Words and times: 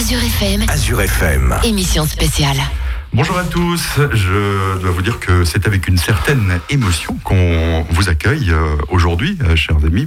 Azure 0.00 0.24
FM, 0.24 0.64
Azure 0.66 1.00
FM. 1.02 1.56
émission 1.62 2.06
spéciale. 2.06 2.56
Bonjour 3.12 3.36
à 3.36 3.44
tous, 3.44 3.98
je 4.14 4.78
dois 4.78 4.92
vous 4.92 5.02
dire 5.02 5.20
que 5.20 5.44
c'est 5.44 5.66
avec 5.66 5.88
une 5.88 5.98
certaine 5.98 6.58
émotion 6.70 7.18
qu'on 7.22 7.84
vous 7.90 8.08
accueille 8.08 8.50
euh, 8.50 8.76
aujourd'hui, 8.88 9.36
euh, 9.42 9.56
chers 9.56 9.76
amis, 9.84 10.06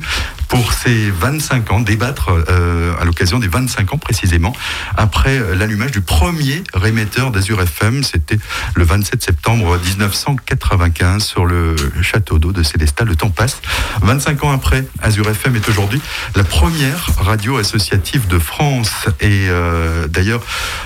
pour 0.53 0.71
ces 0.71 1.09
25 1.09 1.71
ans, 1.71 1.79
débattre 1.79 2.29
euh, 2.29 2.93
à 3.01 3.05
l'occasion 3.05 3.39
des 3.39 3.47
25 3.47 3.91
ans 3.95 3.97
précisément, 3.97 4.53
après 4.95 5.41
l'allumage 5.55 5.89
du 5.89 6.01
premier 6.01 6.63
rémetteur 6.75 7.31
d'Azur 7.31 7.59
FM, 7.59 8.03
c'était 8.03 8.37
le 8.75 8.83
27 8.83 9.23
septembre 9.23 9.79
1995 9.83 11.23
sur 11.23 11.45
le 11.45 11.75
château 12.03 12.37
d'eau 12.37 12.51
de 12.51 12.61
Célestat, 12.61 13.03
le 13.03 13.15
temps 13.15 13.31
passe. 13.31 13.63
25 14.03 14.43
ans 14.43 14.51
après, 14.51 14.85
Azur 15.01 15.27
FM 15.27 15.55
est 15.55 15.67
aujourd'hui 15.69 15.99
la 16.35 16.43
première 16.43 17.09
radio 17.17 17.57
associative 17.57 18.27
de 18.27 18.37
France. 18.37 19.07
Et 19.21 19.47
euh, 19.49 20.07
d'ailleurs, 20.07 20.43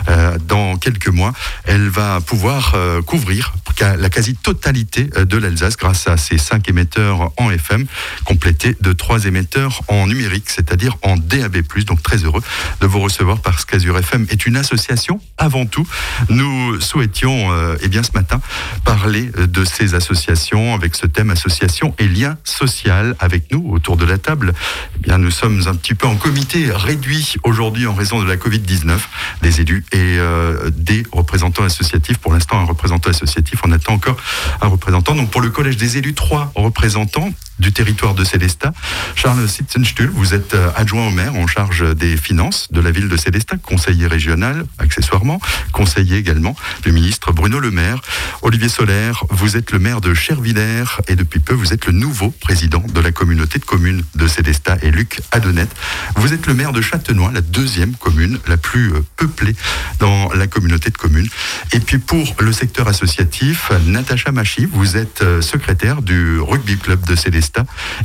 euh, 0.08 0.38
dans 0.48 0.78
quelques 0.78 1.10
mois, 1.10 1.34
elle 1.66 1.90
va 1.90 2.22
pouvoir 2.22 2.72
euh, 2.76 3.02
couvrir 3.02 3.54
la 3.82 4.10
quasi-totalité 4.10 5.10
euh, 5.18 5.26
de 5.26 5.38
l'Alsace 5.38 5.78
grâce 5.78 6.08
à 6.08 6.18
ses 6.18 6.38
cinq 6.38 6.70
émetteurs 6.70 7.32
en 7.38 7.52
FM, 7.52 7.86
complétés 8.26 8.76
de 8.82 8.94
trois 8.94 9.26
émetteurs 9.26 9.57
en 9.88 10.08
numérique, 10.08 10.50
c'est-à-dire 10.50 10.98
en 11.02 11.18
DAB+. 11.18 11.58
Donc 11.86 12.02
très 12.02 12.18
heureux 12.18 12.42
de 12.82 12.88
vous 12.88 13.00
recevoir 13.00 13.40
parce 13.40 13.66
qu'Azur 13.66 13.98
FM 13.98 14.28
est 14.30 14.46
une 14.46 14.58
association 14.58 15.20
avant 15.38 15.66
tout. 15.66 15.88
Nous 16.30 16.80
souhaitions, 16.82 17.52
euh, 17.52 17.76
eh 17.82 17.88
bien, 17.88 18.04
ce 18.04 18.12
matin, 18.14 18.42
parler 18.86 19.32
de 19.38 19.66
ces 19.66 19.96
associations 19.96 20.74
avec 20.74 20.96
ce 20.96 21.06
thème 21.06 21.30
association 21.30 21.94
et 22.00 22.08
lien 22.08 22.38
social 22.44 23.16
avec 23.20 23.52
nous 23.52 23.70
autour 23.72 23.98
de 23.98 24.06
la 24.06 24.18
table. 24.18 24.54
Eh 24.96 25.00
bien, 25.00 25.18
nous 25.18 25.32
sommes 25.32 25.64
un 25.68 25.76
petit 25.76 25.94
peu 25.94 26.08
en 26.08 26.16
comité 26.16 26.72
réduit 26.72 27.36
aujourd'hui 27.44 27.88
en 27.88 27.94
raison 27.94 28.22
de 28.22 28.28
la 28.28 28.38
Covid-19, 28.38 28.98
des 29.42 29.62
élus 29.62 29.86
et 29.92 29.98
euh, 29.98 30.70
des 30.72 31.04
représentants 31.12 31.64
associatifs 31.64 32.18
pour 32.18 32.34
l'instant, 32.34 32.60
un 32.60 32.66
représentant 32.66 33.10
associatif. 33.10 33.60
On 33.64 33.72
attend 33.72 33.94
encore 33.94 34.18
un 34.62 34.68
représentant. 34.68 35.16
Donc, 35.16 35.30
pour 35.30 35.42
le 35.42 35.50
Collège 35.50 35.78
des 35.78 35.98
élus, 35.98 36.14
trois 36.14 36.52
représentants 36.56 37.32
du 37.60 37.72
territoire 37.72 38.14
de 38.14 38.24
Célestat. 38.24 38.74
Charles 39.16 39.48
Sitzenstuhl, 39.48 40.10
vous 40.14 40.34
êtes 40.34 40.54
euh, 40.54 40.70
adjoint 40.76 41.08
au 41.08 41.12
maire 41.12 41.36
en 41.36 41.48
charge 41.48 41.96
des 41.96 42.18
finances 42.18 42.68
de 42.72 42.82
la 42.82 42.92
ville 42.92 43.10
de 43.10 43.18
Célestat, 43.18 43.58
conseiller 43.58 44.08
régional, 44.08 44.66
accessoirement, 44.78 45.40
conseiller 45.72 46.18
également 46.18 46.56
du 46.84 46.92
ministre 46.92 47.32
Bruno 47.32 47.60
Le 47.60 47.72
Maire. 47.72 48.02
Olivier 48.42 48.70
Solaire, 48.70 49.24
vous 49.30 49.58
êtes 49.58 49.72
le 49.72 49.80
maire 49.80 50.02
de 50.02 50.14
Chervillers 50.14 51.02
et 51.08 51.16
depuis 51.16 51.40
peu, 51.40 51.54
vous 51.54 51.74
êtes 51.74 51.86
le 51.88 51.94
nouveau 51.94 52.30
président 52.30 52.84
de 52.94 53.00
la 53.00 53.12
communauté 53.12 53.60
de 53.60 53.66
communes 53.66 54.04
de 54.16 54.28
Célestat 54.28 54.78
et 54.82 54.92
Luc 54.92 55.22
Adonette. 55.32 55.74
Vous 56.16 56.34
êtes 56.34 56.46
le 56.46 56.54
maire 56.54 56.74
de 56.74 56.82
Châtenois, 56.82 57.32
la 57.34 57.42
deuxième 57.42 57.96
commune 57.96 58.40
la 58.48 58.58
plus 58.58 58.94
euh, 58.94 59.02
peuplée 59.16 59.56
dans 60.00 60.32
la 60.34 60.48
communauté 60.48 60.90
de 60.90 60.98
communes. 60.98 61.30
Et 61.74 61.80
puis 61.80 61.98
pour 61.98 62.36
le 62.40 62.52
secteur 62.52 62.88
associatif, 62.88 63.72
Natacha 63.86 64.32
Machi, 64.32 64.66
vous 64.66 64.98
êtes 64.98 65.22
euh, 65.22 65.42
secrétaire 65.42 66.02
du 66.02 66.40
rugby 66.40 66.78
club 66.78 67.06
de 67.06 67.16
Célestat 67.16 67.47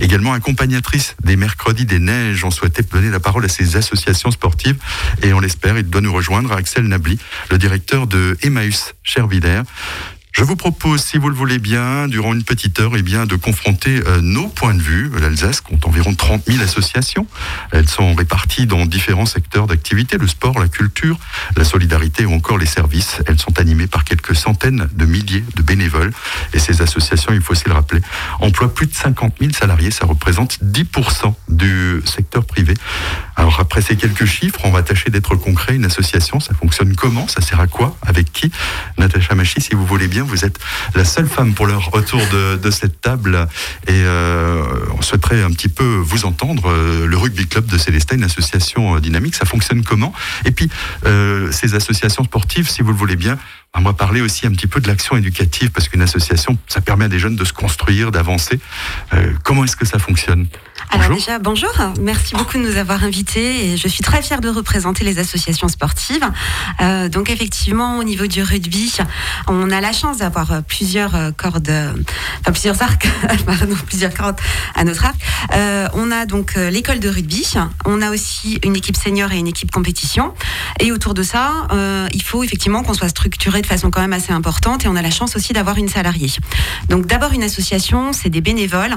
également 0.01 0.33
accompagnatrice 0.33 1.17
des 1.23 1.37
mercredis 1.37 1.87
des 1.87 1.99
neiges. 1.99 2.45
On 2.45 2.51
souhaitait 2.51 2.83
donner 2.83 3.11
la 3.11 3.21
parole 3.21 3.45
à 3.45 3.49
ces 3.49 3.77
associations 3.77 4.31
sportives 4.31 4.77
et 5.23 5.33
on 5.33 5.41
l'espère, 5.41 5.79
il 5.79 5.89
doit 5.89 6.01
nous 6.01 6.13
rejoindre 6.13 6.53
Axel 6.53 6.87
Nabli, 6.87 7.19
le 7.51 7.59
directeur 7.59 8.07
de 8.07 8.37
Emmaüs 8.43 8.95
Chervillers. 9.03 9.63
Je 10.33 10.45
vous 10.45 10.57
propose, 10.57 11.03
si 11.03 11.19
vous 11.19 11.29
le 11.29 11.35
voulez 11.35 11.59
bien, 11.59 12.09
durant 12.09 12.33
une 12.33 12.43
petite 12.43 12.81
heure, 12.81 12.93
eh 12.97 13.03
bien, 13.03 13.27
de 13.27 13.37
confronter 13.37 14.01
euh, 14.07 14.23
nos 14.23 14.49
points 14.49 14.73
de 14.73 14.81
vue. 14.81 15.11
L'Alsace 15.21 15.61
compte 15.61 15.87
environ 15.87 16.15
30 16.15 16.45
000 16.47 16.63
associations. 16.63 17.27
Elles 17.71 17.87
sont 17.87 18.15
réparties 18.15 18.65
dans 18.67 18.87
différents 18.87 19.27
secteurs 19.27 19.67
d'activité, 19.67 20.17
le 20.17 20.27
sport, 20.27 20.59
la 20.59 20.69
culture, 20.69 21.19
la 21.55 21.65
solidarité 21.65 22.25
ou 22.25 22.33
encore 22.33 22.57
les 22.57 22.65
services. 22.67 23.21
Elles 23.27 23.39
sont 23.39 23.61
animées 23.61 23.87
par 23.87 24.05
quelques 24.05 24.35
centaines 24.35 24.89
de 24.95 25.05
milliers 25.05 25.45
de 25.55 25.61
bénévoles. 25.61 26.13
Et 26.55 26.59
ces 26.59 26.81
associations, 26.81 27.35
il 27.35 27.43
faut 27.43 27.53
aussi 27.53 27.65
le 27.67 27.75
rappeler, 27.75 28.01
emploient 28.41 28.73
plus 28.73 28.87
de 28.87 28.95
50 28.95 29.35
000 29.39 29.53
salariés. 29.53 29.91
Ça 29.91 30.07
représente 30.07 30.59
10% 30.65 31.35
du 31.51 32.01
secteur 32.07 32.47
privé. 32.47 32.73
Alors 33.37 33.61
après 33.61 33.83
ces 33.83 33.97
quelques 33.97 34.25
chiffres, 34.25 34.61
on 34.65 34.71
va 34.71 34.83
tâcher 34.83 35.11
d'être 35.11 35.37
concret. 35.37 35.75
Une 35.75 35.85
association, 35.85 36.41
ça 36.41 36.55
fonctionne 36.55 36.97
comment? 36.97 37.29
Ça 37.29 37.43
sert 37.43 37.61
à 37.61 37.67
quoi? 37.67 37.99
Avec 38.01 38.33
qui? 38.33 38.51
Natacha 38.97 39.35
Machi, 39.35 39.61
si 39.61 39.75
vous 39.75 39.85
voulez 39.85 40.09
bien 40.09 40.22
vous 40.23 40.45
êtes 40.45 40.59
la 40.95 41.05
seule 41.05 41.27
femme 41.27 41.55
pour 41.55 41.67
leur 41.67 41.91
retour 41.91 42.21
de, 42.31 42.71
cette 42.71 43.01
table 43.01 43.49
et 43.87 43.91
euh, 43.93 44.63
on 44.97 45.03
souhaiterait 45.03 45.43
un 45.43 45.51
petit 45.51 45.69
peu 45.69 45.85
vous 45.85 46.25
entendre. 46.25 46.71
Euh, 46.71 47.07
le 47.07 47.17
rugby 47.17 47.47
club 47.47 47.67
de 47.67 47.77
Célestin, 47.77 48.17
une 48.17 48.25
association 48.25 48.97
euh, 48.97 49.01
dynamique, 49.01 49.35
ça 49.35 49.45
fonctionne 49.45 49.85
comment? 49.85 50.13
Et 50.45 50.53
puis 50.53 50.71
ces 51.51 51.75
associations 51.75 52.25
sportives, 52.25 52.69
si 52.69 52.83
vous 52.83 52.93
le 52.93 52.97
voulez 52.97 53.17
bien, 53.17 53.39
on 53.75 53.83
va 53.83 53.93
parler 53.93 54.21
aussi 54.21 54.47
un 54.47 54.51
petit 54.51 54.67
peu 54.67 54.81
de 54.81 54.89
l'action 54.89 55.17
éducative 55.17 55.71
parce 55.71 55.89
qu'une 55.89 56.03
association, 56.03 56.57
ça 56.69 56.81
permet 56.81 57.07
à 57.07 57.09
des 57.09 57.19
jeunes 57.19 57.37
de 57.37 57.45
se 57.45 57.53
construire, 57.53 58.11
d'avancer. 58.11 58.59
comment 59.45 59.65
est-ce 59.65 59.77
que 59.77 59.87
ça 59.87 59.99
fonctionne? 59.99 60.47
Alors 60.93 61.09
déjà, 61.09 61.39
bonjour. 61.39 61.73
Merci 62.01 62.35
beaucoup 62.35 62.59
de 62.59 62.63
nous 62.63 62.77
avoir 62.77 63.03
invités. 63.03 63.73
Et 63.73 63.77
je 63.79 63.89
suis 63.89 64.03
très 64.03 64.21
fière 64.21 64.43
de 64.43 64.51
représenter 64.51 65.05
les 65.05 65.19
associations 65.19 65.69
sportives. 65.69 66.25
Euh, 66.83 67.09
donc 67.09 67.31
effectivement, 67.31 67.97
au 67.97 68.05
niveau 68.05 68.27
du 68.27 68.43
rugby, 68.43 68.99
on 69.49 69.71
a 69.71 69.81
la 69.81 69.93
chance 69.93 70.19
d'avoir 70.19 70.53
euh, 70.53 70.61
plusieurs 70.61 71.15
euh, 71.15 71.31
cordes, 71.31 71.73
enfin 72.41 72.53
plusieurs 72.53 72.83
arcs, 72.83 73.09
pardon, 73.47 73.75
plusieurs 73.87 74.13
cordes 74.13 74.39
à 74.75 74.85
notre 74.85 75.07
arc. 75.07 75.17
on 75.95 76.11
a 76.11 76.27
donc 76.27 76.57
l'école 76.57 77.01
de 77.01 77.09
rugby. 77.09 77.55
On 77.87 78.03
a 78.03 78.11
aussi 78.11 78.59
une 78.63 78.77
équipe 78.77 78.97
senior 78.97 79.33
et 79.33 79.39
une 79.39 79.49
équipe 79.49 79.71
compétition. 79.71 80.35
Et 80.79 80.93
autour 80.93 81.15
de 81.15 81.23
ça, 81.23 81.69
il 82.13 82.23
faut 82.23 82.45
effectivement 82.45 82.83
qu'on 82.83 82.95
soit 82.95 83.09
structuré 83.09 83.63
de 83.63 83.67
façon 83.67 83.91
quand 83.91 84.03
même 84.03 84.13
assez 84.13 84.33
importante. 84.33 84.85
Et 84.85 84.89
on 84.89 84.97
a 84.97 85.03
la 85.03 85.11
chance 85.11 85.37
aussi 85.37 85.55
d'avoir 85.55 85.79
une 85.79 85.89
salariée. 85.89 86.33
Donc 86.91 87.07
d'abord 87.07 87.33
une 87.33 87.43
association, 87.43 88.13
c'est 88.13 88.29
des 88.29 88.43
bénévoles. 88.43 88.97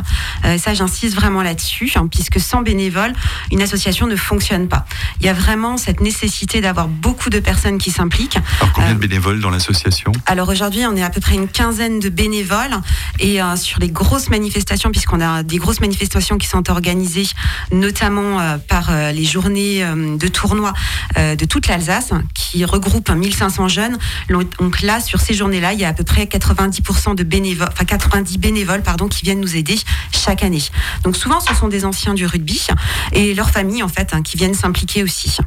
ça, 0.57 0.73
j'insiste 0.73 1.15
vraiment 1.15 1.41
là-dessus. 1.41 1.84
Hein, 1.95 2.07
puisque 2.09 2.39
sans 2.39 2.61
bénévoles, 2.61 3.13
une 3.51 3.61
association 3.61 4.07
ne 4.07 4.15
fonctionne 4.15 4.67
pas. 4.67 4.85
Il 5.19 5.25
y 5.25 5.29
a 5.29 5.33
vraiment 5.33 5.77
cette 5.77 6.01
nécessité 6.01 6.61
d'avoir 6.61 6.87
beaucoup 6.87 7.29
de 7.29 7.39
personnes 7.39 7.77
qui 7.77 7.91
s'impliquent. 7.91 8.37
Alors 8.59 8.73
combien 8.73 8.91
de 8.91 8.95
euh, 8.95 8.99
bénévoles 8.99 9.39
dans 9.39 9.49
l'association? 9.49 10.11
Alors 10.25 10.49
aujourd'hui, 10.49 10.81
on 10.85 10.95
est 10.95 11.03
à 11.03 11.09
peu 11.09 11.21
près 11.21 11.35
une 11.35 11.47
quinzaine 11.47 11.99
de 11.99 12.09
bénévoles 12.09 12.75
et 13.19 13.41
euh, 13.41 13.55
sur 13.55 13.79
les 13.79 13.89
grosses 13.89 14.29
manifestations, 14.29 14.91
puisqu'on 14.91 15.21
a 15.21 15.43
des 15.43 15.57
grosses 15.57 15.79
manifestations 15.79 16.37
qui 16.37 16.47
sont 16.47 16.69
organisées, 16.71 17.27
notamment 17.71 18.39
euh, 18.39 18.57
par 18.57 18.91
les 19.13 19.25
journées 19.25 19.83
de 19.85 20.27
tournois 20.27 20.73
de 21.17 21.45
toute 21.45 21.67
l'Alsace, 21.67 22.11
qui 22.33 22.65
regroupent 22.65 23.09
1500 23.09 23.67
jeunes. 23.67 23.97
Donc 24.29 24.81
là, 24.81 24.99
sur 25.01 25.19
ces 25.19 25.33
journées-là, 25.33 25.73
il 25.73 25.79
y 25.79 25.85
a 25.85 25.89
à 25.89 25.93
peu 25.93 26.03
près 26.03 26.25
90% 26.25 27.15
de 27.15 27.23
bénévoles, 27.23 27.69
enfin 27.71 27.85
90 27.85 28.37
bénévoles, 28.37 28.81
pardon, 28.81 29.07
qui 29.07 29.23
viennent 29.23 29.41
nous 29.41 29.55
aider 29.55 29.77
chaque 30.11 30.43
année. 30.43 30.63
Donc 31.03 31.17
souvent, 31.17 31.39
ce 31.39 31.53
sont 31.53 31.67
des 31.67 31.74
des 31.75 31.83
anciens 31.83 32.13
du 32.13 32.25
rugby 32.25 32.67
et 33.11 33.33
leurs 33.33 33.49
familles 33.49 33.83
en 33.83 33.89
fait 33.89 34.13
hein, 34.13 34.21
qui 34.21 34.37
viennent 34.37 34.53
s'impliquer 34.53 35.03
aussi. 35.03 35.37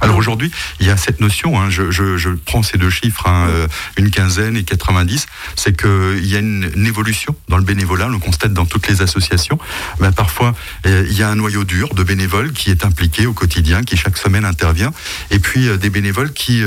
Alors 0.00 0.16
aujourd'hui, 0.16 0.50
il 0.80 0.86
y 0.86 0.90
a 0.90 0.96
cette 0.96 1.20
notion, 1.20 1.60
hein, 1.60 1.70
je, 1.70 2.28
prends 2.44 2.64
ces 2.64 2.76
deux 2.76 2.90
chiffres, 2.90 3.28
hein, 3.28 3.46
euh, 3.48 3.68
une 3.96 4.10
quinzaine 4.10 4.56
et 4.56 4.64
90, 4.64 5.26
c'est 5.54 5.76
qu'il 5.76 6.26
y 6.26 6.34
a 6.34 6.40
une, 6.40 6.72
évolution 6.84 7.36
dans 7.48 7.56
le 7.56 7.62
bénévolat, 7.62 8.06
on 8.06 8.10
le 8.10 8.18
constate 8.18 8.52
dans 8.52 8.66
toutes 8.66 8.88
les 8.88 9.00
associations. 9.00 9.58
Mais 10.00 10.10
parfois, 10.10 10.54
euh, 10.86 11.06
il 11.08 11.16
y 11.16 11.22
a 11.22 11.30
un 11.30 11.36
noyau 11.36 11.64
dur 11.64 11.94
de 11.94 12.02
bénévoles 12.02 12.52
qui 12.52 12.70
est 12.70 12.84
impliqué 12.84 13.26
au 13.26 13.32
quotidien, 13.32 13.82
qui 13.84 13.96
chaque 13.96 14.18
semaine 14.18 14.44
intervient, 14.44 14.92
et 15.30 15.38
puis 15.38 15.68
euh, 15.68 15.76
des 15.76 15.90
bénévoles 15.90 16.32
qui 16.32 16.62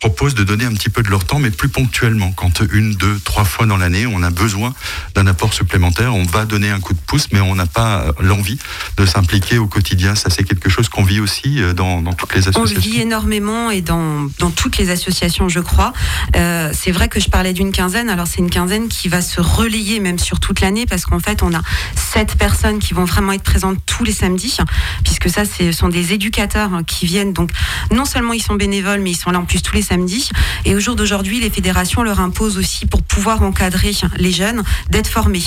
propose 0.00 0.34
de 0.34 0.44
donner 0.44 0.64
un 0.64 0.72
petit 0.74 0.90
peu 0.90 1.02
de 1.02 1.08
leur 1.08 1.24
temps, 1.24 1.40
mais 1.40 1.50
plus 1.50 1.68
ponctuellement. 1.68 2.30
Quand 2.32 2.62
une, 2.72 2.94
deux, 2.94 3.18
trois 3.24 3.44
fois 3.44 3.66
dans 3.66 3.76
l'année, 3.76 4.06
on 4.06 4.22
a 4.22 4.30
besoin 4.30 4.72
d'un 5.14 5.26
apport 5.26 5.52
supplémentaire, 5.52 6.14
on 6.14 6.22
va 6.22 6.44
donner 6.44 6.70
un 6.70 6.78
coup 6.78 6.94
de 6.94 7.00
pouce, 7.00 7.28
mais 7.32 7.40
on 7.40 7.56
n'a 7.56 7.66
pas 7.66 8.02
euh, 8.02 8.12
l'envie 8.20 8.58
de 8.96 9.06
s'impliquer 9.06 9.58
au 9.58 9.66
quotidien. 9.66 10.14
Ça, 10.14 10.30
c'est 10.30 10.44
quelque 10.44 10.68
chose 10.68 10.88
qu'on 10.88 11.02
vit 11.02 11.18
aussi 11.18 11.60
euh, 11.60 11.72
dans, 11.72 12.00
dans, 12.00 12.12
toutes 12.12 12.32
les 12.34 12.46
associations. 12.48 12.76
On 12.76 12.80
vit 12.80 13.00
énormément 13.00 13.70
et 13.70 13.80
dans, 13.80 14.28
dans 14.38 14.50
toutes 14.50 14.78
les 14.78 14.90
associations, 14.90 15.48
je 15.48 15.60
crois. 15.60 15.92
Euh, 16.36 16.70
c'est 16.72 16.92
vrai 16.92 17.08
que 17.08 17.18
je 17.18 17.28
parlais 17.28 17.52
d'une 17.52 17.72
quinzaine. 17.72 18.08
Alors, 18.08 18.28
c'est 18.28 18.38
une 18.38 18.50
quinzaine 18.50 18.86
qui 18.86 19.08
va 19.08 19.20
se 19.20 19.40
relayer 19.40 19.98
même 19.98 20.20
sur 20.20 20.38
toute 20.38 20.60
l'année 20.60 20.86
parce 20.86 21.06
qu'en 21.06 21.18
fait, 21.18 21.42
on 21.42 21.52
a 21.52 21.62
sept 21.96 22.36
personnes 22.36 22.78
qui 22.78 22.94
vont 22.94 23.04
vraiment 23.04 23.32
être 23.32 23.42
présentes 23.42 23.78
tous 23.84 24.04
les 24.04 24.12
samedis, 24.12 24.58
puisque 25.02 25.28
ça, 25.28 25.42
ce 25.44 25.72
sont 25.72 25.88
des 25.88 26.12
éducateurs 26.12 26.70
qui 26.86 27.06
viennent. 27.06 27.32
Donc, 27.32 27.50
non 27.92 28.04
seulement 28.04 28.32
ils 28.32 28.42
sont 28.42 28.54
bénévoles, 28.54 29.00
mais 29.00 29.10
ils 29.10 29.16
sont 29.16 29.30
là 29.30 29.40
en 29.40 29.44
plus 29.44 29.60
tous 29.60 29.74
les 29.74 29.87
samedis. 29.88 30.30
Et 30.64 30.74
au 30.74 30.80
jour 30.80 30.96
d'aujourd'hui, 30.96 31.40
les 31.40 31.50
fédérations 31.50 32.02
leur 32.02 32.20
imposent 32.20 32.58
aussi, 32.58 32.86
pour 32.86 33.02
pouvoir 33.02 33.42
encadrer 33.42 33.92
les 34.16 34.32
jeunes, 34.32 34.62
d'être 34.90 35.08
formés. 35.08 35.38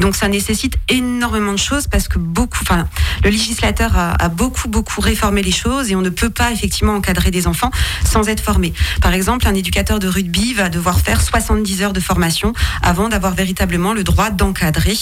Donc 0.00 0.16
ça 0.16 0.28
nécessite 0.28 0.76
énormément 0.88 1.52
de 1.52 1.58
choses 1.58 1.86
parce 1.86 2.08
que 2.08 2.18
beaucoup, 2.18 2.58
enfin, 2.62 2.88
le 3.24 3.30
législateur 3.30 3.92
a, 3.96 4.28
beaucoup, 4.28 4.68
beaucoup 4.68 5.00
réformé 5.00 5.42
les 5.42 5.52
choses 5.52 5.90
et 5.90 5.96
on 5.96 6.02
ne 6.02 6.10
peut 6.10 6.30
pas 6.30 6.52
effectivement 6.52 6.94
encadrer 6.94 7.30
des 7.30 7.46
enfants 7.46 7.70
sans 8.04 8.28
être 8.28 8.40
formé. 8.40 8.72
Par 9.00 9.14
exemple, 9.14 9.46
un 9.46 9.54
éducateur 9.54 9.98
de 9.98 10.08
rugby 10.08 10.54
va 10.54 10.68
devoir 10.68 11.00
faire 11.00 11.20
70 11.20 11.82
heures 11.82 11.92
de 11.92 12.00
formation 12.00 12.52
avant 12.82 13.08
d'avoir 13.08 13.34
véritablement 13.34 13.94
le 13.94 14.04
droit 14.04 14.30
d'encadrer 14.30 14.94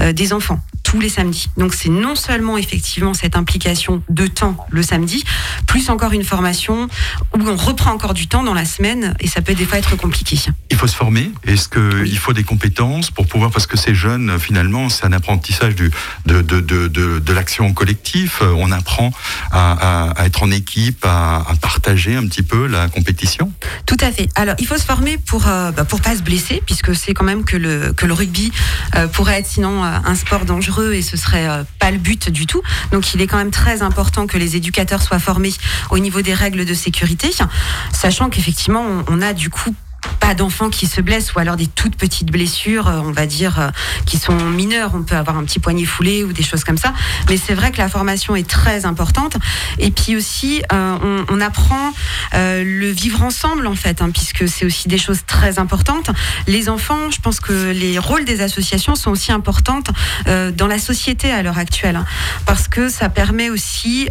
euh, 0.00 0.12
des 0.12 0.32
enfants 0.32 0.60
tous 0.82 1.00
les 1.00 1.08
samedis. 1.08 1.48
Donc 1.56 1.74
c'est 1.74 1.88
non 1.88 2.14
seulement 2.14 2.56
effectivement 2.56 3.14
cette 3.14 3.36
implication 3.36 4.02
de 4.08 4.26
temps 4.26 4.56
le 4.70 4.82
samedi, 4.82 5.24
plus 5.66 5.88
encore 5.88 6.12
une 6.12 6.24
formation 6.24 6.88
où 7.36 7.48
on 7.48 7.56
reprend 7.56 7.92
encore 7.92 8.14
du 8.14 8.26
temps 8.26 8.33
dans 8.42 8.54
la 8.54 8.64
semaine 8.64 9.14
et 9.20 9.28
ça 9.28 9.42
peut 9.42 9.54
des 9.54 9.64
fois 9.64 9.78
être 9.78 9.96
compliqué. 9.96 10.38
Il 10.70 10.76
faut 10.76 10.86
se 10.86 10.96
former. 10.96 11.30
Est-ce 11.46 11.68
qu'il 11.68 12.18
faut 12.18 12.32
des 12.32 12.42
compétences 12.44 13.10
pour 13.10 13.26
pouvoir, 13.26 13.50
parce 13.50 13.66
que 13.66 13.76
ces 13.76 13.94
jeunes, 13.94 14.38
finalement, 14.38 14.88
c'est 14.88 15.04
un 15.04 15.12
apprentissage 15.12 15.74
du, 15.74 15.90
de, 16.26 16.42
de, 16.42 16.60
de, 16.60 16.88
de, 16.88 17.32
l'action 17.32 17.72
collective. 17.72 18.32
On 18.42 18.72
apprend 18.72 19.12
à, 19.50 20.12
à, 20.16 20.26
être 20.26 20.42
en 20.42 20.50
équipe, 20.50 21.04
à, 21.04 21.36
à, 21.48 21.54
partager 21.60 22.16
un 22.16 22.26
petit 22.26 22.42
peu 22.42 22.66
la 22.66 22.88
compétition. 22.88 23.52
Tout 23.86 23.96
à 24.00 24.10
fait. 24.10 24.28
Alors 24.34 24.54
il 24.58 24.66
faut 24.66 24.76
se 24.76 24.84
former 24.84 25.18
pour 25.18 25.46
euh, 25.48 25.70
bah, 25.72 25.84
pour 25.84 26.00
pas 26.00 26.16
se 26.16 26.22
blesser, 26.22 26.62
puisque 26.64 26.94
c'est 26.94 27.14
quand 27.14 27.24
même 27.24 27.44
que 27.44 27.56
le 27.56 27.92
que 27.92 28.06
le 28.06 28.12
rugby 28.12 28.52
euh, 28.96 29.06
pourrait 29.08 29.40
être 29.40 29.46
sinon 29.46 29.84
euh, 29.84 29.98
un 30.04 30.14
sport 30.14 30.44
dangereux 30.44 30.94
et 30.94 31.02
ce 31.02 31.16
serait 31.16 31.48
euh, 31.48 31.64
pas 31.78 31.90
le 31.90 31.98
but 31.98 32.30
du 32.30 32.46
tout. 32.46 32.62
Donc 32.92 33.14
il 33.14 33.20
est 33.20 33.26
quand 33.26 33.36
même 33.36 33.50
très 33.50 33.82
important 33.82 34.26
que 34.26 34.38
les 34.38 34.56
éducateurs 34.56 35.02
soient 35.02 35.18
formés 35.18 35.52
au 35.90 35.98
niveau 35.98 36.22
des 36.22 36.34
règles 36.34 36.64
de 36.64 36.74
sécurité, 36.74 37.30
sachant 37.92 38.23
qu'effectivement 38.28 38.84
on 39.08 39.22
a 39.22 39.32
du 39.32 39.50
coup 39.50 39.74
pas 40.26 40.34
d'enfants 40.34 40.70
qui 40.70 40.86
se 40.86 41.02
blessent 41.02 41.34
ou 41.34 41.38
alors 41.38 41.56
des 41.56 41.66
toutes 41.66 41.96
petites 41.96 42.30
blessures, 42.30 42.88
euh, 42.88 43.00
on 43.04 43.12
va 43.12 43.26
dire, 43.26 43.60
euh, 43.60 43.68
qui 44.06 44.16
sont 44.16 44.34
mineures. 44.34 44.92
On 44.94 45.02
peut 45.02 45.16
avoir 45.16 45.36
un 45.36 45.44
petit 45.44 45.58
poignet 45.58 45.84
foulé 45.84 46.24
ou 46.24 46.32
des 46.32 46.42
choses 46.42 46.64
comme 46.64 46.78
ça. 46.78 46.94
Mais 47.28 47.36
c'est 47.36 47.52
vrai 47.52 47.72
que 47.72 47.76
la 47.76 47.90
formation 47.90 48.34
est 48.34 48.48
très 48.48 48.86
importante. 48.86 49.36
Et 49.78 49.90
puis 49.90 50.16
aussi, 50.16 50.62
euh, 50.72 51.24
on, 51.28 51.40
apprend 51.42 51.92
le 52.32 52.90
vivre 52.90 53.22
ensemble, 53.22 53.66
en 53.66 53.74
fait, 53.74 54.00
hein, 54.00 54.08
puisque 54.10 54.48
c'est 54.48 54.64
aussi 54.64 54.88
des 54.88 54.96
choses 54.96 55.20
très 55.26 55.58
importantes. 55.58 56.10
Les 56.46 56.70
enfants, 56.70 57.10
je 57.10 57.20
pense 57.20 57.38
que 57.38 57.52
les 57.72 57.98
rôles 57.98 58.24
des 58.24 58.40
associations 58.40 58.94
sont 58.94 59.10
aussi 59.10 59.30
importantes 59.30 59.90
dans 60.26 60.66
la 60.66 60.78
société 60.78 61.30
à 61.30 61.42
l'heure 61.42 61.58
actuelle. 61.58 61.96
Hein, 61.96 62.06
parce 62.46 62.66
que 62.68 62.88
ça 62.88 63.10
permet 63.10 63.50
aussi 63.50 64.08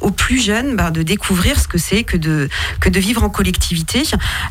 aux 0.00 0.10
plus 0.10 0.42
jeunes 0.42 0.74
bah, 0.74 0.90
de 0.90 1.02
découvrir 1.02 1.60
ce 1.60 1.68
que 1.68 1.78
c'est 1.78 2.02
que 2.02 2.16
de, 2.16 2.48
que 2.80 2.88
de 2.88 2.98
vivre 2.98 3.22
en 3.22 3.30
collectivité. 3.30 4.02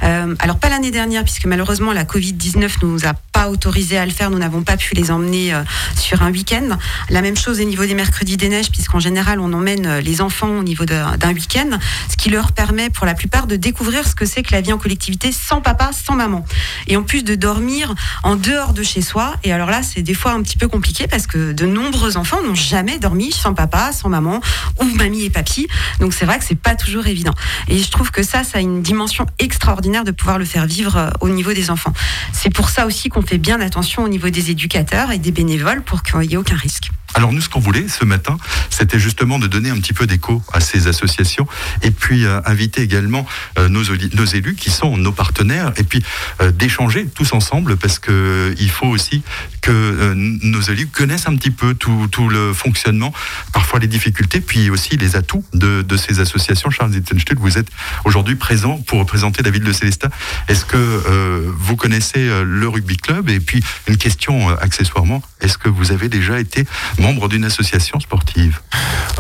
alors, 0.02 0.58
pas 0.58 0.70
l'année 0.70 0.92
dernière, 0.92 1.01
puisque 1.24 1.46
malheureusement 1.46 1.94
la 1.94 2.04
Covid-19 2.04 2.84
ne 2.84 2.88
nous 2.88 3.06
a 3.08 3.14
pas 3.32 3.50
autorisé 3.50 3.98
à 3.98 4.06
le 4.06 4.12
faire, 4.12 4.30
nous 4.30 4.38
n'avons 4.38 4.62
pas 4.62 4.78
pu 4.78 4.94
les 4.94 5.10
emmener 5.10 5.52
euh, 5.52 5.64
sur 5.96 6.22
un 6.22 6.32
week-end. 6.32 6.78
La 7.10 7.24
même 7.24 7.36
chose 7.36 7.60
au 7.60 7.64
niveau 7.64 7.86
des 7.86 7.96
mercredis 7.96 8.38
des 8.38 8.50
neiges, 8.50 8.70
puisqu'en 8.70 9.00
général 9.00 9.40
on 9.40 9.52
emmène 9.54 9.88
euh, 9.88 10.02
les 10.02 10.22
enfants 10.22 10.60
au 10.60 10.64
niveau 10.64 10.86
d'un 10.86 11.34
week-end, 11.34 11.80
ce 12.08 12.18
qui 12.18 12.30
leur 12.30 12.52
permet 12.52 12.92
pour 12.92 13.08
la 13.08 13.16
plupart 13.16 13.48
de 13.48 13.56
découvrir 13.56 14.08
ce 14.08 14.14
que 14.14 14.26
c'est 14.26 14.44
que 14.44 14.52
la 14.52 14.62
vie 14.62 14.74
en 14.74 14.78
collectivité 14.78 15.32
sans 15.32 15.60
papa, 15.60 15.90
sans 15.92 16.14
maman. 16.14 16.46
Et 16.88 16.98
en 16.98 17.04
plus 17.04 17.24
de 17.24 17.34
dormir 17.34 17.96
en 18.24 18.36
dehors 18.36 18.74
de 18.74 18.84
chez 18.84 19.02
soi. 19.02 19.36
Et 19.44 19.52
alors 19.52 19.72
là, 19.72 19.82
c'est 19.82 20.04
des 20.04 20.14
fois 20.14 20.34
un 20.34 20.44
petit 20.44 20.58
peu 20.58 20.68
compliqué 20.68 21.08
parce 21.08 21.26
que 21.26 21.52
de 21.52 21.66
nombreux 21.66 22.18
enfants 22.18 22.44
n'ont 22.44 22.56
jamais 22.56 23.00
dormi 23.00 23.32
sans 23.32 23.56
papa, 23.56 23.92
sans 23.92 24.10
maman 24.10 24.40
ou 24.80 24.86
mamie 24.86 25.24
et 25.24 25.30
papy. 25.32 25.68
Donc 26.00 26.14
c'est 26.14 26.26
vrai 26.26 26.38
que 26.38 26.46
c'est 26.46 26.54
pas 26.54 26.76
toujours 26.76 27.08
évident. 27.08 27.34
Et 27.68 27.80
je 27.80 27.90
trouve 27.90 28.12
que 28.12 28.22
ça, 28.22 28.44
ça 28.44 28.60
a 28.60 28.62
une 28.62 28.84
dimension 28.84 29.26
extraordinaire 29.40 30.04
de 30.04 30.12
pouvoir 30.12 30.38
le 30.38 30.46
faire 30.46 30.68
vivre 30.68 30.91
euh, 30.98 31.10
au 31.20 31.30
niveau 31.30 31.54
des 31.54 31.70
enfants. 31.70 31.94
C'est 32.34 32.54
pour 32.54 32.70
ça 32.70 32.86
aussi 32.86 33.10
qu'on 33.10 33.22
fait 33.22 33.38
bien 33.38 33.60
attention 33.62 34.04
au 34.04 34.10
niveau 34.10 34.30
des 34.30 34.52
éducateurs 34.52 35.12
et 35.12 35.18
des 35.18 35.32
bénévoles 35.32 35.82
pour 35.82 36.04
qu'il 36.04 36.20
n'y 36.20 36.34
ait 36.34 36.38
aucun 36.38 36.56
risque. 36.56 36.92
Alors 37.14 37.34
nous, 37.34 37.42
ce 37.42 37.50
qu'on 37.50 37.60
voulait 37.60 37.88
ce 37.88 38.06
matin, 38.06 38.38
c'était 38.70 39.00
justement 39.00 39.38
de 39.38 39.48
donner 39.48 39.70
un 39.70 39.78
petit 39.78 39.94
peu 39.94 40.08
d'écho 40.08 40.42
à 40.54 40.60
ces 40.60 40.88
associations 40.88 41.48
et 41.82 41.92
puis 41.92 42.26
euh, 42.26 42.40
inviter 42.46 42.82
également 42.82 43.26
euh, 43.58 43.68
nos, 43.68 43.84
élus 43.84 44.56
qui 44.56 44.72
sont 44.72 44.98
nos 44.98 45.12
partenaires 45.12 45.74
et 45.78 45.84
puis 45.84 46.04
euh, 46.42 46.52
d'échanger 46.52 47.08
tous 47.14 47.34
ensemble 47.34 47.76
parce 47.76 48.00
que 48.00 48.56
il 48.60 48.70
faut 48.70 48.88
aussi 48.88 49.24
que 49.62 50.14
nos 50.16 50.62
élus 50.62 50.88
connaissent 50.88 51.28
un 51.28 51.36
petit 51.36 51.52
peu 51.52 51.76
tout, 51.76 52.30
le 52.30 52.52
fonctionnement, 52.54 53.14
parfois 53.54 53.80
les 53.80 53.88
difficultés, 53.88 54.42
puis 54.42 54.72
aussi 54.72 54.98
les 54.98 55.16
atouts 55.16 55.44
de, 55.54 55.84
de 55.84 55.98
ces 55.98 56.20
associations. 56.20 56.72
Charles 56.72 56.94
Zittenstuhl, 56.94 57.38
vous 57.38 57.60
êtes 57.60 57.70
aujourd'hui 58.04 58.36
présent 58.36 58.78
pour 58.88 58.98
représenter 58.98 59.44
la 59.44 59.52
ville 59.52 59.64
de 59.64 59.72
Célestat. 59.72 60.10
Est-ce 60.48 60.66
que 60.66 61.46
vous 61.60 61.76
connaissez 61.76 62.28
le 62.44 62.68
rugby 62.68 62.98
club 62.98 63.30
Et 63.30 63.40
puis 63.40 63.64
une 63.88 63.98
question 63.98 64.50
accessoirement, 64.50 65.22
est-ce 65.42 65.58
que 65.58 65.70
vous 65.70 65.92
avez 65.92 66.10
déjà 66.10 66.40
été 66.40 66.66
membre 67.00 67.28
d'une 67.28 67.44
association 67.44 68.00
sportive? 68.00 68.60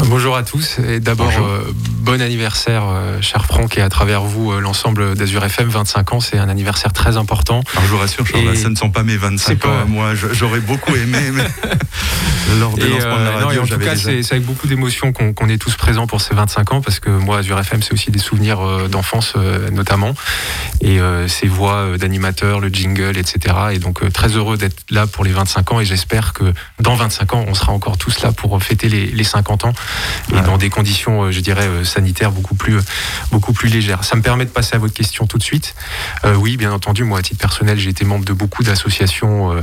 Bonjour 0.06 0.36
à 0.36 0.44
tous 0.44 0.80
et 0.80 1.00
d'abord 1.00 1.32
euh, 1.40 1.64
bon 2.00 2.22
anniversaire 2.22 2.84
euh, 2.88 3.22
cher 3.22 3.46
Franck 3.46 3.78
et 3.78 3.82
à 3.82 3.90
travers 3.90 4.22
vous 4.22 4.52
euh, 4.52 4.60
l'ensemble 4.60 5.16
d'Azur 5.16 5.44
FM 5.44 5.70
25 5.70 6.14
ans 6.14 6.20
c'est 6.20 6.38
un 6.38 6.50
anniversaire 6.50 6.94
très 6.94 7.18
important. 7.18 7.62
Alors 7.74 7.86
je 7.86 7.92
vous 7.92 7.98
rassure 7.98 8.26
Charles, 8.26 8.56
ce 8.56 8.68
ne 8.68 8.76
sont 8.76 8.90
pas 8.90 9.04
mes 9.04 9.18
25 9.18 9.66
ans 9.66 9.86
moi 9.88 10.14
j'aurais 10.16 10.60
beaucoup 10.60 10.96
aimé 10.96 11.20
mais 11.34 11.44
lors 12.60 12.76
de 12.76 12.86
lancement 12.86 13.20
de 13.20 13.24
la 13.24 13.32
radio 13.32 13.62
en 13.62 13.68
tout 13.68 13.78
cas 13.78 13.96
c'est 13.96 14.32
avec 14.32 14.46
beaucoup 14.46 14.68
d'émotion 14.68 15.14
qu'on 15.14 15.50
est 15.50 15.58
tous 15.58 15.76
présents 15.76 16.08
pour 16.08 16.22
ces 16.22 16.36
25 16.36 16.74
ans 16.74 16.82
parce 16.82 17.00
que 17.00 17.10
moi 17.10 17.40
Azur 17.40 17.60
FM 17.60 17.82
c'est 17.82 17.94
aussi 17.94 18.12
des 18.12 18.20
souvenirs 18.20 18.90
d'enfance 18.90 19.36
notamment 19.72 20.14
et 20.82 21.00
ces 21.28 21.48
voix 21.48 21.98
d'animateurs, 21.98 22.60
le 22.60 22.70
jingle 22.70 23.18
etc 23.18 23.56
et 23.74 23.80
donc 23.80 24.12
très 24.14 24.30
heureux 24.30 24.58
d'être 24.58 24.78
là 24.90 25.08
pour 25.08 25.24
les 25.24 25.32
25 25.32 25.72
ans 25.74 25.80
et 25.80 25.86
j'espère 25.86 26.11
que 26.34 26.54
dans 26.80 26.96
25 26.96 27.34
ans 27.34 27.46
on 27.48 27.54
sera 27.54 27.72
encore 27.72 27.98
tous 27.98 28.22
là 28.22 28.32
pour 28.32 28.62
fêter 28.62 28.90
les, 28.90 29.24
50 29.24 29.66
ans 29.66 29.74
et 30.32 30.42
dans 30.42 30.58
des 30.58 30.70
conditions, 30.70 31.24
euh, 31.24 31.32
je 31.32 31.40
dirais, 31.40 31.68
euh, 31.68 31.84
sanitaires 31.84 32.32
beaucoup 32.32 32.56
plus, 32.56 32.78
euh, 32.78 32.82
beaucoup 33.32 33.54
plus 33.54 33.70
légères. 33.70 34.04
Ça 34.04 34.16
me 34.16 34.22
permet 34.22 34.46
de 34.46 34.50
passer 34.50 34.76
à 34.76 34.80
votre 34.80 34.94
question 34.94 35.26
tout 35.26 35.38
de 35.38 35.44
suite. 35.44 35.76
oui, 36.36 36.58
bien 36.58 36.72
entendu, 36.72 37.04
moi, 37.04 37.20
à 37.20 37.22
titre 37.22 37.40
personnel, 37.40 37.78
j'ai 37.80 37.90
été 37.90 38.06
membre 38.06 38.26
de 38.26 38.34
beaucoup 38.34 38.64
d'associations 38.64 39.62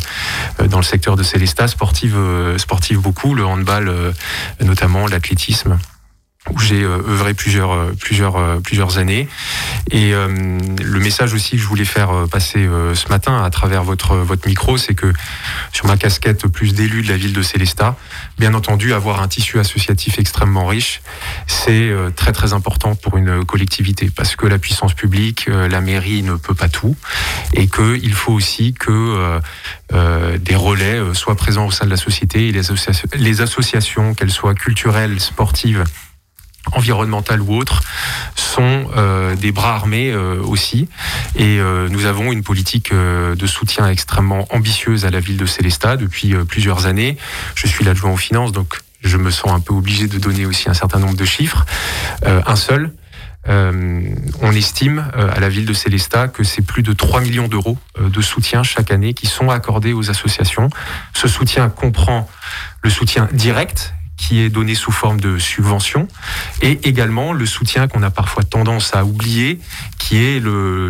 dans 0.64 0.78
le 0.78 0.82
secteur 0.82 1.16
de 1.16 1.22
Célestat, 1.22 1.68
sportive, 1.68 2.16
sportive 2.56 2.98
beaucoup, 2.98 3.34
le 3.34 3.44
handball 3.44 4.14
notamment, 4.60 5.06
l'athlétisme 5.06 5.78
où 6.50 6.58
j'ai 6.58 6.82
euh, 6.82 6.98
œuvré 7.08 7.34
plusieurs, 7.34 7.72
euh, 7.72 7.92
plusieurs, 7.98 8.36
euh, 8.36 8.60
plusieurs 8.60 8.98
années. 8.98 9.28
Et 9.90 10.12
le 10.12 11.00
message 11.00 11.32
aussi 11.32 11.52
que 11.52 11.62
je 11.62 11.66
voulais 11.66 11.86
faire 11.86 12.10
passer 12.30 12.68
ce 12.94 13.08
matin 13.08 13.42
à 13.42 13.48
travers 13.48 13.84
votre, 13.84 14.16
votre 14.16 14.46
micro, 14.46 14.76
c'est 14.76 14.94
que 14.94 15.12
sur 15.72 15.86
ma 15.86 15.96
casquette 15.96 16.46
plus 16.46 16.74
d'élu 16.74 17.02
de 17.02 17.08
la 17.08 17.16
ville 17.16 17.32
de 17.32 17.40
Célestat, 17.40 17.96
bien 18.38 18.52
entendu, 18.52 18.92
avoir 18.92 19.22
un 19.22 19.28
tissu 19.28 19.58
associatif 19.58 20.18
extrêmement 20.18 20.66
riche, 20.66 21.00
c'est 21.46 21.90
très 22.16 22.32
très 22.32 22.52
important 22.52 22.94
pour 22.96 23.16
une 23.16 23.46
collectivité, 23.46 24.10
parce 24.14 24.36
que 24.36 24.46
la 24.46 24.58
puissance 24.58 24.92
publique, 24.92 25.46
la 25.46 25.80
mairie 25.80 26.22
ne 26.22 26.34
peut 26.34 26.54
pas 26.54 26.68
tout, 26.68 26.96
et 27.54 27.66
qu'il 27.66 28.12
faut 28.12 28.32
aussi 28.32 28.74
que 28.74 29.40
des 29.90 30.56
relais 30.56 31.00
soient 31.14 31.36
présents 31.36 31.66
au 31.66 31.70
sein 31.70 31.86
de 31.86 31.90
la 31.90 31.96
société, 31.96 32.48
et 32.48 32.52
les, 32.52 32.62
les 33.14 33.40
associations, 33.40 34.12
qu'elles 34.12 34.32
soient 34.32 34.54
culturelles, 34.54 35.18
sportives, 35.18 35.84
environnementales 36.72 37.40
ou 37.40 37.54
autres, 37.54 37.82
sont 38.58 38.88
euh, 38.96 39.36
des 39.36 39.52
bras 39.52 39.74
armés 39.74 40.10
euh, 40.10 40.40
aussi. 40.42 40.88
Et 41.36 41.58
euh, 41.60 41.88
nous 41.88 42.06
avons 42.06 42.32
une 42.32 42.42
politique 42.42 42.92
de 42.92 43.46
soutien 43.46 43.88
extrêmement 43.88 44.46
ambitieuse 44.50 45.04
à 45.04 45.10
la 45.10 45.20
ville 45.20 45.36
de 45.36 45.46
Célestat 45.46 45.96
depuis 45.96 46.34
plusieurs 46.46 46.86
années. 46.86 47.16
Je 47.54 47.66
suis 47.66 47.84
l'adjoint 47.84 48.12
aux 48.12 48.16
finances, 48.16 48.52
donc 48.52 48.80
je 49.02 49.16
me 49.16 49.30
sens 49.30 49.52
un 49.52 49.60
peu 49.60 49.74
obligé 49.74 50.08
de 50.08 50.18
donner 50.18 50.46
aussi 50.46 50.68
un 50.68 50.74
certain 50.74 50.98
nombre 50.98 51.16
de 51.16 51.24
chiffres. 51.24 51.64
un 52.24 52.56
seul. 52.56 52.92
on 53.46 54.52
estime 54.52 55.10
à 55.14 55.38
la 55.38 55.48
ville 55.48 55.66
de 55.66 55.72
Célestat 55.72 56.28
que 56.28 56.42
c'est 56.42 56.62
plus 56.62 56.82
de 56.82 56.92
3 56.92 57.20
millions 57.20 57.48
d'euros 57.48 57.78
de 58.00 58.20
soutien 58.20 58.62
chaque 58.62 58.90
année 58.90 59.14
qui 59.14 59.26
sont 59.26 59.50
accordés 59.50 59.92
aux 59.92 60.10
associations. 60.10 60.68
Ce 61.14 61.28
soutien 61.28 61.68
comprend 61.68 62.28
le 62.82 62.90
soutien 62.90 63.28
direct 63.32 63.94
qui 64.18 64.40
est 64.40 64.50
donné 64.50 64.74
sous 64.74 64.92
forme 64.92 65.20
de 65.20 65.38
subvention, 65.38 66.06
et 66.60 66.80
également 66.86 67.32
le 67.32 67.46
soutien 67.46 67.88
qu'on 67.88 68.02
a 68.02 68.10
parfois 68.10 68.42
tendance 68.42 68.94
à 68.94 69.04
oublier, 69.04 69.58
qui 69.98 70.18
est 70.18 70.40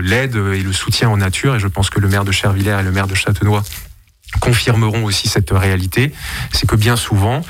l'aide 0.02 0.34
et 0.34 0.62
le 0.62 0.72
soutien 0.72 1.08
en 1.08 1.18
nature. 1.18 1.54
Et 1.54 1.60
je 1.60 1.68
pense 1.68 1.90
que 1.90 2.00
le 2.00 2.08
maire 2.08 2.24
de 2.24 2.32
Chervillers 2.32 2.78
et 2.80 2.82
le 2.82 2.90
maire 2.90 3.06
de 3.06 3.14
Châtenois 3.14 3.62
confirmeront 4.40 5.04
aussi 5.04 5.26
cette 5.28 5.50
réalité, 5.50 6.12
c'est 6.52 6.68
que 6.68 6.76
bien 6.76 6.96
souvent, 6.96 7.40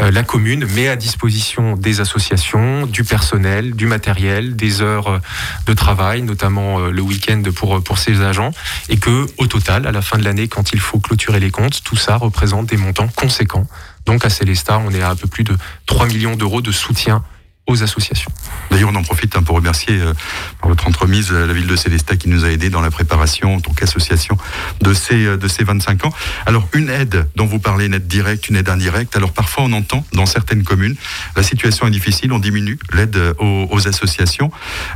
euh, 0.00 0.10
la 0.10 0.22
commune 0.22 0.66
met 0.66 0.88
à 0.88 0.96
disposition 0.96 1.74
des 1.76 2.00
associations, 2.00 2.86
du 2.86 3.02
personnel, 3.02 3.74
du 3.74 3.86
matériel, 3.86 4.54
des 4.54 4.82
heures 4.82 5.20
de 5.66 5.72
travail, 5.72 6.22
notamment 6.22 6.80
euh, 6.80 6.90
le 6.90 7.02
week-end 7.02 7.42
pour, 7.54 7.82
pour 7.82 7.98
ses 7.98 8.20
agents, 8.20 8.50
et 8.88 8.98
que 8.98 9.26
au 9.38 9.46
total, 9.46 9.86
à 9.86 9.92
la 9.92 10.02
fin 10.02 10.18
de 10.18 10.24
l'année, 10.24 10.48
quand 10.48 10.72
il 10.72 10.80
faut 10.80 11.00
clôturer 11.00 11.40
les 11.40 11.50
comptes, 11.50 11.82
tout 11.82 11.96
ça 11.96 12.16
représente 12.16 12.66
des 12.66 12.76
montants 12.76 13.08
conséquents. 13.08 13.66
Donc 14.06 14.24
à 14.24 14.30
Célestat, 14.30 14.78
on 14.78 14.90
est 14.90 15.02
à 15.02 15.10
un 15.10 15.16
peu 15.16 15.28
plus 15.28 15.44
de 15.44 15.56
3 15.86 16.06
millions 16.06 16.36
d'euros 16.36 16.60
de 16.60 16.72
soutien 16.72 17.24
aux 17.68 17.82
associations. 17.82 18.32
D'ailleurs, 18.70 18.88
on 18.90 18.94
en 18.94 19.02
profite 19.02 19.36
hein, 19.36 19.42
pour 19.42 19.56
remercier 19.56 20.00
euh, 20.00 20.14
par 20.60 20.70
votre 20.70 20.86
entremise 20.88 21.30
la 21.30 21.52
ville 21.52 21.66
de 21.66 21.76
Célestat 21.76 22.16
qui 22.16 22.28
nous 22.28 22.44
a 22.44 22.50
aidés 22.50 22.70
dans 22.70 22.80
la 22.80 22.90
préparation 22.90 23.54
en 23.54 23.60
tant 23.60 23.72
qu'association 23.72 24.36
de 24.80 24.94
ces, 24.94 25.36
de 25.36 25.48
ces 25.48 25.64
25 25.64 26.06
ans. 26.06 26.12
Alors, 26.46 26.66
une 26.72 26.88
aide 26.88 27.28
dont 27.36 27.44
vous 27.44 27.58
parlez, 27.58 27.86
une 27.86 27.94
aide 27.94 28.08
directe, 28.08 28.48
une 28.48 28.56
aide 28.56 28.70
indirecte. 28.70 29.14
Alors, 29.16 29.32
parfois, 29.32 29.64
on 29.64 29.72
entend 29.72 30.04
dans 30.14 30.24
certaines 30.24 30.64
communes, 30.64 30.96
la 31.36 31.42
situation 31.42 31.86
est 31.86 31.90
difficile, 31.90 32.32
on 32.32 32.38
diminue 32.38 32.78
l'aide 32.92 33.34
aux, 33.38 33.86
associations. 33.86 34.50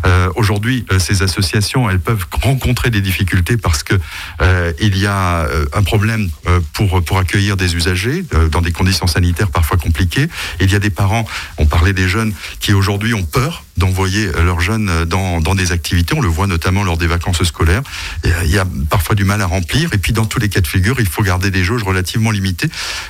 Euh, 0.07 0.29
Aujourd'hui, 0.35 0.85
ces 0.99 1.23
associations, 1.23 1.89
elles 1.89 2.01
peuvent 2.01 2.27
rencontrer 2.43 2.91
des 2.91 3.01
difficultés 3.01 3.57
parce 3.57 3.83
que 3.83 3.95
euh, 4.41 4.73
il 4.81 4.97
y 4.99 5.07
a 5.07 5.47
un 5.73 5.83
problème 5.83 6.31
pour, 6.73 7.03
pour 7.05 7.19
accueillir 7.19 7.57
des 7.57 7.77
usagers 7.77 8.25
dans 8.51 8.61
des 8.61 8.73
conditions 8.73 9.07
sanitaires 9.07 9.51
parfois 9.51 9.77
compliquées. 9.77 10.29
Il 10.61 10.73
y 10.73 10.75
a 10.75 10.79
des 10.79 10.91
parents, 10.91 11.27
on 11.59 11.67
parlait 11.67 11.93
des 11.93 12.09
jeunes, 12.09 12.33
qui 12.63 12.73
aujourd'hui 12.73 13.13
ont 13.13 13.25
peur 13.25 13.65
d'envoyer 13.77 14.31
leurs 14.45 14.61
jeunes 14.61 15.05
dans, 15.05 15.41
dans, 15.41 15.57
des 15.57 15.73
activités. 15.73 16.15
On 16.15 16.21
le 16.21 16.29
voit 16.29 16.47
notamment 16.47 16.85
lors 16.85 16.97
des 16.97 17.09
vacances 17.09 17.43
scolaires. 17.43 17.83
Il 18.25 18.51
y 18.51 18.59
a 18.59 18.65
parfois 18.89 19.17
du 19.17 19.25
mal 19.25 19.43
à 19.43 19.47
remplir. 19.47 19.93
Et 19.93 19.99
puis 19.99 20.13
dans 20.13 20.27
tous 20.27 20.39
les 20.39 20.49
cas 20.49 20.61
de 20.61 20.67
figure, 20.69 21.01
il 21.01 21.09
faut 21.09 21.23
garder 21.25 21.51
des 21.51 21.65
jauges 21.65 21.83
relativement 21.83 22.31
limitées. 22.31 22.69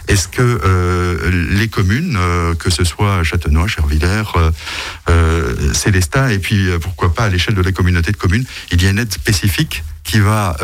Est-ce 0.08 0.26
que 0.28 0.40
euh, 0.42 1.48
les 1.50 1.68
communes, 1.68 2.16
euh, 2.18 2.54
que 2.54 2.70
ce 2.70 2.84
soit 2.84 3.22
Châtenois, 3.22 3.68
Chervillers, 3.68 4.22
euh, 4.36 4.50
euh 5.10 5.74
Célestin, 5.74 6.28
et 6.28 6.38
puis 6.38 6.68
pourquoi 6.80 7.14
pas 7.14 7.24
à 7.24 7.28
l'échelle 7.28 7.54
de 7.54 7.62
la 7.62 7.72
communauté 7.72 8.10
de 8.10 8.16
communes, 8.16 8.44
il 8.70 8.82
y 8.82 8.86
a 8.86 8.90
une 8.90 8.98
aide 8.98 9.12
spécifique 9.12 9.84
qui 10.02 10.18
va 10.18 10.56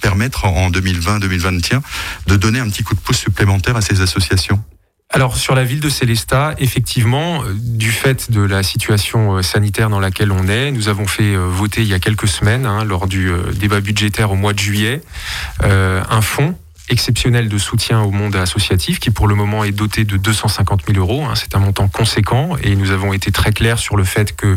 permettre 0.00 0.44
en 0.44 0.70
2020-2021 0.70 1.80
de 2.26 2.36
donner 2.36 2.60
un 2.60 2.68
petit 2.68 2.82
coup 2.82 2.94
de 2.94 3.00
pouce 3.00 3.18
supplémentaire 3.18 3.76
à 3.76 3.80
ces 3.80 4.00
associations? 4.00 4.62
Alors 5.14 5.36
sur 5.36 5.54
la 5.54 5.62
ville 5.62 5.78
de 5.78 5.88
Célestat, 5.88 6.56
effectivement, 6.58 7.44
euh, 7.44 7.54
du 7.56 7.92
fait 7.92 8.32
de 8.32 8.40
la 8.40 8.64
situation 8.64 9.36
euh, 9.36 9.42
sanitaire 9.42 9.88
dans 9.88 10.00
laquelle 10.00 10.32
on 10.32 10.48
est, 10.48 10.72
nous 10.72 10.88
avons 10.88 11.06
fait 11.06 11.36
euh, 11.36 11.46
voter 11.46 11.82
il 11.82 11.86
y 11.86 11.94
a 11.94 12.00
quelques 12.00 12.26
semaines, 12.26 12.66
hein, 12.66 12.82
lors 12.82 13.06
du 13.06 13.30
débat 13.54 13.80
budgétaire 13.80 14.32
au 14.32 14.34
mois 14.34 14.52
de 14.52 14.58
juillet, 14.58 15.02
un 15.62 16.20
fonds 16.20 16.56
exceptionnel 16.88 17.48
de 17.48 17.58
soutien 17.58 18.02
au 18.02 18.10
monde 18.10 18.34
associatif 18.36 18.98
qui 18.98 19.10
pour 19.10 19.28
le 19.28 19.34
moment 19.34 19.64
est 19.64 19.72
doté 19.72 20.04
de 20.04 20.16
250 20.16 20.82
000 20.86 20.98
euros. 20.98 21.24
Hein. 21.24 21.34
c'est 21.36 21.54
un 21.54 21.60
montant 21.60 21.88
conséquent 21.88 22.56
et 22.62 22.74
nous 22.74 22.90
avons 22.90 23.12
été 23.12 23.30
très 23.30 23.52
clairs 23.52 23.78
sur 23.78 23.96
le 23.96 24.04
fait 24.04 24.34
que 24.36 24.56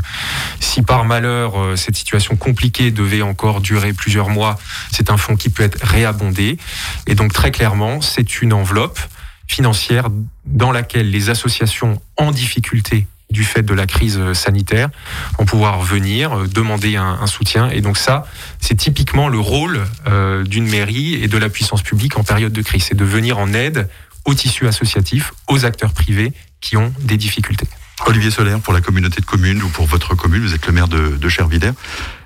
si 0.59 0.81
par 0.81 1.05
malheur 1.05 1.77
cette 1.77 1.95
situation 1.95 2.35
compliquée 2.35 2.91
devait 2.91 3.21
encore 3.21 3.61
durer 3.61 3.93
plusieurs 3.93 4.29
mois, 4.29 4.57
c'est 4.91 5.11
un 5.11 5.17
fonds 5.17 5.35
qui 5.35 5.49
peut 5.49 5.63
être 5.63 5.77
réabondé. 5.81 6.57
Et 7.05 7.15
donc 7.15 7.31
très 7.31 7.51
clairement, 7.51 8.01
c'est 8.01 8.41
une 8.41 8.53
enveloppe 8.53 8.99
financière 9.47 10.09
dans 10.45 10.71
laquelle 10.71 11.09
les 11.09 11.29
associations 11.29 12.01
en 12.17 12.31
difficulté 12.31 13.07
du 13.29 13.43
fait 13.43 13.61
de 13.61 13.73
la 13.73 13.85
crise 13.87 14.33
sanitaire 14.33 14.89
vont 15.37 15.45
pouvoir 15.45 15.81
venir 15.81 16.33
euh, 16.33 16.47
demander 16.47 16.95
un, 16.95 17.27
soutien. 17.27 17.69
Et 17.69 17.81
donc 17.81 17.97
ça, 17.97 18.25
c'est 18.59 18.75
typiquement 18.75 19.27
le 19.27 19.39
rôle 19.39 19.83
euh, 20.07 20.43
d'une 20.43 20.67
mairie 20.67 21.15
et 21.15 21.27
de 21.27 21.37
la 21.37 21.49
puissance 21.49 21.81
publique 21.81 22.17
en 22.17 22.23
période 22.23 22.53
de 22.53 22.61
crise, 22.61 22.85
c'est 22.85 22.95
de 22.95 23.03
venir 23.03 23.37
en 23.37 23.53
aide 23.53 23.89
au 24.25 24.33
tissu 24.33 24.67
associatif, 24.67 25.33
aux 25.47 25.65
acteurs 25.65 25.93
privés 25.93 26.31
qui 26.61 26.77
ont 26.77 26.93
des 27.01 27.17
difficultés. 27.17 27.67
Olivier 28.05 28.31
Solaire, 28.31 28.59
pour 28.59 28.73
la 28.73 28.81
communauté 28.81 29.21
de 29.21 29.25
communes 29.25 29.61
ou 29.63 29.69
pour 29.69 29.87
votre 29.87 30.15
commune, 30.15 30.43
vous 30.43 30.53
êtes 30.53 30.65
le 30.67 30.73
maire 30.73 30.87
de, 30.87 31.17
de 31.17 31.29
Chervillers. 31.29 31.71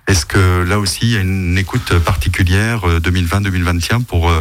Est-ce 0.08 0.26
que 0.26 0.64
là 0.64 0.80
aussi, 0.80 1.00
il 1.04 1.12
y 1.12 1.18
a 1.18 1.22
une 1.22 1.58
écoute 1.58 1.98
particulière 2.00 2.82
2020-2021 2.86 3.94
euh, 3.94 4.00
pour 4.00 4.32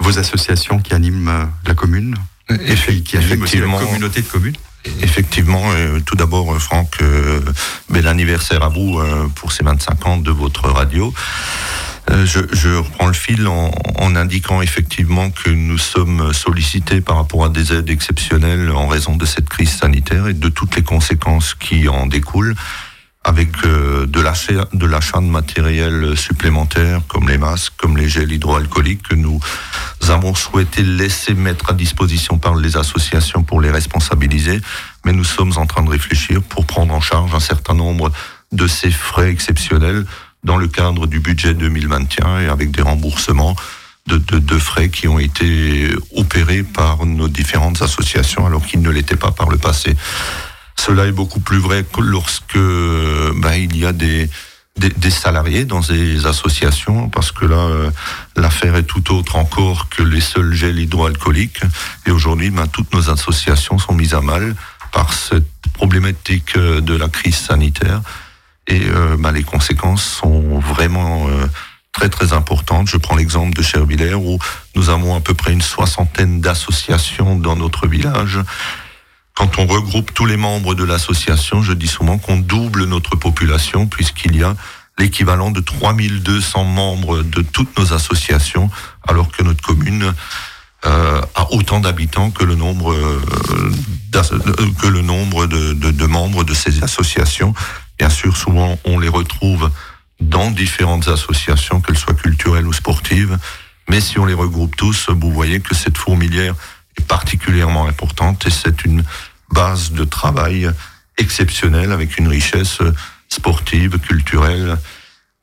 vos 0.00 0.18
associations 0.18 0.78
qui 0.78 0.94
animent 0.94 1.28
euh, 1.28 1.44
la 1.66 1.74
commune 1.74 2.14
qui 3.04 3.16
animent 3.16 3.42
aussi 3.42 3.56
la 3.56 3.66
communauté 3.66 4.20
de 4.20 4.26
communes. 4.26 4.56
Effectivement, 5.00 5.62
euh, 5.72 5.98
tout 6.04 6.14
d'abord, 6.14 6.52
euh, 6.52 6.58
Franck, 6.58 6.98
bel 7.88 8.06
anniversaire 8.06 8.62
à 8.62 8.68
vous 8.68 9.00
pour 9.34 9.50
ces 9.52 9.64
25 9.64 10.06
ans 10.06 10.16
de 10.18 10.30
votre 10.30 10.68
radio. 10.68 11.12
Je, 12.10 12.40
je, 12.52 12.68
reprends 12.68 13.06
le 13.06 13.14
fil 13.14 13.46
en, 13.46 13.70
en, 13.96 14.14
indiquant 14.14 14.60
effectivement 14.60 15.30
que 15.30 15.48
nous 15.48 15.78
sommes 15.78 16.34
sollicités 16.34 17.00
par 17.00 17.16
rapport 17.16 17.46
à 17.46 17.48
des 17.48 17.72
aides 17.72 17.88
exceptionnelles 17.88 18.70
en 18.70 18.86
raison 18.88 19.16
de 19.16 19.24
cette 19.24 19.48
crise 19.48 19.74
sanitaire 19.74 20.26
et 20.28 20.34
de 20.34 20.50
toutes 20.50 20.76
les 20.76 20.82
conséquences 20.82 21.54
qui 21.54 21.88
en 21.88 22.06
découlent 22.06 22.54
avec 23.24 23.48
euh, 23.64 24.06
de 24.06 24.20
l'achat 24.20 24.66
de 24.72 24.86
de 24.86 25.30
matériel 25.30 26.16
supplémentaire 26.16 27.00
comme 27.08 27.28
les 27.28 27.38
masques, 27.38 27.72
comme 27.78 27.96
les 27.96 28.08
gels 28.08 28.30
hydroalcooliques 28.30 29.08
que 29.08 29.14
nous 29.14 29.40
avons 30.08 30.34
souhaité 30.34 30.82
laisser 30.82 31.34
mettre 31.34 31.70
à 31.70 31.72
disposition 31.72 32.38
par 32.38 32.54
les 32.54 32.76
associations 32.76 33.42
pour 33.42 33.60
les 33.60 33.70
responsabiliser, 33.70 34.60
mais 35.04 35.12
nous 35.12 35.24
sommes 35.24 35.52
en 35.56 35.66
train 35.66 35.82
de 35.82 35.90
réfléchir 35.90 36.42
pour 36.42 36.66
prendre 36.66 36.92
en 36.92 37.00
charge 37.00 37.34
un 37.34 37.40
certain 37.40 37.74
nombre 37.74 38.12
de 38.52 38.66
ces 38.66 38.90
frais 38.90 39.30
exceptionnels 39.30 40.04
dans 40.44 40.58
le 40.58 40.68
cadre 40.68 41.06
du 41.06 41.20
budget 41.20 41.54
2021 41.54 42.40
et 42.40 42.48
avec 42.48 42.70
des 42.70 42.82
remboursements 42.82 43.56
de, 44.06 44.18
de, 44.18 44.38
de 44.38 44.58
frais 44.58 44.90
qui 44.90 45.08
ont 45.08 45.18
été 45.18 45.90
opérés 46.14 46.62
par 46.62 47.06
nos 47.06 47.28
différentes 47.28 47.80
associations 47.80 48.44
alors 48.46 48.64
qu'ils 48.66 48.82
ne 48.82 48.90
l'étaient 48.90 49.16
pas 49.16 49.30
par 49.30 49.48
le 49.48 49.56
passé. 49.56 49.96
Cela 50.76 51.06
est 51.06 51.12
beaucoup 51.12 51.40
plus 51.40 51.58
vrai 51.58 51.84
que 51.84 52.00
lorsque 52.00 52.56
ben, 52.56 53.54
il 53.54 53.76
y 53.76 53.86
a 53.86 53.92
des, 53.92 54.28
des, 54.76 55.10
salariés 55.10 55.64
dans 55.64 55.82
ces 55.82 56.26
associations, 56.26 57.08
parce 57.08 57.32
que 57.32 57.44
là, 57.44 57.56
euh, 57.56 57.90
l'affaire 58.36 58.74
est 58.76 58.82
tout 58.82 59.14
autre 59.14 59.36
encore 59.36 59.88
que 59.88 60.02
les 60.02 60.20
seuls 60.20 60.52
gels 60.52 60.78
hydroalcooliques. 60.78 61.62
Et 62.06 62.10
aujourd'hui, 62.10 62.50
ben, 62.50 62.66
toutes 62.66 62.92
nos 62.92 63.10
associations 63.10 63.78
sont 63.78 63.94
mises 63.94 64.14
à 64.14 64.20
mal 64.20 64.54
par 64.92 65.12
cette 65.12 65.46
problématique 65.72 66.56
euh, 66.56 66.80
de 66.80 66.96
la 66.96 67.08
crise 67.08 67.36
sanitaire. 67.36 68.02
Et 68.66 68.82
euh, 68.88 69.16
ben, 69.18 69.32
les 69.32 69.44
conséquences 69.44 70.04
sont 70.04 70.58
vraiment 70.58 71.28
très 71.92 72.08
très 72.08 72.32
importantes. 72.32 72.88
Je 72.88 72.96
prends 72.96 73.14
l'exemple 73.14 73.54
de 73.56 73.62
Chervillers 73.62 74.14
où 74.14 74.38
nous 74.74 74.88
avons 74.90 75.14
à 75.14 75.20
peu 75.20 75.34
près 75.34 75.52
une 75.52 75.62
soixantaine 75.62 76.40
d'associations 76.40 77.36
dans 77.36 77.56
notre 77.56 77.86
village 77.86 78.40
quand 79.34 79.58
on 79.58 79.66
regroupe 79.66 80.14
tous 80.14 80.26
les 80.26 80.36
membres 80.36 80.74
de 80.74 80.84
l'association, 80.84 81.62
je 81.62 81.72
dis 81.72 81.88
souvent 81.88 82.18
qu'on 82.18 82.36
double 82.38 82.84
notre 82.84 83.16
population 83.16 83.86
puisqu'il 83.86 84.36
y 84.36 84.44
a 84.44 84.54
l'équivalent 84.98 85.50
de 85.50 85.60
3200 85.60 86.64
membres 86.64 87.22
de 87.22 87.42
toutes 87.42 87.76
nos 87.78 87.92
associations, 87.92 88.70
alors 89.08 89.30
que 89.30 89.42
notre 89.42 89.62
commune 89.62 90.14
euh, 90.86 91.20
a 91.34 91.52
autant 91.52 91.80
d'habitants 91.80 92.30
que 92.30 92.44
le 92.44 92.54
nombre 92.54 92.92
euh, 92.92 93.20
que 94.80 94.86
le 94.86 95.02
nombre 95.02 95.46
de, 95.46 95.72
de, 95.72 95.90
de, 95.90 96.06
membres 96.06 96.44
de 96.44 96.54
ces 96.54 96.84
associations. 96.84 97.54
Bien 97.98 98.10
sûr, 98.10 98.36
souvent 98.36 98.78
on 98.84 98.98
les 98.98 99.08
retrouve 99.08 99.70
dans 100.20 100.50
différentes 100.50 101.08
associations, 101.08 101.80
qu'elles 101.80 101.98
soient 101.98 102.14
culturelles 102.14 102.66
ou 102.66 102.72
sportives. 102.72 103.38
Mais 103.88 104.00
si 104.00 104.18
on 104.18 104.24
les 104.24 104.34
regroupe 104.34 104.76
tous, 104.76 105.08
vous 105.10 105.32
voyez 105.32 105.60
que 105.60 105.74
cette 105.74 105.98
fourmilière 105.98 106.54
particulièrement 107.02 107.86
importante 107.86 108.46
et 108.46 108.50
c'est 108.50 108.84
une 108.84 109.04
base 109.50 109.92
de 109.92 110.04
travail 110.04 110.70
exceptionnelle 111.18 111.92
avec 111.92 112.18
une 112.18 112.28
richesse 112.28 112.78
sportive, 113.28 113.98
culturelle 113.98 114.78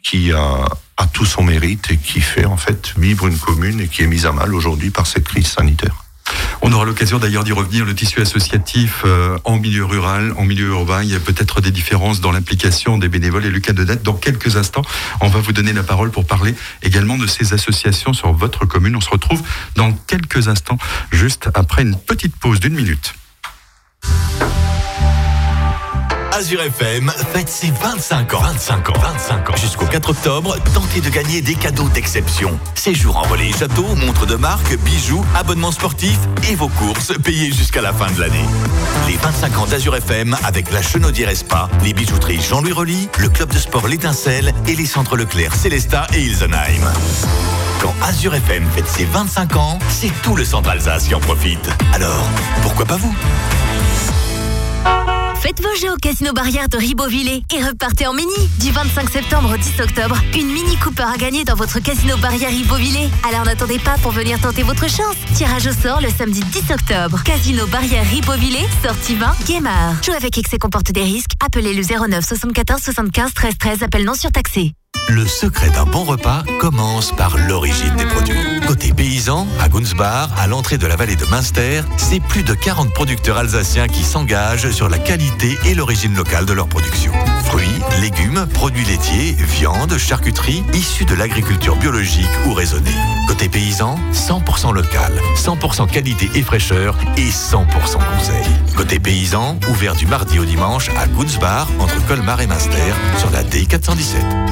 qui 0.03 0.31
a, 0.31 0.65
tout 1.13 1.25
son 1.25 1.43
mérite 1.43 1.89
et 1.89 1.97
qui 1.97 2.21
fait 2.21 2.45
en 2.45 2.57
fait 2.57 2.93
vivre 2.95 3.27
une 3.27 3.37
commune 3.37 3.79
et 3.79 3.87
qui 3.87 4.03
est 4.03 4.07
mise 4.07 4.27
à 4.27 4.31
mal 4.31 4.53
aujourd'hui 4.53 4.91
par 4.91 5.07
cette 5.07 5.23
crise 5.23 5.47
sanitaire. 5.47 6.00
On 6.61 6.71
aura 6.71 6.85
l'occasion 6.85 7.19
d'ailleurs 7.19 7.43
d'y 7.43 7.51
revenir. 7.51 7.85
Le 7.85 7.95
tissu 7.95 8.21
associatif 8.21 9.03
euh, 9.05 9.37
en 9.43 9.57
milieu 9.57 9.85
rural, 9.85 10.33
en 10.37 10.45
milieu 10.45 10.67
urbain, 10.67 11.03
il 11.03 11.09
y 11.09 11.15
a 11.15 11.19
peut-être 11.19 11.61
des 11.61 11.71
différences 11.71 12.21
dans 12.21 12.31
l'implication 12.31 12.97
des 12.97 13.09
bénévoles. 13.09 13.45
Et 13.45 13.49
Lucas 13.49 13.73
Dedette, 13.73 14.03
dans 14.03 14.13
quelques 14.13 14.57
instants, 14.57 14.83
on 15.21 15.27
va 15.27 15.39
vous 15.39 15.53
donner 15.53 15.73
la 15.73 15.83
parole 15.83 16.11
pour 16.11 16.25
parler 16.25 16.55
également 16.83 17.17
de 17.17 17.27
ces 17.27 17.53
associations 17.53 18.13
sur 18.13 18.31
votre 18.33 18.65
commune. 18.65 18.95
On 18.95 19.01
se 19.01 19.09
retrouve 19.09 19.41
dans 19.75 19.91
quelques 19.91 20.47
instants, 20.47 20.77
juste 21.11 21.49
après 21.53 21.81
une 21.81 21.95
petite 21.95 22.35
pause 22.35 22.59
d'une 22.59 22.75
minute. 22.75 23.13
Azure 26.41 26.63
FM 26.63 27.13
fête 27.33 27.49
ses 27.49 27.69
25 27.69 28.33
ans. 28.33 28.41
25 28.41 28.89
ans. 28.89 28.93
25 28.99 29.49
ans. 29.51 29.55
Jusqu'au 29.57 29.85
4 29.85 30.09
octobre, 30.09 30.57
tentez 30.73 30.99
de 30.99 31.09
gagner 31.11 31.39
des 31.39 31.53
cadeaux 31.53 31.87
d'exception. 31.89 32.59
Séjour 32.73 33.17
en 33.17 33.21
relais 33.21 33.51
château, 33.51 33.85
montres 33.95 34.25
de 34.25 34.33
marque, 34.37 34.75
bijoux, 34.77 35.23
abonnements 35.35 35.71
sportifs 35.71 36.17
et 36.49 36.55
vos 36.55 36.67
courses 36.67 37.13
payées 37.23 37.51
jusqu'à 37.51 37.83
la 37.83 37.93
fin 37.93 38.09
de 38.09 38.19
l'année. 38.19 38.43
Les 39.07 39.17
25 39.17 39.55
ans 39.59 39.65
d'Azure 39.67 39.95
FM 39.97 40.35
avec 40.43 40.71
la 40.71 40.81
Chenaudière 40.81 41.29
Espa, 41.29 41.69
les 41.83 41.93
bijouteries 41.93 42.41
Jean-Louis 42.41 42.71
Rolly, 42.71 43.09
le 43.19 43.29
club 43.29 43.53
de 43.53 43.59
sport 43.59 43.87
L'Étincelle 43.87 44.51
et 44.67 44.73
les 44.73 44.87
centres 44.87 45.17
Leclerc, 45.17 45.53
Célestat 45.53 46.07
et 46.15 46.21
Ilsenheim. 46.21 46.91
Quand 47.79 47.93
Azure 48.01 48.33
FM 48.33 48.65
fête 48.73 48.87
ses 48.87 49.05
25 49.05 49.57
ans, 49.57 49.77
c'est 49.89 50.11
tout 50.23 50.35
le 50.35 50.43
centre 50.43 50.71
Alsace 50.71 51.07
qui 51.07 51.13
en 51.13 51.19
profite. 51.19 51.69
Alors, 51.93 52.27
pourquoi 52.63 52.85
pas 52.85 52.97
vous? 52.97 53.13
Faites 55.51 55.65
vos 55.65 55.75
jeux 55.81 55.91
au 55.91 55.97
Casino 55.97 56.31
Barrière 56.31 56.69
de 56.69 56.77
Ribeauvillé 56.77 57.43
et 57.53 57.61
repartez 57.61 58.07
en 58.07 58.13
mini. 58.13 58.31
Du 58.61 58.71
25 58.71 59.09
septembre 59.09 59.53
au 59.53 59.57
10 59.57 59.81
octobre, 59.81 60.15
une 60.33 60.47
Mini 60.47 60.77
Cooper 60.77 61.03
à 61.13 61.17
gagner 61.17 61.43
dans 61.43 61.55
votre 61.55 61.81
Casino 61.81 62.15
Barrière 62.17 62.51
Ribeauvillé. 62.51 63.09
Alors 63.27 63.43
n'attendez 63.43 63.77
pas 63.77 63.97
pour 64.01 64.11
venir 64.11 64.39
tenter 64.39 64.63
votre 64.63 64.89
chance. 64.89 65.15
Tirage 65.35 65.67
au 65.67 65.73
sort 65.73 65.99
le 65.99 66.09
samedi 66.09 66.39
10 66.39 66.71
octobre. 66.71 67.21
Casino 67.23 67.67
Barrière 67.67 68.09
Ribeauvillé, 68.09 68.65
sortie 68.81 69.15
20, 69.15 69.29
Guémard. 69.45 70.01
Jouer 70.01 70.15
avec 70.15 70.37
excès 70.37 70.57
comporte 70.57 70.93
des 70.93 71.03
risques. 71.03 71.31
Appelez 71.45 71.73
le 71.73 71.83
09 71.83 72.23
74 72.23 72.81
75 72.81 73.33
13 73.33 73.57
13. 73.57 73.83
Appel 73.83 74.05
non 74.05 74.13
surtaxé. 74.13 74.73
Le 75.13 75.27
secret 75.27 75.69
d'un 75.71 75.83
bon 75.83 76.05
repas 76.05 76.43
commence 76.59 77.11
par 77.11 77.37
l'origine 77.37 77.93
des 77.97 78.05
produits. 78.05 78.33
Côté 78.65 78.93
paysan, 78.93 79.45
à 79.59 79.67
Gunsbar, 79.67 80.29
à 80.37 80.47
l'entrée 80.47 80.77
de 80.77 80.87
la 80.87 80.95
vallée 80.95 81.17
de 81.17 81.25
Münster, 81.25 81.81
c'est 81.97 82.21
plus 82.21 82.43
de 82.43 82.53
40 82.53 82.93
producteurs 82.93 83.35
alsaciens 83.35 83.89
qui 83.89 84.03
s'engagent 84.03 84.71
sur 84.71 84.87
la 84.87 84.97
qualité 84.97 85.59
et 85.65 85.75
l'origine 85.75 86.15
locale 86.15 86.45
de 86.45 86.53
leur 86.53 86.69
production. 86.69 87.11
Fruits, 87.43 87.67
légumes, 87.99 88.47
produits 88.53 88.85
laitiers, 88.85 89.33
viande, 89.33 89.97
charcuterie, 89.97 90.63
issus 90.73 91.03
de 91.03 91.15
l'agriculture 91.15 91.75
biologique 91.75 92.29
ou 92.47 92.53
raisonnée. 92.53 92.95
Côté 93.27 93.49
paysan, 93.49 93.99
100% 94.13 94.73
local, 94.73 95.11
100% 95.35 95.91
qualité 95.91 96.29
et 96.35 96.41
fraîcheur 96.41 96.95
et 97.17 97.29
100% 97.29 97.65
conseil. 97.93 98.45
Côté 98.77 98.97
paysan, 98.97 99.59
ouvert 99.69 99.95
du 99.95 100.05
mardi 100.05 100.39
au 100.39 100.45
dimanche 100.45 100.89
à 100.97 101.05
Gunsbar, 101.07 101.67
entre 101.79 102.03
Colmar 102.07 102.39
et 102.39 102.47
Münster, 102.47 102.93
sur 103.17 103.29
la 103.31 103.43
D417. 103.43 104.51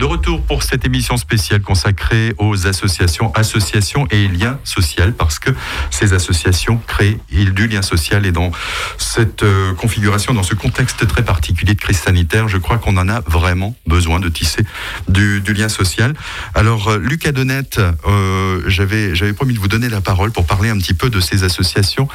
De 0.00 0.06
retour 0.06 0.40
pour 0.40 0.62
cette 0.62 0.86
émission 0.86 1.18
spéciale 1.18 1.60
consacrée 1.60 2.32
aux 2.38 2.66
associations, 2.66 3.34
associations 3.34 4.06
et 4.10 4.28
liens 4.28 4.58
sociaux, 4.64 5.04
parce 5.18 5.38
que 5.38 5.50
ces 5.90 6.14
associations 6.14 6.80
créent 6.86 7.18
du 7.30 7.68
lien 7.68 7.82
social 7.82 8.24
et 8.24 8.32
dans 8.32 8.50
cette 8.96 9.42
euh, 9.42 9.74
configuration, 9.74 10.32
dans 10.32 10.42
ce 10.42 10.54
contexte 10.54 11.06
très 11.06 11.22
particulier 11.22 11.74
de 11.74 11.78
crise 11.78 11.98
sanitaire, 11.98 12.48
je 12.48 12.56
crois 12.56 12.78
qu'on 12.78 12.96
en 12.96 13.10
a 13.10 13.20
vraiment 13.26 13.76
besoin 13.86 14.20
de 14.20 14.30
tisser 14.30 14.64
du, 15.08 15.42
lien 15.52 15.68
social. 15.68 16.14
Alors, 16.54 16.88
euh, 16.88 16.98
Lucas 16.98 17.32
Donnette, 17.32 17.78
euh, 18.06 18.62
j'avais 18.68 19.34
promis 19.34 19.52
de 19.52 19.58
vous 19.58 19.68
donner 19.68 19.90
la 19.90 20.00
parole 20.00 20.30
pour 20.30 20.46
parler 20.46 20.70
un 20.70 20.78
petit 20.78 20.94
peu 20.94 21.10
de 21.10 21.20
ces 21.20 21.44
associations 21.44 22.08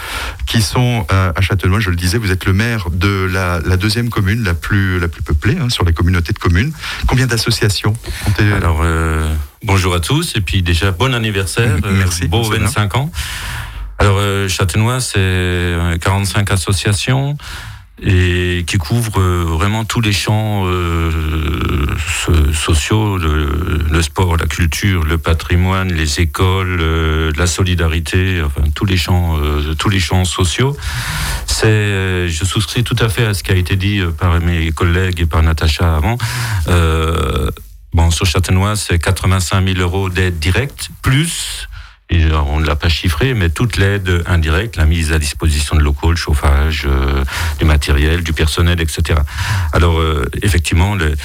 qui 0.48 0.64
sont 0.64 1.06
à 1.10 1.40
Châtellenois. 1.40 1.82
Je 1.82 1.92
le 1.92 1.96
disais, 1.96 2.18
vous 2.18 2.32
êtes 2.32 2.46
le 2.46 2.54
maire 2.54 2.90
de 2.90 3.30
la, 3.32 3.60
deuxième 3.78 4.10
commune 4.10 4.44
la 4.44 4.56
plus 4.56 5.00
la 5.00 5.08
plus 5.08 5.22
peuplée 5.22 5.58
hein, 5.62 5.70
sur 5.70 5.86
la 5.86 5.92
communauté 5.92 6.34
de 6.34 6.40
communes. 6.40 6.72
Combien 7.06 7.28
d'associations 7.28 7.75
Alors, 8.56 8.80
euh, 8.84 9.28
bonjour 9.64 9.94
à 9.96 10.00
tous, 10.00 10.34
et 10.36 10.42
puis 10.42 10.62
déjà, 10.62 10.92
bon 10.92 11.14
anniversaire. 11.14 11.78
euh, 11.84 11.92
Merci, 11.92 12.28
Beau 12.28 12.44
c'est 12.44 12.58
bien. 12.58 12.68
25 12.68 12.96
ans. 12.96 13.12
Alors, 14.00 14.18
euh, 14.20 14.48
Châtenois, 14.48 15.00
c'est 15.00 15.16
euh, 15.18 15.98
45 15.98 16.52
associations 16.52 17.38
et 18.02 18.64
qui 18.68 18.78
couvrent 18.78 19.20
euh, 19.22 19.44
vraiment 19.48 19.86
tous 19.86 20.02
les 20.02 20.12
champs 20.12 20.64
euh, 20.66 21.88
so- 22.26 22.52
sociaux, 22.54 23.18
le, 23.18 23.80
le 23.90 24.02
sport, 24.02 24.36
la 24.38 24.48
culture, 24.48 25.04
le 25.06 25.18
patrimoine, 25.18 25.94
les 25.94 26.20
écoles, 26.20 26.80
euh, 26.82 27.32
la 27.38 27.48
solidarité, 27.48 28.42
enfin 28.46 28.62
tous 28.76 28.86
les 28.86 28.98
champs, 28.98 29.38
tous 29.78 29.90
les 29.90 30.00
champs 30.00 30.26
sociaux. 30.26 30.76
C'est, 31.48 32.28
je 32.28 32.44
souscris 32.44 32.84
tout 32.84 32.98
à 33.00 33.08
fait 33.10 33.26
à 33.26 33.34
ce 33.34 33.44
qui 33.44 33.52
a 33.52 33.56
été 33.56 33.76
dit 33.78 34.02
par 34.20 34.40
mes 34.42 34.72
collègues 34.72 35.22
et 35.22 35.26
par 35.26 35.42
Natacha 35.42 35.96
avant. 35.96 36.18
Euh, 36.68 37.50
bon, 37.94 38.12
sur 38.12 38.26
Châtenois, 38.26 38.76
c'est 38.76 39.00
85 39.00 39.66
000 39.68 39.80
euros 39.80 40.10
d'aide 40.10 40.38
directe, 40.40 40.90
plus, 41.02 41.70
et 42.10 42.32
on 42.32 42.60
ne 42.60 42.66
l'a 42.66 42.76
pas 42.76 42.90
chiffré, 42.90 43.34
mais 43.34 43.50
toute 43.50 43.78
l'aide 43.78 44.24
indirecte, 44.28 44.76
la 44.76 44.86
mise 44.86 45.12
à 45.12 45.18
disposition 45.18 45.76
de 45.76 45.82
locaux, 45.82 46.12
le 46.12 46.18
chauffage, 46.18 46.84
euh, 46.86 47.24
du 47.58 47.66
matériel, 47.66 48.24
du 48.24 48.32
personnel, 48.32 48.80
etc. 48.80 49.20
Alors, 49.74 50.00
euh, 50.00 50.30
effectivement, 50.44 50.96
le, 50.96 51.16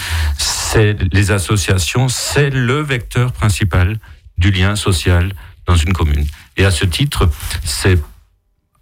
les 1.12 1.30
associations, 1.32 2.08
c'est 2.08 2.50
le 2.50 2.80
vecteur 2.80 3.32
principal 3.32 3.98
du 4.38 4.50
lien 4.50 4.74
social 4.74 5.32
dans 5.66 5.76
une 5.76 5.92
commune. 5.92 6.26
Et 6.56 6.64
à 6.64 6.70
ce 6.70 6.86
titre, 6.86 7.28
c'est 7.62 7.98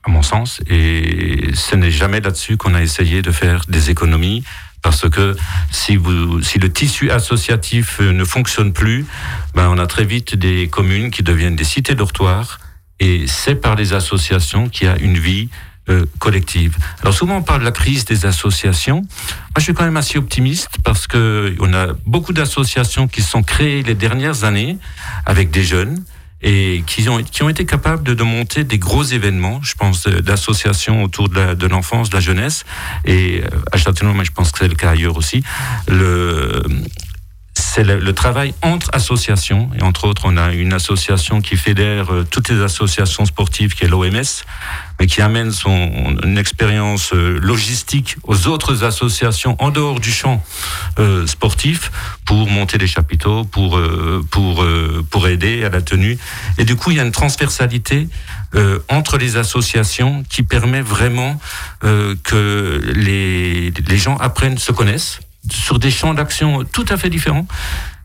à 0.05 0.11
mon 0.11 0.23
sens, 0.23 0.61
et 0.69 1.51
ce 1.55 1.75
n'est 1.75 1.91
jamais 1.91 2.21
là-dessus 2.21 2.57
qu'on 2.57 2.75
a 2.75 2.81
essayé 2.81 3.23
de 3.23 3.33
faire 3.33 3.65
des 3.69 3.91
économies, 3.91 4.45
parce 4.83 5.09
que 5.09 5.37
si, 5.71 5.97
vous, 5.97 6.43
si 6.43 6.59
le 6.59 6.73
tissu 6.73 7.11
associatif 7.11 7.99
euh, 8.01 8.13
ne 8.13 8.25
fonctionne 8.25 8.73
plus, 8.73 9.07
ben 9.55 9.69
on 9.69 9.79
a 9.79 9.87
très 9.87 10.05
vite 10.05 10.35
des 10.35 10.69
communes 10.69 11.11
qui 11.11 11.23
deviennent 11.23 11.57
des 11.57 11.65
cités 11.65 11.95
dortoirs, 11.95 12.59
et 13.01 13.27
c'est 13.27 13.55
par 13.55 13.77
les 13.77 13.93
associations 13.93 14.69
qu'il 14.69 14.87
y 14.87 14.91
a 14.91 14.99
une 14.99 15.19
vie 15.19 15.49
euh, 15.89 16.05
collective. 16.19 16.77
Alors 17.01 17.15
souvent 17.15 17.37
on 17.37 17.43
parle 17.43 17.61
de 17.61 17.65
la 17.65 17.73
crise 17.73 18.05
des 18.05 18.27
associations. 18.27 19.01
Moi 19.01 19.57
je 19.57 19.63
suis 19.63 19.75
quand 19.75 19.85
même 19.85 19.97
assez 19.97 20.19
optimiste 20.19 20.69
parce 20.85 21.07
que 21.07 21.55
on 21.61 21.73
a 21.73 21.95
beaucoup 22.05 22.33
d'associations 22.33 23.09
qui 23.09 23.23
sont 23.23 23.43
créées 23.43 23.83
les 23.83 23.95
dernières 23.95 24.45
années 24.45 24.79
avec 25.25 25.51
des 25.51 25.65
jeunes 25.65 26.05
et 26.43 26.85
qui 26.87 27.09
ont, 27.09 27.23
qui 27.23 27.43
ont 27.43 27.49
été 27.49 27.67
capables 27.67 28.03
de, 28.05 28.15
de 28.15 28.23
monter 28.23 28.63
des 28.65 28.79
gros 28.79 29.03
événements, 29.03 29.61
je 29.63 29.75
pense, 29.75 30.07
d'associations 30.07 31.03
autour 31.03 31.29
de 31.29 31.35
la- 31.35 31.55
de 31.55 31.67
l'enfance, 31.67 32.11
de, 32.11 32.15
la 32.15 32.21
jeunesse. 32.21 32.65
Et 33.05 33.43
euh, 33.45 33.49
à 33.73 33.77
Châtellerault, 33.77 34.15
mais 34.15 34.25
je 34.25 34.33
pense 34.33 34.53
que 34.53 34.59
c'est 34.61 34.69
le 34.69 34.75
cas 34.77 34.91
ailleurs 34.91 35.17
aussi. 35.17 35.43
Le, 35.89 36.63
c'est 37.55 37.83
le, 37.83 37.99
le 37.99 38.13
travail 38.13 38.55
entre 38.63 38.89
associations. 38.93 39.69
Et 39.79 39.83
entre 39.83 40.07
autres, 40.07 40.23
on 40.27 40.37
a 40.37 40.53
une 40.53 40.73
association 40.73 41.41
qui 41.41 41.57
fédère 41.57 42.13
euh, 42.15 42.25
toutes 42.31 42.49
les 42.51 42.61
associations 42.63 43.25
sportives, 43.25 43.75
qui 43.75 43.85
est 43.85 43.89
l'OMS, 43.89 44.23
qui 45.07 45.23
amène 45.23 45.53
son 45.53 46.17
expérience 46.37 47.13
euh, 47.13 47.39
logistique 47.41 48.17
aux 48.25 48.49
autres 48.49 48.85
associations 48.85 49.57
en 49.61 49.71
dehors 49.71 50.01
du 50.01 50.11
champ 50.11 50.43
euh, 50.99 51.27
sportif 51.27 51.93
pour 52.25 52.49
monter 52.49 52.79
des 52.79 52.87
chapiteaux, 52.87 53.45
pour 53.45 53.79
euh, 53.79 54.25
pour 54.31 54.65
pour 55.11 55.29
aider 55.29 55.65
à 55.65 55.69
la 55.69 55.81
tenue. 55.81 56.19
Et 56.59 56.65
du 56.65 56.77
coup, 56.77 56.91
il 56.91 56.97
y 56.97 57.01
a 57.01 57.05
une 57.05 57.13
transversalité 57.13 58.09
entre 58.89 59.19
les 59.19 59.37
associations 59.37 60.25
qui 60.29 60.43
permet 60.43 60.81
vraiment 60.81 61.39
que 61.81 62.81
les 62.95 63.71
les 63.71 63.99
gens 63.99 64.17
apprennent, 64.17 64.59
se 64.59 64.73
connaissent 64.73 65.21
sur 65.51 65.79
des 65.79 65.91
champs 65.91 66.15
d'action 66.15 66.65
tout 66.65 66.87
à 66.89 66.97
fait 66.97 67.11
différents. 67.11 67.47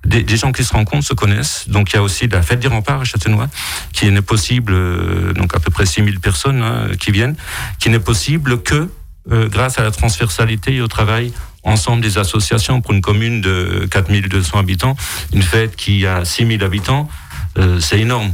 Des, 0.05 0.35
gens 0.35 0.51
qui 0.51 0.63
se 0.63 0.73
rencontrent, 0.73 1.05
se 1.05 1.13
connaissent. 1.13 1.69
Donc 1.69 1.91
il 1.91 1.95
y 1.95 1.99
a 1.99 2.03
aussi 2.03 2.27
la 2.27 2.41
fête 2.41 2.59
des 2.59 2.67
remparts 2.67 3.01
à 3.01 3.03
Châtenois, 3.05 3.47
qui 3.93 4.09
n'est 4.11 4.21
possible, 4.21 4.73
euh, 4.73 5.33
donc 5.33 5.55
à 5.55 5.59
peu 5.59 5.71
près 5.71 5.85
6000 5.85 6.19
personnes 6.19 6.61
hein, 6.61 6.89
qui 6.99 7.11
viennent, 7.11 7.35
qui 7.79 7.89
n'est 7.89 7.99
possible 7.99 8.61
que 8.61 8.89
euh, 9.31 9.47
grâce 9.47 9.79
à 9.79 9.83
la 9.83 9.91
transversalité 9.91 10.75
et 10.75 10.81
au 10.81 10.89
travail 10.89 11.31
ensemble 11.63 12.01
des 12.01 12.17
associations 12.17 12.81
pour 12.81 12.91
une 12.91 13.01
commune 13.01 13.39
de 13.39 13.87
4200 13.89 14.59
habitants, 14.59 14.97
une 15.33 15.41
fête 15.41 15.77
qui 15.77 16.05
a 16.05 16.25
6000 16.25 16.61
habitants, 16.63 17.07
euh, 17.57 17.79
c'est 17.79 17.99
énorme. 17.99 18.33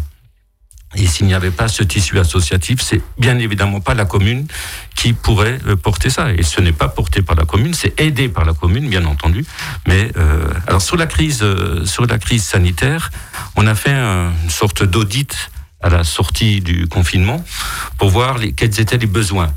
Et 0.96 1.06
s'il 1.06 1.28
n'y 1.28 1.36
avait 1.36 1.52
pas 1.52 1.68
ce 1.68 1.84
tissu 1.84 2.18
associatif, 2.18 2.82
c'est 2.82 3.02
bien 3.18 3.38
évidemment 3.38 3.80
pas 3.80 3.94
la 3.94 4.06
commune 4.06 4.48
qui 4.96 5.14
pourrait 5.14 5.60
euh, 5.68 5.76
porter 5.76 6.10
ça. 6.10 6.32
Et 6.34 6.44
ce 6.44 6.62
n'est 6.62 6.72
pas 6.74 6.88
porté 6.88 7.22
par 7.22 7.36
la 7.36 7.46
commune, 7.46 7.74
c'est 7.74 8.00
aidé 8.00 8.28
par 8.28 8.44
la 8.44 8.54
commune, 8.54 8.90
bien 8.90 9.06
entendu. 9.06 9.46
Mais 9.88 10.12
euh, 10.18 10.52
alors 10.68 10.82
sur 10.82 10.98
la 10.98 11.06
crise, 11.06 11.42
euh, 11.44 11.86
sur 11.86 12.06
la 12.08 12.18
crise 12.18 12.44
sanitaire, 12.44 13.12
on 13.56 13.68
a 13.68 13.76
fait 13.76 13.94
une 13.94 14.50
sorte 14.50 14.84
d'audit 14.84 15.52
à 15.82 15.90
la 15.90 16.04
sortie 16.04 16.62
du 16.62 16.88
confinement 16.88 17.44
pour 17.98 18.10
voir 18.10 18.38
quels 18.56 18.80
étaient 18.80 18.98
les 18.98 19.08
besoins. 19.08 19.54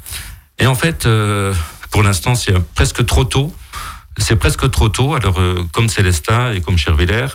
Et 0.59 0.67
en 0.67 0.75
fait, 0.75 1.07
euh, 1.07 1.53
pour 1.91 2.03
l'instant, 2.03 2.35
c'est 2.35 2.57
presque 2.75 3.05
trop 3.05 3.25
tôt 3.25 3.53
c'est 4.19 4.37
presque 4.37 4.71
trop 4.71 4.89
tôt. 4.89 5.15
Alors, 5.15 5.41
euh, 5.41 5.67
comme 5.73 5.89
Célestin 5.89 6.53
et 6.53 6.61
comme 6.61 6.79
Cherviller, 6.79 7.27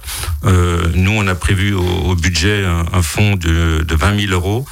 euh, 0.44 0.90
nous, 0.96 1.12
on 1.12 1.28
a 1.28 1.36
prévu 1.36 1.74
au, 1.74 1.84
au 1.84 2.16
budget 2.16 2.66
un, 2.66 2.86
un, 2.94 3.02
fonds 3.02 3.36
de, 3.36 3.84
de 3.88 3.96
20 3.96 4.28
000 4.28 4.34
euros 4.34 4.66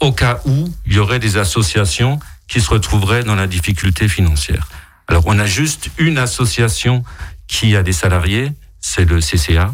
au 0.00 0.12
cas 0.12 0.40
où 0.44 0.72
il 0.86 0.94
y 0.94 0.98
aurait 0.98 1.18
des 1.18 1.36
associations 1.36 2.20
qui 2.46 2.60
se 2.60 2.70
retrouveraient 2.70 3.24
dans 3.24 3.34
la 3.34 3.46
difficulté 3.46 4.08
financière. 4.08 4.68
Alors, 5.06 5.24
on 5.26 5.38
a 5.38 5.46
juste 5.46 5.90
une 5.98 6.18
association 6.18 7.04
qui 7.46 7.74
a 7.76 7.82
des 7.82 7.92
salariés, 7.92 8.52
c'est 8.80 9.04
le 9.04 9.20
CCA. 9.20 9.72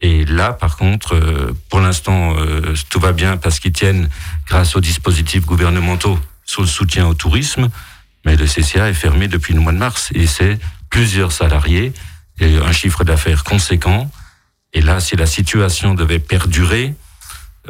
Et 0.00 0.24
là, 0.24 0.52
par 0.52 0.76
contre, 0.76 1.14
euh, 1.14 1.56
pour 1.68 1.80
l'instant, 1.80 2.34
euh, 2.38 2.74
tout 2.88 3.00
va 3.00 3.12
bien 3.12 3.36
parce 3.36 3.58
qu'ils 3.58 3.72
tiennent, 3.72 4.08
grâce 4.46 4.76
aux 4.76 4.80
dispositifs 4.80 5.44
gouvernementaux, 5.44 6.18
sur 6.44 6.62
le 6.62 6.68
soutien 6.68 7.06
au 7.06 7.14
tourisme. 7.14 7.68
Mais 8.28 8.36
le 8.36 8.44
CCA 8.44 8.90
est 8.90 8.94
fermé 8.94 9.26
depuis 9.26 9.54
le 9.54 9.60
mois 9.60 9.72
de 9.72 9.78
mars 9.78 10.10
et 10.14 10.26
c'est 10.26 10.58
plusieurs 10.90 11.32
salariés 11.32 11.94
et 12.38 12.58
un 12.58 12.72
chiffre 12.72 13.02
d'affaires 13.02 13.42
conséquent. 13.42 14.10
Et 14.74 14.82
là, 14.82 15.00
si 15.00 15.16
la 15.16 15.24
situation 15.24 15.94
devait 15.94 16.18
perdurer, 16.18 16.94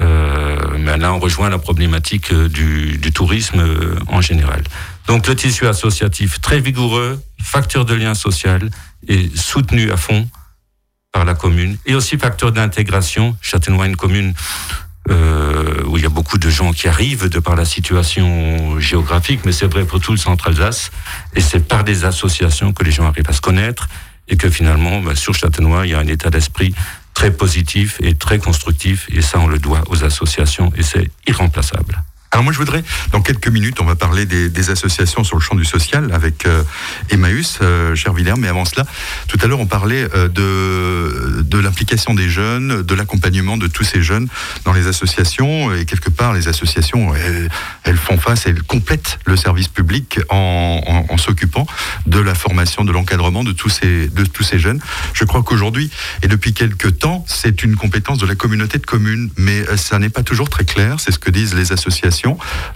euh, 0.00 0.58
mais 0.76 0.98
là, 0.98 1.12
on 1.12 1.20
rejoint 1.20 1.48
la 1.48 1.58
problématique 1.58 2.34
du, 2.34 2.98
du 2.98 3.12
tourisme 3.12 3.60
euh, 3.60 4.00
en 4.08 4.20
général. 4.20 4.64
Donc, 5.06 5.28
le 5.28 5.36
tissu 5.36 5.64
associatif 5.68 6.40
très 6.40 6.58
vigoureux, 6.58 7.22
facteur 7.40 7.84
de 7.84 7.94
lien 7.94 8.14
social 8.14 8.68
et 9.06 9.30
soutenu 9.36 9.92
à 9.92 9.96
fond 9.96 10.28
par 11.12 11.24
la 11.24 11.34
commune 11.34 11.78
et 11.86 11.94
aussi 11.94 12.18
facteur 12.18 12.50
d'intégration. 12.50 13.36
Châtenois, 13.42 13.86
une 13.86 13.94
commune 13.94 14.34
euh, 15.10 15.82
où 15.86 15.96
il 15.96 16.02
y 16.02 16.06
a 16.06 16.10
beaucoup 16.10 16.38
de 16.38 16.50
gens 16.50 16.72
qui 16.72 16.88
arrivent 16.88 17.28
de 17.28 17.38
par 17.38 17.56
la 17.56 17.64
situation 17.64 18.78
géographique, 18.80 19.40
mais 19.44 19.52
c'est 19.52 19.66
vrai 19.66 19.84
pour 19.84 20.00
tout 20.00 20.12
le 20.12 20.18
centre-Alsace. 20.18 20.90
Et 21.34 21.40
c'est 21.40 21.66
par 21.66 21.84
des 21.84 22.04
associations 22.04 22.72
que 22.72 22.84
les 22.84 22.90
gens 22.90 23.06
arrivent 23.06 23.28
à 23.28 23.32
se 23.32 23.40
connaître 23.40 23.88
et 24.28 24.36
que 24.36 24.50
finalement, 24.50 25.00
bah, 25.00 25.14
sur 25.14 25.34
Châtenois, 25.34 25.86
il 25.86 25.90
y 25.90 25.94
a 25.94 25.98
un 25.98 26.06
état 26.06 26.30
d'esprit 26.30 26.74
très 27.14 27.32
positif 27.32 27.98
et 28.00 28.14
très 28.14 28.38
constructif. 28.38 29.06
Et 29.10 29.22
ça, 29.22 29.38
on 29.40 29.46
le 29.46 29.58
doit 29.58 29.82
aux 29.88 30.04
associations 30.04 30.72
et 30.76 30.82
c'est 30.82 31.10
irremplaçable. 31.26 32.02
Alors 32.30 32.44
moi 32.44 32.52
je 32.52 32.58
voudrais, 32.58 32.84
dans 33.12 33.22
quelques 33.22 33.48
minutes, 33.48 33.80
on 33.80 33.86
va 33.86 33.94
parler 33.94 34.26
des, 34.26 34.70
associations 34.70 35.24
sur 35.24 35.36
le 35.36 35.40
champ 35.40 35.54
du 35.54 35.64
social 35.64 36.10
avec 36.12 36.44
euh, 36.44 36.62
Emmaüs, 37.08 37.58
euh, 37.62 37.94
cher 37.94 38.12
Villers, 38.12 38.34
mais 38.36 38.48
avant 38.48 38.66
cela, 38.66 38.84
tout 39.28 39.38
à 39.40 39.46
l'heure 39.46 39.60
on 39.60 39.66
parlait 39.66 40.06
euh, 40.14 40.28
de, 40.28 41.42
de 41.42 41.58
l'implication 41.58 42.12
des 42.12 42.28
jeunes, 42.28 42.82
de 42.82 42.94
l'accompagnement 42.94 43.56
de 43.56 43.66
tous 43.66 43.84
ces 43.84 44.02
jeunes 44.02 44.28
dans 44.64 44.74
les 44.74 44.88
associations, 44.88 45.72
et 45.74 45.86
quelque 45.86 46.10
part 46.10 46.34
les 46.34 46.48
associations, 46.48 47.14
elles, 47.84 47.96
font 47.96 48.18
face, 48.18 48.46
elles 48.46 48.62
complètent 48.62 49.18
le 49.24 49.36
service 49.36 49.68
public 49.68 50.20
en, 50.28 51.16
s'occupant 51.16 51.66
de 52.06 52.20
la 52.20 52.34
formation, 52.34 52.84
de 52.84 52.92
l'encadrement 52.92 53.42
de 53.42 53.52
de 53.52 54.24
tous 54.24 54.42
ces 54.42 54.58
jeunes. 54.58 54.80
Je 55.14 55.24
crois 55.24 55.42
qu'aujourd'hui, 55.42 55.90
et 56.22 56.28
depuis 56.28 56.52
quelques 56.52 56.98
temps, 56.98 57.24
c'est 57.26 57.62
une 57.64 57.76
compétence 57.76 58.18
de 58.18 58.26
la 58.26 58.34
communauté 58.34 58.78
de 58.78 58.86
communes, 58.86 59.30
mais 59.36 59.64
ça 59.76 59.98
n'est 59.98 60.10
pas 60.10 60.22
toujours 60.22 60.50
très 60.50 60.64
clair, 60.64 61.00
c'est 61.00 61.12
ce 61.12 61.18
que 61.18 61.30
disent 61.30 61.54
les 61.54 61.72
associations 61.72 62.17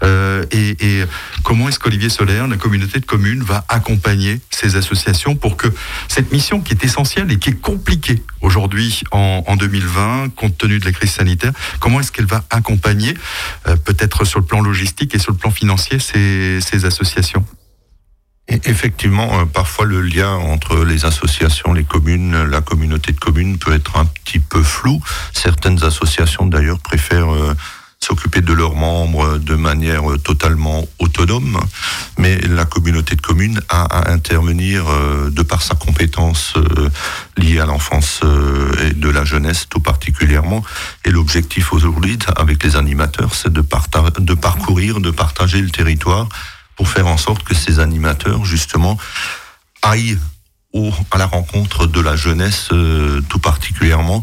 euh, 0.03 0.45
et, 0.51 1.05
comment 1.43 1.69
est-ce 1.69 1.79
qu'Olivier 1.79 2.09
Solaire, 2.09 2.47
la 2.47 2.57
communauté 2.57 3.01
de 3.01 3.07
communes, 3.07 3.43
va 3.43 3.65
accompagner 3.69 4.41
ces 4.51 4.77
associations 4.77 5.35
pour 5.35 5.57
que 5.57 5.69
cette 6.09 6.33
mission 6.33 6.61
qui 6.61 6.73
est 6.73 6.85
essentielle 6.85 7.31
et 7.33 7.39
qui 7.39 7.51
est 7.51 7.61
compliquée 7.61 8.23
aujourd'hui 8.41 9.03
en, 9.11 9.45
en, 9.47 9.57
2020, 9.57 10.35
compte 10.35 10.57
tenu 10.59 10.79
de 10.79 10.85
la 10.85 10.93
crise 10.93 11.13
sanitaire, 11.13 11.53
comment 11.81 12.01
est-ce 12.01 12.13
qu'elle 12.13 12.27
va 12.27 12.45
accompagner, 12.51 13.15
euh, 13.67 13.77
peut-être 13.77 14.25
sur 14.25 14.41
le 14.41 14.45
plan 14.45 14.61
logistique 14.61 15.15
et 15.15 15.19
sur 15.19 15.33
le 15.33 15.39
plan 15.39 15.51
financier, 15.51 15.99
ces, 15.99 16.85
associations? 16.85 17.45
Effectivement, 18.49 19.41
euh, 19.41 19.45
parfois 19.45 19.87
le 19.87 20.03
lien 20.03 20.35
entre 20.35 20.85
les 20.85 21.05
associations, 21.05 21.73
les 21.73 21.85
communes, 21.85 22.43
la 22.45 22.61
communauté 22.61 23.13
de 23.13 23.19
communes 23.19 23.57
peut 23.59 23.73
être 23.73 23.97
un 23.97 24.05
petit 24.05 24.41
peu 24.41 24.63
flou. 24.63 25.01
Certaines 25.33 25.85
associations 25.85 26.47
d'ailleurs 26.47 26.81
préfèrent 26.81 27.55
s'occuper 28.03 28.41
de 28.41 28.53
leurs 28.53 28.75
membres 28.75 29.39
de 29.39 29.55
manière 29.55 30.03
totalement 30.25 30.85
autonome, 30.99 31.61
mais 32.19 32.37
la 32.39 32.65
communauté 32.65 33.15
de 33.15 33.21
communes 33.21 33.61
a 33.69 33.83
à 33.93 34.11
intervenir 34.11 34.89
euh, 34.89 35.31
de 35.31 35.43
par 35.43 35.63
sa 35.63 35.75
compétence 35.75 36.55
euh, 36.57 36.89
liée 37.37 37.61
à 37.61 37.67
l'enfance 37.67 38.21
euh, 38.25 38.89
et 38.89 38.95
de 38.95 39.09
la 39.09 39.25
jeunesse 39.25 39.67
tout 39.69 39.81
particulièrement. 39.81 40.65
Et 41.05 41.11
l'objectif 41.11 41.73
aujourd'hui 41.73 42.19
avec 42.37 42.63
les 42.65 42.77
animateurs, 42.77 43.35
c'est 43.35 43.53
de, 43.53 43.61
parcourir, 44.35 45.01
de 45.01 45.11
partager 45.11 45.61
le 45.61 45.71
territoire 45.71 46.29
pour 46.77 46.89
faire 46.89 47.07
en 47.07 47.19
sorte 47.19 47.43
que 47.45 47.55
ces 47.55 47.81
animateurs, 47.81 48.45
justement, 48.45 48.99
aillent 49.83 50.19
à 51.11 51.19
la 51.19 51.27
rencontre 51.27 51.87
de 51.87 52.01
la 52.01 52.17
jeunesse 52.17 52.71
tout 53.29 53.39
particulièrement 53.39 54.23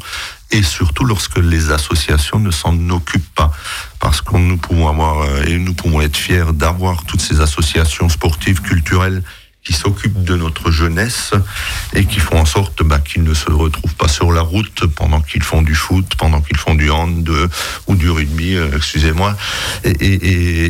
et 0.51 0.63
surtout 0.63 1.05
lorsque 1.05 1.37
les 1.37 1.71
associations 1.71 2.39
ne 2.39 2.51
s'en 2.51 2.89
occupent 2.89 3.33
pas. 3.35 3.51
Parce 3.99 4.21
que 4.21 4.35
nous 4.35 4.57
pouvons 4.57 4.87
pouvons 5.73 6.01
être 6.01 6.17
fiers 6.17 6.53
d'avoir 6.53 7.03
toutes 7.05 7.21
ces 7.21 7.41
associations 7.41 8.09
sportives, 8.09 8.61
culturelles, 8.61 9.23
qui 9.69 9.75
s'occupent 9.75 10.23
de 10.23 10.35
notre 10.35 10.71
jeunesse 10.71 11.33
et 11.93 12.05
qui 12.05 12.19
font 12.19 12.39
en 12.39 12.45
sorte 12.45 12.81
bah, 12.81 12.97
qu'ils 12.97 13.21
ne 13.21 13.35
se 13.35 13.51
retrouvent 13.51 13.93
pas 13.93 14.07
sur 14.07 14.31
la 14.31 14.41
route 14.41 14.87
pendant 14.95 15.21
qu'ils 15.21 15.43
font 15.43 15.61
du 15.61 15.75
foot, 15.75 16.15
pendant 16.17 16.41
qu'ils 16.41 16.57
font 16.57 16.73
du 16.73 16.89
hand 16.89 17.29
ou 17.85 17.95
du 17.95 18.09
rugby, 18.09 18.55
euh, 18.55 18.75
excusez-moi. 18.75 19.37
Et, 19.83 20.69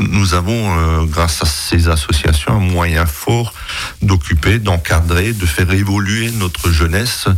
nous 0.00 0.34
avons, 0.34 0.76
euh, 0.76 1.04
grâce 1.04 1.40
à 1.40 1.46
ces 1.46 1.88
associations, 1.88 2.56
un 2.56 2.58
moyen 2.58 3.06
fort 3.06 3.54
d'occuper, 4.02 4.58
d'encadrer, 4.58 5.32
de 5.32 5.46
faire 5.46 5.70
évoluer 5.70 6.32
notre 6.32 6.72
jeunesse. 6.72 7.28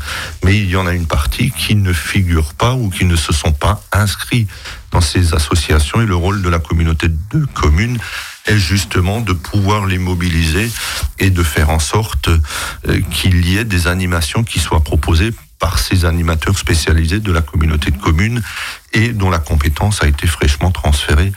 Mais 0.42 0.56
il 0.56 0.70
y 0.70 0.76
en 0.76 0.86
a 0.86 0.94
une 0.94 1.06
partie 1.06 1.50
qui 1.50 1.74
ne 1.74 1.92
figure 1.92 2.54
pas 2.54 2.72
ou 2.72 2.88
qui 2.88 3.04
ne 3.04 3.16
se 3.16 3.34
sont 3.34 3.52
pas 3.52 3.82
inscrits 3.92 4.46
dans 4.90 5.02
ces 5.02 5.34
associations 5.34 6.00
et 6.00 6.06
le 6.06 6.16
rôle 6.16 6.40
de 6.40 6.48
la 6.48 6.60
communauté 6.60 7.08
de 7.08 7.44
communes 7.52 7.98
est 8.46 8.58
justement 8.58 9.20
de 9.20 9.32
pouvoir 9.32 9.86
les 9.86 9.98
mobiliser 9.98 10.70
et 11.18 11.30
de 11.30 11.42
faire 11.42 11.70
en 11.70 11.78
sorte 11.78 12.28
euh, 12.28 13.00
qu'il 13.10 13.46
y 13.46 13.58
ait 13.58 13.64
des 13.64 13.86
animations 13.86 14.44
qui 14.44 14.60
soient 14.60 14.82
proposées 14.82 15.32
par 15.58 15.78
ces 15.78 16.04
animateurs 16.04 16.58
spécialisés 16.58 17.20
de 17.20 17.32
la 17.32 17.42
communauté 17.42 17.90
de 17.90 17.98
communes 17.98 18.42
et 18.92 19.08
dont 19.08 19.30
la 19.30 19.38
compétence 19.38 20.02
a 20.02 20.08
été 20.08 20.26
fraîchement 20.26 20.70
transférée 20.70 21.32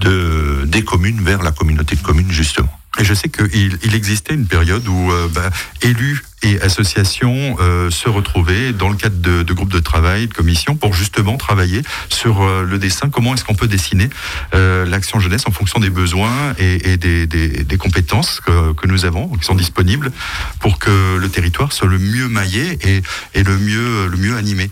des 0.00 0.84
communes 0.84 1.20
vers 1.22 1.42
la 1.42 1.50
communauté 1.50 1.96
de 1.96 2.00
communes 2.00 2.30
justement. 2.30 2.70
Et 2.98 3.04
je 3.04 3.14
sais 3.14 3.28
qu'il 3.28 3.78
il 3.82 3.94
existait 3.94 4.34
une 4.34 4.46
période 4.46 4.86
où 4.86 5.10
euh, 5.10 5.28
bah, 5.28 5.50
élus 5.82 6.22
et 6.42 6.60
associations 6.60 7.56
euh, 7.58 7.90
se 7.90 8.08
retrouvaient 8.08 8.72
dans 8.72 8.88
le 8.88 8.96
cadre 8.96 9.16
de, 9.16 9.52
groupes 9.52 9.72
de 9.72 9.80
travail, 9.80 10.28
de 10.28 10.34
commissions, 10.34 10.76
pour 10.76 10.92
justement 10.92 11.36
travailler 11.36 11.82
sur 12.08 12.42
euh, 12.42 12.62
le 12.62 12.78
dessin. 12.78 13.08
Comment 13.08 13.34
est-ce 13.34 13.44
qu'on 13.44 13.54
peut 13.54 13.66
dessiner 13.66 14.10
l'action 14.52 15.18
jeunesse 15.18 15.44
en 15.46 15.50
fonction 15.50 15.80
des 15.80 15.90
besoins 15.90 16.54
et, 16.58 16.96
des, 16.96 17.78
compétences 17.78 18.40
que, 18.40 18.86
nous 18.86 19.04
avons, 19.04 19.28
qui 19.28 19.44
sont 19.44 19.54
disponibles, 19.54 20.12
pour 20.60 20.78
que 20.78 21.16
le 21.16 21.28
territoire 21.28 21.72
soit 21.72 21.88
le 21.88 21.98
mieux 21.98 22.28
maillé 22.28 22.78
et, 22.82 23.02
et 23.34 23.42
le 23.42 23.58
mieux 23.58 24.06
le 24.06 24.16
mieux 24.16 24.36
animé. 24.36 24.70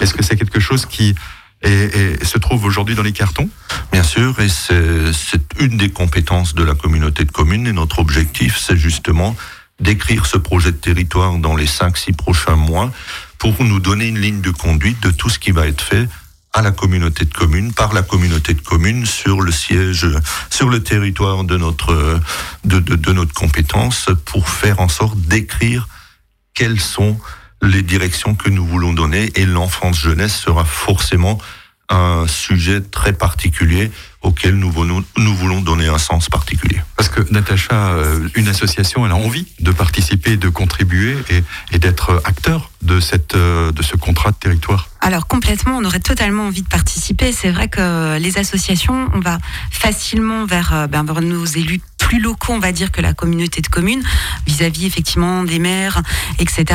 Est-ce 0.00 0.14
que 0.14 0.22
c'est 0.22 0.36
quelque 0.36 0.60
chose 0.60 0.86
qui 0.86 1.14
et, 1.64 2.18
et, 2.20 2.24
se 2.24 2.38
trouve 2.38 2.64
aujourd'hui 2.64 2.94
dans 2.94 3.02
les 3.02 3.12
cartons 3.12 3.48
Bien 3.92 4.02
sûr, 4.02 4.38
et 4.40 4.48
c'est 4.48 5.40
une 5.60 5.76
des 5.76 5.90
compétences 5.90 6.54
de 6.54 6.62
la 6.62 6.74
communauté 6.74 7.24
de 7.24 7.30
communes. 7.30 7.66
Et 7.66 7.72
notre 7.72 8.00
objectif, 8.00 8.58
c'est 8.58 8.76
justement 8.76 9.36
d'écrire 9.80 10.26
ce 10.26 10.38
projet 10.38 10.72
de 10.72 10.76
territoire 10.76 11.38
dans 11.38 11.56
les 11.56 11.66
5-6 11.66 12.14
prochains 12.14 12.56
mois 12.56 12.92
pour 13.38 13.62
nous 13.64 13.80
donner 13.80 14.06
une 14.06 14.18
ligne 14.18 14.40
de 14.40 14.50
conduite 14.50 15.02
de 15.02 15.10
tout 15.10 15.28
ce 15.28 15.38
qui 15.38 15.50
va 15.50 15.66
être 15.66 15.82
fait 15.82 16.08
à 16.52 16.62
la 16.62 16.70
communauté 16.70 17.24
de 17.24 17.34
communes, 17.34 17.72
par 17.72 17.92
la 17.92 18.02
communauté 18.02 18.54
de 18.54 18.60
communes 18.60 19.06
sur 19.06 19.40
le 19.40 19.50
siège, 19.50 20.06
sur 20.50 20.68
le 20.68 20.82
territoire 20.82 21.42
de 21.42 21.56
notre, 21.56 22.20
de, 22.64 22.78
de, 22.78 22.94
de 22.94 23.12
notre 23.12 23.34
compétence 23.34 24.08
pour 24.24 24.48
faire 24.48 24.80
en 24.80 24.88
sorte 24.88 25.18
d'écrire 25.18 25.88
quelles 26.54 26.80
sont 26.80 27.18
les 27.64 27.82
directions 27.82 28.34
que 28.34 28.50
nous 28.50 28.64
voulons 28.64 28.92
donner 28.92 29.32
et 29.34 29.46
l'enfance 29.46 29.98
jeunesse 29.98 30.36
sera 30.36 30.64
forcément 30.64 31.38
un 31.88 32.26
sujet 32.26 32.80
très 32.80 33.12
particulier 33.12 33.90
auquel 34.24 34.56
nous 34.56 34.70
voulons, 34.70 35.04
nous 35.16 35.34
voulons 35.36 35.60
donner 35.60 35.86
un 35.86 35.98
sens 35.98 36.28
particulier. 36.28 36.80
Parce 36.96 37.08
que 37.08 37.20
Natacha, 37.32 37.90
euh, 37.90 38.28
une 38.34 38.48
association, 38.48 39.06
elle 39.06 39.12
a 39.12 39.16
envie 39.16 39.46
de 39.60 39.70
participer, 39.70 40.36
de 40.36 40.48
contribuer 40.48 41.16
et, 41.30 41.44
et 41.72 41.78
d'être 41.78 42.22
acteur 42.24 42.70
de, 42.82 43.00
cette, 43.00 43.34
euh, 43.34 43.70
de 43.72 43.82
ce 43.82 43.96
contrat 43.96 44.30
de 44.30 44.36
territoire. 44.36 44.88
Alors 45.00 45.26
complètement, 45.26 45.76
on 45.76 45.84
aurait 45.84 46.00
totalement 46.00 46.46
envie 46.46 46.62
de 46.62 46.68
participer. 46.68 47.32
C'est 47.32 47.50
vrai 47.50 47.68
que 47.68 48.18
les 48.18 48.38
associations, 48.38 49.10
on 49.12 49.20
va 49.20 49.38
facilement 49.70 50.46
vers, 50.46 50.74
euh, 50.74 50.86
ben, 50.86 51.04
vers 51.04 51.20
nos 51.20 51.44
élus 51.44 51.80
plus 51.98 52.20
locaux, 52.20 52.52
on 52.52 52.58
va 52.58 52.72
dire, 52.72 52.92
que 52.92 53.00
la 53.00 53.14
communauté 53.14 53.62
de 53.62 53.68
communes, 53.68 54.02
vis-à-vis 54.46 54.84
effectivement 54.84 55.42
des 55.42 55.58
maires, 55.58 56.02
etc. 56.38 56.66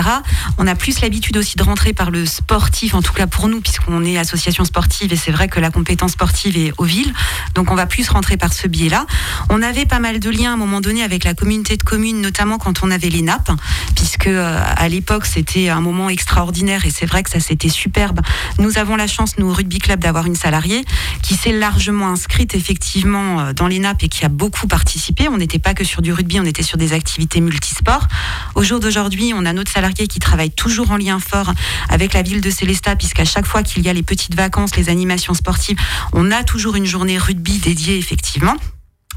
On 0.57 0.65
a 0.65 0.73
plus 0.73 1.01
l'habitude 1.01 1.38
aussi 1.38 1.55
de 1.55 1.62
rentrer 1.62 1.93
par 1.93 2.09
le 2.09 2.25
sportif, 2.25 2.95
en 2.95 3.03
tout 3.03 3.13
cas 3.13 3.27
pour 3.27 3.47
nous, 3.47 3.62
puisqu'on 3.62 4.03
est 4.03 4.17
association 4.17 4.65
sportive 4.65 5.13
et 5.13 5.15
c'est 5.15 5.31
vrai 5.31 5.47
que 5.47 5.59
la 5.59 5.69
compétence 5.69 6.13
sportive 6.13 6.57
est 6.57 6.73
aux 6.79 6.83
villes. 6.83 7.13
Donc 7.56 7.71
on 7.71 7.75
va 7.75 7.86
plus 7.86 8.10
rentrer 8.10 8.38
par 8.38 8.54
ce 8.54 8.67
biais-là. 8.67 9.06
On 9.49 9.62
avait 9.62 9.86
pas 9.86 9.99
mal 9.99 10.19
de 10.19 10.30
liens 10.30 10.52
à 10.52 10.54
un 10.54 10.58
moment 10.58 10.82
donné 10.82 11.04
avec 11.04 11.23
la 11.23 11.34
communauté 11.34 11.78
de 11.78 11.84
communes, 11.84 12.21
notamment 12.21 12.58
quand 12.58 12.84
on 12.84 12.91
avait 12.91 13.10
les 13.10 13.21
nappes, 13.21 13.52
puisque 13.95 14.28
euh, 14.28 14.62
à 14.75 14.89
l'époque 14.89 15.25
c'était 15.25 15.69
un 15.69 15.82
moment 15.82 16.10
extraordinaire 16.10 16.86
et 16.86 16.91
c'est 16.91 17.06
vrai 17.06 17.23
que 17.23 17.30
ça 17.30 17.39
c'était 17.39 17.69
superbe. 17.69 18.21
Nous 18.58 18.78
avons 18.78 18.95
la 18.95 19.08
chance, 19.08 19.38
nous, 19.38 19.49
au 19.49 19.54
rugby 19.54 19.80
club, 19.80 19.99
d'avoir 19.99 20.25
une 20.25 20.36
salariée 20.36 20.84
qui 21.21 21.36
s'est 21.36 21.52
largement 21.52 22.08
inscrite 22.08 22.56
effectivement 22.56 23.39
euh, 23.39 23.54
dans 23.54 23.67
les 23.67 23.80
nappes 23.80 24.04
et 24.04 24.10
qui 24.10 24.25
a 24.25 24.30
beaucoup 24.30 24.67
participé. 24.67 25.28
On 25.30 25.38
n'était 25.38 25.60
pas 25.60 25.73
que 25.73 25.84
sur 25.84 26.02
du 26.02 26.13
rugby, 26.13 26.39
on 26.39 26.45
était 26.45 26.63
sur 26.63 26.78
des 26.78 26.93
activités 26.93 27.41
multisports. 27.41 28.08
Au 28.56 28.63
jour 28.63 28.80
d'aujourd'hui, 28.80 29.34
on 29.36 29.45
a 29.45 29.54
notre 29.54 29.71
salarié 29.71 30.08
qui 30.08 30.19
travaille 30.19 30.52
toujours 30.52 30.91
en 30.91 30.97
lien 30.97 31.19
fort 31.19 31.54
avec 31.89 32.13
la 32.13 32.21
ville 32.21 32.41
de 32.41 32.49
Célestat, 32.49 32.95
puisqu'à 32.95 33.25
chaque 33.25 33.45
fois 33.45 33.63
qu'il 33.63 33.84
y 33.84 33.89
a 33.89 33.93
les 33.93 34.04
petites 34.04 34.36
vacances, 34.36 34.75
les 34.75 34.89
animations 34.89 35.34
sportives, 35.34 35.78
on 36.13 36.32
a 36.32 36.43
toujours 36.43 36.75
une 36.75 36.86
journée 36.86 37.17
rugby 37.29 37.59
dédiée 37.59 37.97
effectivement. 37.97 38.55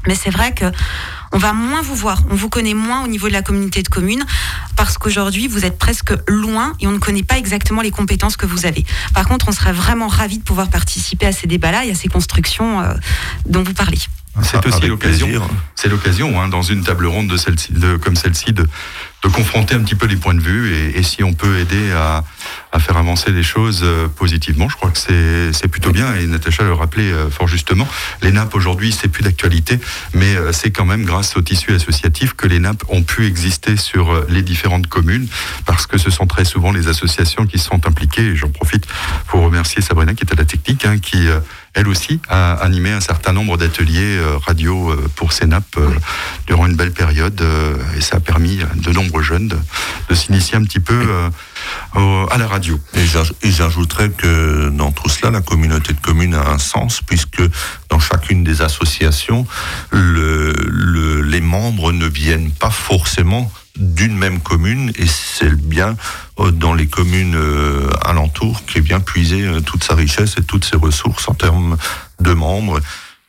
Mais 0.05 0.15
c'est 0.15 0.29
vrai 0.29 0.53
que 0.53 0.65
on 1.31 1.37
va 1.39 1.53
moins 1.53 1.81
vous 1.81 1.95
voir, 1.95 2.21
on 2.29 2.35
vous 2.35 2.49
connaît 2.49 2.75
moins 2.75 3.03
au 3.03 3.07
niveau 3.07 3.27
de 3.27 3.33
la 3.33 3.41
communauté 3.41 3.81
de 3.81 3.87
communes 3.87 4.23
parce 4.75 4.97
qu'aujourd'hui 4.99 5.47
vous 5.47 5.65
êtes 5.65 5.79
presque 5.79 6.13
loin 6.27 6.73
et 6.79 6.85
on 6.85 6.91
ne 6.91 6.99
connaît 6.99 7.23
pas 7.23 7.37
exactement 7.37 7.81
les 7.81 7.89
compétences 7.89 8.37
que 8.37 8.45
vous 8.45 8.65
avez. 8.67 8.85
Par 9.15 9.27
contre, 9.27 9.47
on 9.47 9.51
serait 9.51 9.73
vraiment 9.73 10.07
ravis 10.07 10.37
de 10.37 10.43
pouvoir 10.43 10.69
participer 10.69 11.25
à 11.25 11.31
ces 11.31 11.47
débats-là 11.47 11.85
et 11.85 11.91
à 11.91 11.95
ces 11.95 12.09
constructions 12.09 12.81
euh, 12.81 12.93
dont 13.47 13.63
vous 13.63 13.73
parlez. 13.73 13.99
C'est 14.41 14.65
aussi 14.65 14.87
l'occasion, 14.87 15.27
c'est 15.75 15.89
l'occasion, 15.89 16.41
hein, 16.41 16.49
dans 16.49 16.63
une 16.63 16.83
table 16.83 17.05
ronde 17.05 17.27
de 17.27 17.37
celle 17.37 17.55
de, 17.69 17.97
comme 17.97 18.15
celle-ci, 18.15 18.51
de, 18.51 18.67
de 19.23 19.29
confronter 19.29 19.75
un 19.75 19.79
petit 19.79 19.95
peu 19.95 20.05
les 20.05 20.17
points 20.17 20.33
de 20.33 20.41
vue 20.41 20.73
et, 20.95 21.03
si 21.03 21.23
on 21.23 21.33
peut 21.33 21.59
aider 21.59 21.91
à, 21.91 22.23
à, 22.71 22.79
faire 22.79 22.97
avancer 22.97 23.31
les 23.31 23.43
choses 23.43 23.81
euh, 23.83 24.07
positivement, 24.07 24.67
je 24.67 24.75
crois 24.75 24.91
que 24.91 24.97
c'est 24.97 25.67
plutôt 25.69 25.91
bien. 25.91 26.13
Et 26.15 26.25
Natacha 26.27 26.63
le 26.63 26.73
rappelait 26.73 27.11
euh, 27.11 27.29
fort 27.29 27.47
justement, 27.47 27.87
les 28.21 28.31
nappes 28.31 28.55
aujourd'hui, 28.55 28.91
c'est 28.91 29.07
plus 29.07 29.23
d'actualité, 29.23 29.79
mais 30.13 30.35
euh, 30.35 30.51
c'est 30.51 30.71
quand 30.71 30.85
même 30.85 31.05
grâce 31.05 31.37
au 31.37 31.41
tissu 31.41 31.73
associatif 31.73 32.33
que 32.33 32.47
les 32.47 32.59
nappes 32.59 32.83
ont 32.89 33.03
pu 33.03 33.25
exister 33.25 33.77
sur 33.77 34.25
les 34.27 34.41
différentes 34.41 34.87
communes, 34.87 35.27
parce 35.65 35.87
que 35.87 35.97
ce 35.97 36.09
sont 36.09 36.27
très 36.27 36.45
souvent 36.45 36.71
les 36.71 36.87
associations 36.87 37.45
qui 37.45 37.59
sont 37.59 37.87
impliquées. 37.87 38.29
Et 38.31 38.35
j'en 38.35 38.49
profite 38.49 38.85
pour 39.27 39.41
remercier 39.41 39.81
Sabrina 39.81 40.13
qui 40.13 40.25
est 40.25 40.33
à 40.33 40.35
la 40.35 40.45
technique, 40.45 40.85
hein, 40.85 40.97
qui 40.99 41.27
elle 41.75 41.87
aussi 41.87 42.19
a 42.29 42.53
animé 42.53 42.91
un 42.91 43.01
certain 43.01 43.33
nombre 43.33 43.57
d'ateliers 43.57 44.19
radio 44.45 44.95
pour 45.15 45.33
ces 45.33 45.47
nappes 45.47 45.79
durant 46.45 46.67
une 46.67 46.75
belle 46.75 46.91
période 46.91 47.41
et 47.97 48.01
ça 48.01 48.17
a 48.17 48.19
permis 48.19 48.59
de 48.75 48.91
nombreux 48.91 49.12
jeunes 49.21 49.47
de, 49.47 49.57
de 50.09 50.15
s'initier 50.15 50.57
un 50.57 50.63
petit 50.63 50.79
peu 50.79 51.29
à 51.95 52.37
la 52.37 52.47
radio. 52.47 52.79
Et 52.93 53.51
j'ajouterais 53.51 54.09
que 54.09 54.69
dans 54.69 54.91
tout 54.91 55.09
cela, 55.09 55.31
la 55.31 55.41
communauté 55.41 55.93
de 55.93 55.99
communes 55.99 56.33
a 56.33 56.49
un 56.49 56.57
sens 56.57 57.01
puisque 57.01 57.41
dans 57.89 57.99
chacune 57.99 58.43
des 58.43 58.61
associations, 58.61 59.45
le, 59.91 60.53
le, 60.67 61.21
les 61.21 61.41
membres 61.41 61.91
ne 61.91 62.07
viennent 62.07 62.51
pas 62.51 62.71
forcément 62.71 63.51
d'une 63.77 64.15
même 64.15 64.39
commune 64.39 64.91
et 64.95 65.07
c'est 65.07 65.55
bien 65.55 65.95
dans 66.37 66.73
les 66.73 66.87
communes 66.87 67.37
alentours 68.03 68.65
qui 68.65 68.77
est 68.77 68.81
bien 68.81 68.99
puiser 68.99 69.47
toute 69.65 69.83
sa 69.83 69.95
richesse 69.95 70.35
et 70.37 70.43
toutes 70.43 70.65
ses 70.65 70.77
ressources 70.77 71.27
en 71.27 71.33
termes 71.33 71.77
de 72.19 72.33
membres. 72.33 72.79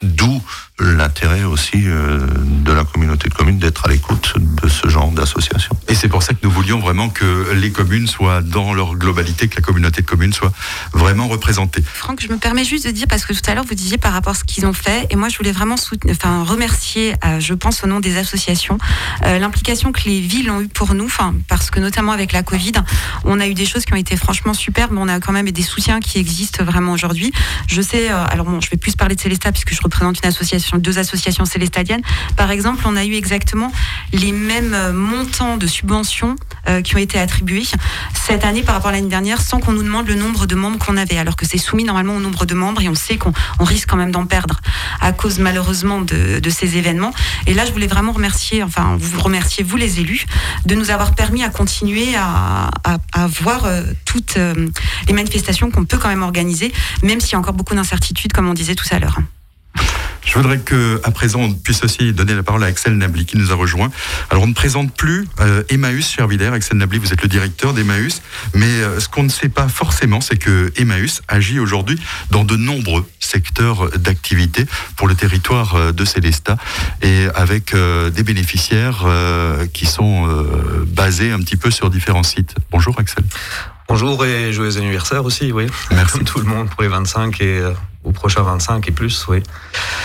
D'où 0.03 0.43
l'intérêt 0.81 1.45
aussi 1.45 1.85
euh, 1.87 2.27
de 2.37 2.73
la 2.73 2.83
communauté 2.85 3.29
de 3.29 3.35
communes 3.35 3.59
d'être 3.59 3.87
à 3.87 3.89
l'écoute 3.89 4.35
de 4.37 4.69
ce 4.69 4.89
genre 4.89 5.13
d'association. 5.13 5.77
Et 5.87 5.95
c'est 5.95 6.09
pour 6.09 6.25
ça 6.25 6.35
que 6.35 6.41
nous 6.43 6.51
voulions 6.51 6.81
vraiment 6.81 7.11
que 7.11 7.53
les 7.53 7.71
communes 7.71 8.09
soient 8.09 8.43
dans 8.43 8.75
leur 8.75 8.97
globalité, 8.97 9.47
que 9.47 9.55
la 9.55 9.63
communauté 9.63 10.03
de 10.03 10.07
communes 10.07 10.33
soit 10.33 10.53
vraiment 10.93 11.29
représentée. 11.29 11.81
Franck, 11.83 12.21
je 12.21 12.29
me 12.29 12.39
permets 12.39 12.65
juste 12.65 12.87
de 12.87 12.91
dire, 12.91 13.07
parce 13.09 13.25
que 13.25 13.33
tout 13.33 13.49
à 13.49 13.55
l'heure 13.55 13.65
vous 13.65 13.75
disiez 13.75 13.99
par 13.99 14.13
rapport 14.13 14.33
à 14.33 14.35
ce 14.35 14.43
qu'ils 14.43 14.67
ont 14.67 14.73
fait, 14.73 15.07
et 15.11 15.17
moi 15.17 15.29
je 15.29 15.37
voulais 15.37 15.53
vraiment 15.53 15.77
soutenir, 15.77 16.17
enfin, 16.19 16.43
remercier, 16.43 17.15
euh, 17.25 17.39
je 17.39 17.55
pense 17.55 17.85
au 17.85 17.87
nom 17.87 18.01
des 18.01 18.17
associations, 18.17 18.79
euh, 19.25 19.39
l'implication 19.39 19.93
que 19.93 20.03
les 20.07 20.21
villes 20.21 20.51
ont 20.51 20.61
eue 20.61 20.69
pour 20.69 20.95
nous, 20.95 21.07
enfin, 21.07 21.37
parce 21.47 21.71
que 21.71 21.79
notamment 21.79 22.11
avec 22.11 22.33
la 22.33 22.43
Covid, 22.43 22.73
on 23.23 23.39
a 23.39 23.47
eu 23.47 23.55
des 23.55 23.67
choses 23.67 23.85
qui 23.85 23.93
ont 23.93 23.97
été 23.97 24.17
franchement 24.17 24.55
superbes, 24.55 24.91
mais 24.93 25.01
on 25.01 25.09
a 25.09 25.21
quand 25.21 25.33
même 25.33 25.49
des 25.49 25.63
soutiens 25.63 26.01
qui 26.01 26.19
existent 26.19 26.65
vraiment 26.65 26.93
aujourd'hui. 26.93 27.33
Je 27.69 27.81
sais, 27.81 28.09
alors 28.09 28.47
bon, 28.47 28.61
je 28.61 28.71
vais 28.71 28.77
plus 28.77 28.97
parler 28.97 29.15
de 29.15 29.21
Célestat 29.21 29.53
puisque 29.53 29.73
je 29.73 29.81
représente 29.81 30.19
une 30.19 30.29
association 30.29 30.64
deux 30.79 30.99
associations 30.99 31.45
célestadiennes. 31.45 32.03
Par 32.37 32.51
exemple, 32.51 32.85
on 32.87 32.97
a 32.97 33.05
eu 33.05 33.15
exactement 33.15 33.73
les 34.13 34.33
mêmes 34.33 34.93
montants 34.93 35.57
de 35.57 35.67
subventions 35.67 36.37
euh, 36.69 36.83
qui 36.83 36.97
ont 36.97 36.99
été 36.99 37.19
attribués 37.19 37.65
cette 38.15 38.45
année 38.45 38.63
par 38.63 38.75
rapport 38.75 38.89
à 38.89 38.93
l'année 38.93 39.09
dernière 39.09 39.41
sans 39.41 39.61
qu'on 39.61 39.73
nous 39.73 39.83
demande 39.83 40.09
le 40.09 40.15
nombre 40.15 40.47
de 40.47 40.55
membres 40.55 40.79
qu'on 40.79 40.97
avait, 40.97 41.19
alors 41.19 41.37
que 41.37 41.47
c'est 41.47 41.59
soumis 41.59 41.85
normalement 41.85 42.17
au 42.17 42.21
nombre 42.21 42.47
de 42.47 42.55
membres 42.55 42.83
et 42.83 42.89
on 42.89 42.95
sait 42.95 43.19
qu'on 43.19 43.33
risque 43.61 43.89
quand 43.89 43.97
même 43.97 44.13
d'en 44.13 44.27
perdre 44.27 44.61
à 45.01 45.13
cause 45.13 45.39
malheureusement 45.39 46.01
de, 46.01 46.41
ces 46.49 46.77
événements. 46.77 47.13
Et 47.47 47.55
là, 47.55 47.67
je 47.67 47.73
voulais 47.73 47.87
vraiment 47.87 48.13
remercier, 48.13 48.63
enfin, 48.63 48.97
vous 48.99 49.21
remercier, 49.21 49.65
vous 49.65 49.77
les 49.77 50.01
élus, 50.01 50.25
de 50.67 50.75
nous 50.75 50.91
avoir 50.91 51.15
permis 51.15 51.43
à 51.43 51.49
continuer 51.49 52.15
à, 52.17 52.71
à, 52.85 53.27
voir 53.27 53.65
euh, 53.65 53.83
toutes 54.05 54.37
euh, 54.37 54.69
les 55.09 55.13
manifestations 55.13 55.71
qu'on 55.71 55.85
peut 55.85 55.99
quand 55.99 56.09
même 56.09 56.23
organiser, 56.23 56.73
même 57.03 57.21
s'il 57.21 57.33
y 57.33 57.35
a 57.35 57.39
encore 57.39 57.55
beaucoup 57.55 57.75
d'incertitudes, 57.75 58.33
comme 58.33 58.49
on 58.49 58.55
disait 58.55 58.75
tout 58.75 58.87
à 58.91 58.99
l'heure. 58.99 59.19
Je 60.25 60.35
voudrais 60.35 60.59
que, 60.59 61.01
à 61.05 61.11
présent, 61.11 61.41
on 61.41 61.53
puisse 61.53 61.85
aussi 61.85 62.13
donner 62.13 62.35
la 62.35 62.43
parole 62.43 62.65
à 62.65 62.67
Axel 62.67 62.97
Nabli 62.97 63.27
qui 63.27 63.37
nous 63.37 63.53
a 63.53 63.55
rejoint. 63.55 63.91
Alors, 64.31 64.45
on 64.45 64.47
ne 64.47 64.55
présente 64.55 64.95
plus 64.95 65.27
euh, 65.41 65.63
Emmaüs 65.69 66.11
Chervillers. 66.11 66.53
Axel 66.53 66.79
Nabli, 66.79 66.99
vous 66.99 67.13
êtes 67.13 67.23
le 67.23 67.29
directeur 67.29 67.75
d'Emmaüs. 67.75 68.23
Mais 68.55 68.67
euh, 68.67 69.01
ce 69.01 69.09
qu'on 69.09 69.23
ne 69.23 69.29
sait 69.29 69.49
pas 69.49 69.69
forcément, 69.69 70.21
c'est 70.21 70.37
que 70.37 70.73
Emmaüs 70.77 71.23
agit 71.29 71.59
aujourd'hui 71.59 71.99
dans 72.31 72.45
de 72.45 72.57
nombreux 72.57 73.07
secteurs 73.21 73.91
d'activité 73.99 74.67
pour 74.97 75.09
le 75.09 75.15
territoire 75.15 75.75
euh, 75.75 75.93
de 75.93 76.05
Célestat 76.05 76.57
et 77.03 77.27
avec 77.35 77.75
euh, 77.75 78.11
des 78.11 78.23
bénéficiaires 78.23 79.05
qui 79.73 79.87
sont 79.87 80.27
basés 80.87 81.33
un 81.33 81.41
petit 81.41 81.57
peu 81.57 81.71
sur 81.71 81.91
différents 81.91 82.23
sites. 82.23 82.55
Bonjour 82.71 82.99
Axel. 82.99 83.25
Bonjour 83.89 84.25
et 84.25 84.53
joyeux 84.53 84.79
anniversaire 84.79 85.25
aussi, 85.25 85.53
oui. 85.53 85.67
Merci. 85.91 86.13
Comme 86.13 86.25
tout 86.25 86.39
le 86.39 86.47
monde 86.47 86.71
pour 86.71 86.83
les 86.83 86.89
25 86.89 87.41
et 87.41 87.59
euh, 87.59 87.73
au 88.03 88.13
prochain 88.13 88.43
25 88.43 88.89
et 88.89 88.93
plus, 88.93 89.27
oui. 89.29 89.43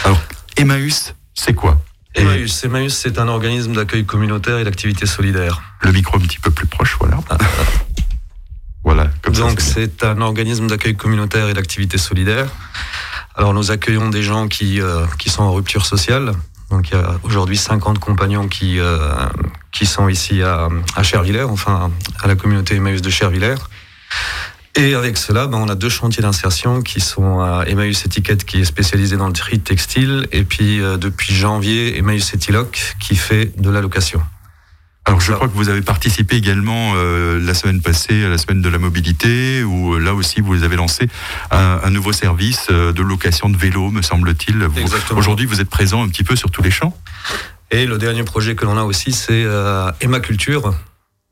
Alors, 0.03 0.19
Emmaüs, 0.57 1.15
c'est 1.33 1.53
quoi? 1.53 1.81
Emmaüs, 2.15 2.63
Emmaüs 2.65 2.93
c'est 2.93 3.19
un 3.19 3.27
organisme 3.27 3.73
d'accueil 3.73 4.05
communautaire 4.05 4.59
et 4.59 4.63
d'activité 4.63 5.05
solidaire. 5.05 5.61
Le 5.81 5.91
micro 5.91 6.17
un 6.17 6.21
petit 6.21 6.39
peu 6.39 6.51
plus 6.51 6.67
proche, 6.67 6.97
voilà. 6.99 7.17
Ah, 7.29 7.37
voilà, 8.83 9.09
comme 9.21 9.33
Donc 9.35 9.61
c'est 9.61 10.03
un 10.03 10.19
organisme 10.21 10.67
d'accueil 10.67 10.95
communautaire 10.95 11.47
et 11.47 11.53
d'activité 11.53 11.97
solidaire. 11.97 12.47
Alors 13.35 13.53
nous 13.53 13.71
accueillons 13.71 14.09
des 14.09 14.23
gens 14.23 14.47
qui, 14.47 14.81
euh, 14.81 15.05
qui 15.17 15.29
sont 15.29 15.43
en 15.43 15.53
rupture 15.53 15.85
sociale. 15.85 16.33
Donc 16.69 16.89
il 16.91 16.95
y 16.95 16.97
a 16.97 17.19
aujourd'hui 17.23 17.57
50 17.57 17.99
compagnons 17.99 18.47
qui, 18.47 18.79
euh, 18.79 18.97
qui 19.71 19.85
sont 19.85 20.07
ici 20.07 20.43
à, 20.43 20.69
à 20.95 21.03
Chervillers, 21.03 21.43
enfin 21.43 21.91
à 22.21 22.27
la 22.27 22.35
communauté 22.35 22.75
Emmaüs 22.75 23.01
de 23.01 23.09
Chervillers. 23.09 23.55
Et 24.75 24.93
avec 24.93 25.17
cela, 25.17 25.47
ben, 25.47 25.57
on 25.57 25.67
a 25.67 25.75
deux 25.75 25.89
chantiers 25.89 26.21
d'insertion 26.21 26.81
qui 26.81 27.01
sont 27.01 27.41
à 27.41 27.65
Emmaüs 27.67 28.05
Étiquette 28.05 28.45
qui 28.45 28.61
est 28.61 28.65
spécialisé 28.65 29.17
dans 29.17 29.27
le 29.27 29.33
tri 29.33 29.59
textile 29.59 30.27
et 30.31 30.43
puis 30.43 30.79
euh, 30.79 30.97
depuis 30.97 31.33
janvier 31.33 31.97
Emmaüs 31.97 32.33
Etiloc 32.33 32.95
qui 32.99 33.15
fait 33.15 33.51
de 33.59 33.69
la 33.69 33.81
location. 33.81 34.21
Alors 35.09 35.21
je 35.21 35.33
crois 35.33 35.47
que 35.47 35.55
vous 35.55 35.69
avez 35.69 35.81
participé 35.81 36.35
également 36.35 36.93
euh, 36.95 37.39
la 37.43 37.55
semaine 37.55 37.81
passée 37.81 38.23
à 38.23 38.29
la 38.29 38.37
semaine 38.37 38.61
de 38.61 38.69
la 38.69 38.77
mobilité 38.77 39.63
où 39.63 39.95
euh, 39.95 39.99
là 39.99 40.13
aussi 40.13 40.39
vous 40.39 40.61
avez 40.61 40.75
lancé 40.75 41.09
un, 41.49 41.79
un 41.83 41.89
nouveau 41.89 42.11
service 42.13 42.67
euh, 42.69 42.93
de 42.93 43.01
location 43.01 43.49
de 43.49 43.57
vélo 43.57 43.89
me 43.89 44.03
semble-t-il. 44.03 44.67
Aujourd'hui 45.15 45.47
vous 45.47 45.61
êtes 45.61 45.69
présent 45.71 46.03
un 46.03 46.09
petit 46.09 46.23
peu 46.23 46.35
sur 46.35 46.51
tous 46.51 46.61
les 46.61 46.69
champs. 46.69 46.95
Et 47.71 47.87
le 47.87 47.97
dernier 47.97 48.21
projet 48.23 48.53
que 48.53 48.65
l'on 48.65 48.77
a 48.77 48.83
aussi, 48.83 49.11
c'est 49.11 49.43
euh, 49.45 49.91
Emma 49.99 50.19
Culture. 50.19 50.75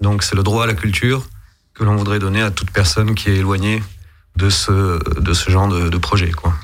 Donc, 0.01 0.23
c'est 0.23 0.35
le 0.35 0.41
droit 0.41 0.63
à 0.63 0.67
la 0.67 0.73
culture 0.73 1.27
que 1.75 1.83
l'on 1.83 1.95
voudrait 1.95 2.19
donner 2.19 2.41
à 2.41 2.49
toute 2.49 2.71
personne 2.71 3.13
qui 3.13 3.29
est 3.29 3.35
éloignée 3.37 3.83
de 4.37 4.49
ce, 4.49 4.99
de 5.19 5.33
ce 5.33 5.51
genre 5.51 5.67
de, 5.67 5.89
de 5.89 5.97
projet. 5.97 6.31
Quoi. 6.31 6.55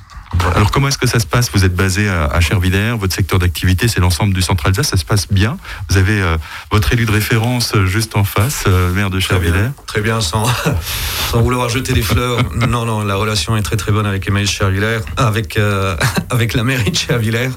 Alors 0.56 0.72
comment 0.72 0.88
est-ce 0.88 0.98
que 0.98 1.08
ça 1.08 1.20
se 1.20 1.26
passe 1.26 1.50
Vous 1.54 1.66
êtes 1.66 1.76
basé 1.76 2.08
à, 2.08 2.26
à 2.26 2.40
Chervillers, 2.40 2.96
votre 2.98 3.14
secteur 3.14 3.40
d'activité 3.40 3.88
c'est 3.88 4.00
l'ensemble 4.00 4.34
du 4.34 4.42
centre 4.42 4.66
Alsace, 4.68 4.90
ça 4.90 4.98
se 4.98 5.06
passe 5.06 5.28
bien. 5.32 5.58
Vous 5.90 5.98
avez 5.98 6.22
euh, 6.22 6.38
votre 6.72 6.92
élu 6.94 7.06
de 7.06 7.12
référence 7.12 7.74
euh, 7.76 7.86
juste 7.86 8.16
en 8.16 8.24
face, 8.24 8.64
euh, 8.68 8.92
maire 8.94 9.10
de 9.10 9.20
Chervillers. 9.20 9.70
Très 9.88 10.02
bien, 10.02 10.22
sans, 10.22 10.46
sans 11.32 11.42
vouloir 11.42 11.70
jeter 11.70 11.94
des 11.94 12.02
fleurs. 12.02 12.40
Non, 12.74 12.86
non, 12.86 13.04
la 13.04 13.16
relation 13.16 13.58
est 13.58 13.62
très 13.62 13.76
très 13.76 13.92
bonne 13.92 14.06
avec 14.06 14.28
Emmaüs 14.28 14.50
Chervillers, 14.50 15.02
avec, 15.18 15.58
euh, 15.58 15.96
avec 16.30 16.54
la 16.54 16.64
mairie 16.64 16.92
de 16.92 16.98
Chervillers 16.98 17.52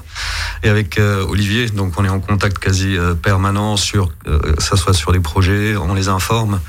et 0.63 0.69
avec 0.69 0.99
euh, 0.99 1.25
Olivier. 1.27 1.67
Donc 1.67 1.93
on 1.97 2.05
est 2.05 2.09
en 2.09 2.19
contact 2.19 2.59
quasi 2.59 2.97
euh, 2.97 3.13
permanent 3.13 3.77
sur, 3.77 4.11
euh, 4.27 4.53
que 4.53 4.63
ça 4.63 4.75
soit 4.75 4.93
sur 4.93 5.11
les 5.11 5.19
projets, 5.19 5.75
on 5.75 5.93
les 5.93 6.09
informe. 6.09 6.59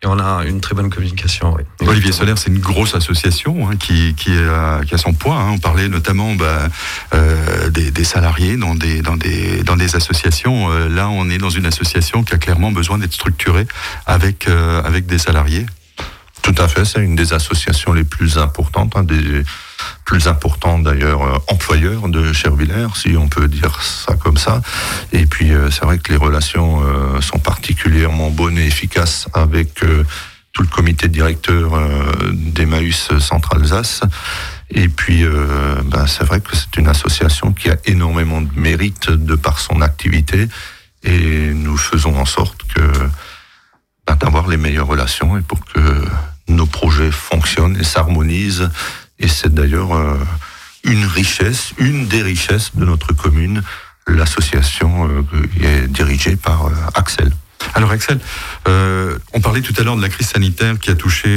Et 0.00 0.06
on 0.06 0.18
a 0.20 0.44
une 0.44 0.60
très 0.60 0.76
bonne 0.76 0.90
communication. 0.90 1.56
Oui. 1.56 1.88
Olivier 1.88 2.12
Solaire, 2.12 2.38
c'est 2.38 2.50
une 2.50 2.60
grosse 2.60 2.94
association 2.94 3.68
hein, 3.68 3.74
qui, 3.76 4.14
qui, 4.14 4.30
a, 4.30 4.84
qui 4.84 4.94
a 4.94 4.98
son 4.98 5.12
poids. 5.12 5.34
Hein. 5.34 5.50
On 5.54 5.58
parlait 5.58 5.88
notamment 5.88 6.36
bah, 6.36 6.68
euh, 7.14 7.68
des, 7.70 7.90
des, 7.90 8.04
salariés 8.04 8.56
dans 8.56 8.76
des, 8.76 9.02
dans 9.02 9.16
des, 9.16 9.64
dans 9.64 9.76
des 9.76 9.96
associations. 9.96 10.70
Euh, 10.70 10.88
là, 10.88 11.08
on 11.08 11.28
est 11.30 11.38
dans 11.38 11.50
une 11.50 11.66
association 11.66 12.22
qui 12.22 12.32
a 12.32 12.38
clairement 12.38 12.70
besoin 12.70 12.98
d'être 12.98 13.12
structurée 13.12 13.66
avec, 14.06 14.46
euh, 14.46 14.80
avec 14.84 15.06
des 15.06 15.18
salariés. 15.18 15.66
Tout 16.42 16.54
à 16.58 16.68
fait, 16.68 16.84
c'est 16.84 17.02
une 17.02 17.16
des 17.16 17.32
associations 17.32 17.92
les 17.92 18.04
plus 18.04 18.38
importantes, 18.38 18.94
des 19.04 19.42
plus 20.04 20.26
importants 20.26 20.78
d'ailleurs 20.78 21.22
euh, 21.22 21.38
employeurs 21.48 22.08
de 22.08 22.32
Chervillers, 22.32 22.88
si 22.94 23.16
on 23.16 23.28
peut 23.28 23.48
dire 23.48 23.82
ça 23.82 24.14
comme 24.14 24.36
ça. 24.36 24.62
Et 25.12 25.26
puis 25.26 25.52
euh, 25.52 25.70
c'est 25.70 25.84
vrai 25.84 25.98
que 25.98 26.12
les 26.12 26.18
relations 26.18 26.82
euh, 26.82 27.20
sont 27.20 27.38
particulièrement 27.38 28.30
bonnes 28.30 28.58
et 28.58 28.66
efficaces 28.66 29.28
avec 29.34 29.84
tout 30.52 30.62
le 30.62 30.68
comité 30.68 31.08
directeur 31.08 31.78
d'Emmaüs 32.32 33.10
Centre-Alsace. 33.18 34.00
Et 34.70 34.88
puis, 34.88 35.24
ben, 35.84 36.06
c'est 36.06 36.24
vrai 36.24 36.40
que 36.40 36.56
c'est 36.56 36.76
une 36.78 36.88
association 36.88 37.52
qui 37.52 37.70
a 37.70 37.76
énormément 37.84 38.40
de 38.40 38.48
mérite 38.56 39.10
de 39.10 39.36
par 39.36 39.60
son 39.60 39.80
activité. 39.82 40.48
Et 41.04 41.52
nous 41.54 41.76
faisons 41.76 42.18
en 42.18 42.24
sorte 42.24 42.62
que 42.74 42.80
ben, 44.06 44.16
d'avoir 44.16 44.48
les 44.48 44.56
meilleures 44.56 44.88
relations 44.88 45.38
et 45.38 45.42
pour 45.42 45.64
que 45.64 45.80
nos 46.48 46.66
projets 46.66 47.12
fonctionnent 47.12 47.76
et 47.78 47.84
s'harmonisent. 47.84 48.68
Et 49.20 49.28
c'est 49.28 49.52
d'ailleurs 49.52 49.94
euh, 49.94 50.16
une 50.84 51.04
richesse, 51.04 51.72
une 51.78 52.06
des 52.06 52.22
richesses 52.22 52.74
de 52.74 52.84
notre 52.84 53.12
commune, 53.12 53.62
l'association 54.06 55.08
euh, 55.08 55.22
qui 55.52 55.64
est 55.64 55.88
dirigée 55.88 56.36
par 56.36 56.66
euh, 56.66 56.72
Axel. 56.94 57.32
Alors 57.74 57.90
Axel, 57.90 58.20
on 58.66 59.40
parlait 59.40 59.60
tout 59.60 59.74
à 59.78 59.82
l'heure 59.82 59.96
de 59.96 60.00
la 60.00 60.08
crise 60.08 60.28
sanitaire 60.28 60.78
qui 60.78 60.90
a 60.90 60.94
touché 60.94 61.28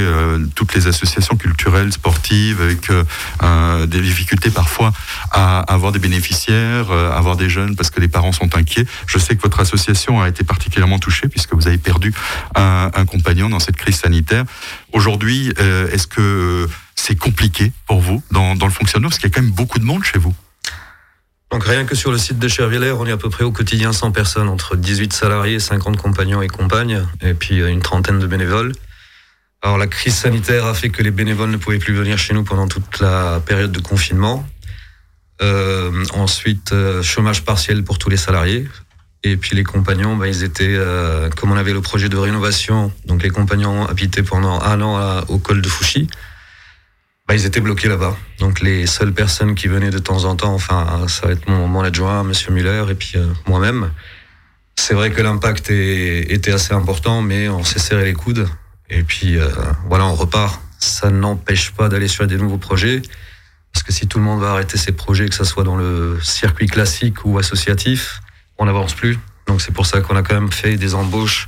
toutes 0.55 0.73
les 0.75 0.85
associations 0.85 1.35
culturelles, 1.35 1.91
sportives, 1.91 2.61
avec 2.61 2.89
des 3.89 4.01
difficultés 4.01 4.51
parfois 4.51 4.93
à, 5.31 5.59
avoir 5.61 5.91
des 5.91 5.99
bénéficiaires, 5.99 6.91
à 6.91 7.17
avoir 7.17 7.37
des 7.37 7.49
jeunes 7.49 7.75
parce 7.75 7.89
que 7.89 7.99
les 7.99 8.07
parents 8.07 8.31
sont 8.31 8.55
inquiets. 8.55 8.85
Je 9.07 9.17
sais 9.17 9.35
que 9.35 9.41
votre 9.41 9.59
association 9.59 10.21
a 10.21 10.29
été 10.29 10.43
particulièrement 10.43 10.99
touchée 10.99 11.27
puisque 11.27 11.53
vous 11.53 11.67
avez 11.67 11.79
perdu 11.79 12.13
un, 12.55 13.05
compagnon 13.05 13.49
dans 13.49 13.59
cette 13.59 13.75
crise 13.75 13.97
sanitaire. 13.97 14.45
Aujourd'hui, 14.93 15.51
est-ce 15.91 16.05
que 16.05 16.69
c'est 17.01 17.15
compliqué 17.15 17.71
pour 17.87 17.99
vous 17.99 18.21
dans, 18.29 18.53
le 18.53 18.69
fonctionnement 18.69 19.09
Parce 19.09 19.19
qu'il 19.19 19.29
y 19.29 19.31
a 19.31 19.35
quand 19.35 19.41
même 19.41 19.51
beaucoup 19.51 19.79
de 19.79 19.83
monde 19.83 20.03
chez 20.03 20.19
vous. 20.19 20.35
Donc 21.49 21.63
rien 21.63 21.83
que 21.83 21.95
sur 21.95 22.11
le 22.11 22.17
site 22.17 22.37
de 22.37 22.47
Chervillers, 22.47 22.91
on 22.91 23.07
est 23.07 23.11
à 23.11 23.17
peu 23.17 23.29
près 23.29 23.43
au 23.43 23.51
quotidien 23.51 23.91
100 23.91 24.11
personnes, 24.11 24.47
entre 24.47 24.75
18 24.75 25.11
salariés, 25.11 25.59
50 25.59 25.97
compagnons 25.97 26.41
et 26.41 26.47
compagnes, 26.47 27.05
et 27.21 27.33
puis 27.33 27.59
euh, 27.59 27.69
une 27.69 27.81
trentaine 27.81 28.19
de 28.19 28.27
bénévoles. 28.27 28.71
Alors 29.63 29.77
la 29.77 29.87
crise 29.87 30.13
sanitaire 30.13 30.65
a 30.65 30.73
fait 30.75 30.89
que 30.89 31.01
les 31.01 31.11
bénévoles 31.11 31.49
ne 31.49 31.57
pouvaient 31.57 31.79
plus 31.79 31.93
venir 31.93 32.17
chez 32.19 32.33
nous 32.35 32.43
pendant 32.43 32.67
toute 32.67 32.99
la 32.99 33.41
période 33.45 33.71
de 33.71 33.79
confinement. 33.79 34.47
Euh, 35.41 36.05
ensuite, 36.13 36.71
euh, 36.71 37.01
chômage 37.01 37.43
partiel 37.43 37.83
pour 37.83 37.97
tous 37.97 38.09
les 38.11 38.17
salariés. 38.17 38.67
Et 39.23 39.37
puis 39.37 39.55
les 39.55 39.63
compagnons, 39.63 40.15
bah, 40.15 40.27
ils 40.27 40.43
étaient, 40.43 40.79
comme 41.35 41.51
on 41.51 41.57
avait 41.57 41.73
le 41.73 41.81
projet 41.81 42.09
de 42.09 42.17
rénovation, 42.17 42.91
donc 43.05 43.21
les 43.21 43.29
compagnons 43.29 43.85
habitaient 43.85 44.23
pendant 44.23 44.59
un 44.61 44.81
an 44.81 45.23
au 45.27 45.37
col 45.37 45.61
de 45.61 45.69
Fouchy, 45.69 46.07
bah, 47.31 47.37
ils 47.37 47.45
étaient 47.45 47.61
bloqués 47.61 47.87
là-bas. 47.87 48.17
Donc 48.39 48.59
les 48.59 48.85
seules 48.85 49.13
personnes 49.13 49.55
qui 49.55 49.69
venaient 49.69 49.89
de 49.89 49.99
temps 49.99 50.25
en 50.25 50.35
temps, 50.35 50.53
enfin 50.53 51.05
ça 51.07 51.27
va 51.27 51.31
être 51.31 51.47
mon, 51.47 51.79
adjoint, 51.79 52.23
Monsieur 52.23 52.51
Muller, 52.51 52.83
et 52.89 52.93
puis 52.93 53.13
euh, 53.15 53.25
moi-même. 53.47 53.89
C'est 54.75 54.93
vrai 54.93 55.11
que 55.11 55.21
l'impact 55.21 55.69
était 55.69 56.51
assez 56.51 56.73
important, 56.73 57.21
mais 57.21 57.47
on 57.47 57.63
s'est 57.63 57.79
serré 57.79 58.03
les 58.03 58.11
coudes. 58.11 58.49
Et 58.89 59.03
puis 59.03 59.37
euh, 59.37 59.47
voilà, 59.87 60.07
on 60.07 60.13
repart. 60.13 60.61
Ça 60.77 61.09
n'empêche 61.09 61.71
pas 61.71 61.87
d'aller 61.87 62.09
sur 62.09 62.27
des 62.27 62.35
nouveaux 62.35 62.57
projets. 62.57 63.01
Parce 63.71 63.83
que 63.83 63.93
si 63.93 64.07
tout 64.07 64.17
le 64.17 64.25
monde 64.25 64.41
va 64.41 64.51
arrêter 64.51 64.77
ses 64.77 64.91
projets, 64.91 65.29
que 65.29 65.35
ce 65.35 65.45
soit 65.45 65.63
dans 65.63 65.77
le 65.77 66.19
circuit 66.21 66.67
classique 66.67 67.23
ou 67.23 67.39
associatif, 67.39 68.19
on 68.57 68.65
n'avance 68.65 68.93
plus. 68.93 69.17
Donc 69.47 69.61
c'est 69.61 69.73
pour 69.73 69.85
ça 69.85 70.01
qu'on 70.01 70.17
a 70.17 70.21
quand 70.21 70.35
même 70.35 70.51
fait 70.51 70.75
des 70.75 70.95
embauches 70.95 71.47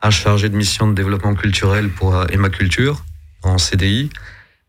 à 0.00 0.12
chargé 0.12 0.48
de 0.48 0.56
mission 0.56 0.86
de 0.86 0.94
développement 0.94 1.34
culturel 1.34 1.88
pour 1.88 2.14
euh, 2.14 2.26
Emma 2.30 2.48
Culture 2.48 3.04
en 3.42 3.58
CDI. 3.58 4.10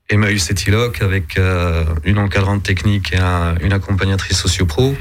Emmaüs 0.09 0.49
et 0.49 0.53
Tiloc 0.55 1.01
avec 1.01 1.37
euh, 1.37 1.83
une 2.03 2.17
encadrante 2.17 2.63
technique 2.63 3.13
et 3.13 3.17
un- 3.17 3.55
une 3.61 3.73
accompagnatrice 3.73 4.37
socio-pro. 4.37 4.95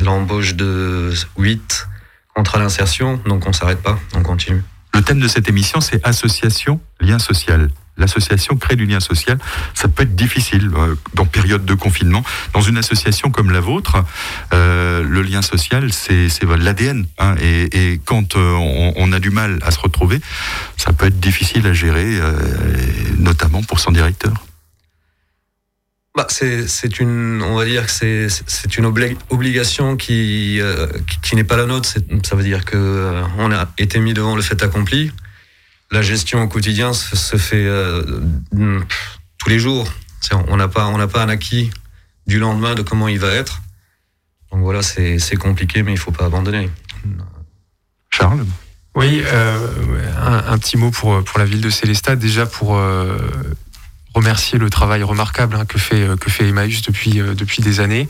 L'embauche 0.00 0.54
de 0.54 1.12
8 1.38 1.88
contre 2.34 2.58
l'insertion, 2.58 3.20
donc 3.26 3.46
on 3.46 3.52
s'arrête 3.52 3.82
pas, 3.82 3.98
on 4.14 4.22
continue. 4.22 4.62
Le 4.94 5.02
thème 5.02 5.20
de 5.20 5.28
cette 5.28 5.48
émission, 5.48 5.80
c'est 5.80 6.04
association, 6.06 6.80
lien 7.00 7.18
social. 7.18 7.70
L'association 7.98 8.56
crée 8.56 8.74
du 8.76 8.86
lien 8.86 9.00
social. 9.00 9.38
Ça 9.74 9.86
peut 9.88 10.04
être 10.04 10.16
difficile 10.16 10.70
euh, 10.74 10.94
dans 11.14 11.26
période 11.26 11.64
de 11.66 11.74
confinement. 11.74 12.22
Dans 12.54 12.62
une 12.62 12.78
association 12.78 13.30
comme 13.30 13.50
la 13.50 13.60
vôtre, 13.60 14.02
euh, 14.54 15.02
le 15.02 15.20
lien 15.22 15.42
social, 15.42 15.92
c'est 15.92 16.28
l'ADN. 16.58 17.06
Hein, 17.18 17.34
et, 17.42 18.00
quand 18.04 18.36
euh, 18.36 18.54
on, 18.96 19.12
a 19.12 19.20
du 19.20 19.30
mal 19.30 19.58
à 19.62 19.70
se 19.70 19.78
retrouver, 19.78 20.20
ça 20.78 20.92
peut 20.94 21.06
être 21.06 21.20
difficile 21.20 21.66
à 21.66 21.74
gérer, 21.74 22.18
notamment 23.18 23.62
pour 23.62 23.78
son 23.78 23.92
directeur. 23.92 24.32
Bah, 26.14 26.26
c'est 26.28 26.68
c'est 26.68 27.00
une, 27.00 27.40
on 27.42 27.56
va 27.56 27.64
dire 27.64 27.86
que 27.86 27.90
c'est 27.90 28.28
c'est 28.28 28.76
une 28.76 28.84
obli- 28.84 29.16
obligation 29.30 29.96
qui 29.96 30.60
euh, 30.60 30.86
qui, 31.08 31.20
qui 31.22 31.36
n'est 31.36 31.44
pas 31.44 31.56
la 31.56 31.64
nôtre. 31.64 31.88
Ça 31.88 32.36
veut 32.36 32.42
dire 32.42 32.66
que 32.66 32.76
euh, 32.76 33.22
on 33.38 33.50
a 33.50 33.66
été 33.78 33.98
mis 33.98 34.12
devant 34.12 34.36
le 34.36 34.42
fait 34.42 34.62
accompli. 34.62 35.10
La 35.90 36.02
gestion 36.02 36.42
au 36.42 36.48
quotidien 36.48 36.92
se, 36.92 37.16
se 37.16 37.36
fait 37.36 37.64
euh, 37.66 38.02
mm, 38.52 38.80
tous 39.38 39.48
les 39.48 39.58
jours. 39.58 39.90
On 40.48 40.56
n'a 40.58 40.68
pas 40.68 40.86
on 40.86 40.98
n'a 40.98 41.08
pas 41.08 41.22
un 41.22 41.28
acquis 41.30 41.70
du 42.26 42.38
lendemain 42.38 42.74
de 42.74 42.82
comment 42.82 43.08
il 43.08 43.18
va 43.18 43.32
être. 43.32 43.62
Donc 44.50 44.60
voilà, 44.60 44.82
c'est 44.82 45.18
c'est 45.18 45.36
compliqué, 45.36 45.82
mais 45.82 45.92
il 45.92 45.98
faut 45.98 46.12
pas 46.12 46.26
abandonner. 46.26 46.68
Charles? 48.10 48.44
Oui, 48.94 49.22
euh, 49.24 49.56
un, 50.20 50.52
un 50.52 50.58
petit 50.58 50.76
mot 50.76 50.90
pour, 50.90 51.24
pour 51.24 51.38
la 51.38 51.46
ville 51.46 51.62
de 51.62 51.70
Célestat, 51.70 52.16
déjà 52.16 52.44
pour 52.44 52.76
euh, 52.76 53.16
remercier 54.14 54.58
le 54.58 54.68
travail 54.70 55.02
remarquable 55.02 55.56
hein, 55.56 55.64
que, 55.64 55.78
fait, 55.78 56.06
que 56.20 56.30
fait 56.30 56.48
Emmaüs 56.48 56.82
depuis, 56.82 57.20
euh, 57.20 57.34
depuis 57.34 57.62
des 57.62 57.80
années. 57.80 58.08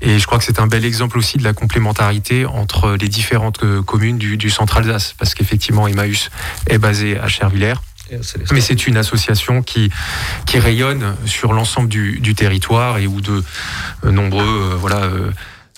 Et 0.00 0.18
je 0.18 0.26
crois 0.26 0.38
que 0.38 0.44
c'est 0.44 0.60
un 0.60 0.66
bel 0.66 0.84
exemple 0.84 1.18
aussi 1.18 1.38
de 1.38 1.44
la 1.44 1.52
complémentarité 1.52 2.46
entre 2.46 2.92
les 2.92 3.08
différentes 3.08 3.62
euh, 3.64 3.82
communes 3.82 4.18
du, 4.18 4.36
du 4.36 4.50
centre 4.50 4.76
Alsace, 4.76 5.14
parce 5.18 5.34
qu'effectivement 5.34 5.88
Emmaüs 5.88 6.30
est 6.68 6.78
basé 6.78 7.18
à 7.18 7.28
Chervillers. 7.28 7.74
Mais 8.52 8.60
c'est 8.60 8.86
une 8.86 8.98
association 8.98 9.62
qui, 9.62 9.90
qui 10.44 10.58
rayonne 10.58 11.16
sur 11.24 11.54
l'ensemble 11.54 11.88
du, 11.88 12.20
du 12.20 12.34
territoire 12.34 12.98
et 12.98 13.06
où 13.06 13.20
de 13.22 13.42
euh, 14.04 14.10
nombreux 14.10 14.44
euh, 14.44 14.76
voilà, 14.76 15.04
euh, 15.04 15.30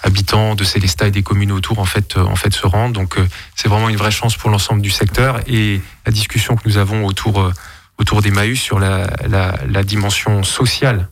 habitants 0.02 0.54
de 0.54 0.64
Célestat 0.64 1.08
et 1.08 1.10
des 1.10 1.22
communes 1.22 1.52
autour 1.52 1.78
en 1.78 1.84
fait, 1.84 2.16
euh, 2.16 2.24
en 2.24 2.36
fait 2.36 2.52
se 2.52 2.66
rendent. 2.66 2.92
Donc 2.92 3.18
euh, 3.18 3.26
c'est 3.54 3.68
vraiment 3.68 3.88
une 3.88 3.96
vraie 3.96 4.10
chance 4.10 4.36
pour 4.36 4.50
l'ensemble 4.50 4.82
du 4.82 4.90
secteur. 4.90 5.40
Et 5.46 5.80
la 6.06 6.12
discussion 6.12 6.56
que 6.56 6.68
nous 6.68 6.76
avons 6.76 7.04
autour, 7.06 7.40
euh, 7.40 7.52
autour 7.98 8.22
d'Emmaüs 8.22 8.60
sur 8.60 8.78
la, 8.78 9.06
la, 9.26 9.54
la 9.68 9.82
dimension 9.82 10.42
sociale 10.42 11.08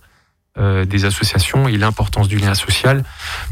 euh, 0.58 0.84
des 0.84 1.06
associations 1.06 1.66
et 1.66 1.78
l'importance 1.78 2.28
du 2.28 2.36
lien 2.36 2.54
social 2.54 3.04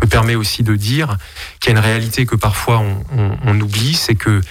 me 0.02 0.06
permet 0.06 0.34
aussi 0.34 0.62
de 0.62 0.76
dire 0.76 1.16
qu'il 1.58 1.72
y 1.72 1.74
a 1.74 1.78
une 1.78 1.84
réalité 1.84 2.26
que 2.26 2.36
parfois 2.36 2.78
on, 2.78 3.04
on, 3.16 3.38
on 3.44 3.60
oublie, 3.60 3.94
c'est 3.94 4.16
que 4.16 4.42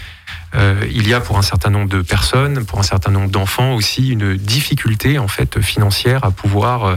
euh, 0.55 0.83
il 0.91 1.07
y 1.07 1.13
a 1.13 1.19
pour 1.19 1.37
un 1.37 1.43
certain 1.43 1.69
nombre 1.69 1.89
de 1.89 2.01
personnes, 2.01 2.65
pour 2.65 2.79
un 2.79 2.83
certain 2.83 3.11
nombre 3.11 3.29
d'enfants 3.29 3.75
aussi, 3.75 4.09
une 4.09 4.35
difficulté 4.35 5.19
en 5.19 5.27
fait 5.27 5.61
financière 5.61 6.23
à 6.25 6.31
pouvoir 6.31 6.85
euh, 6.85 6.95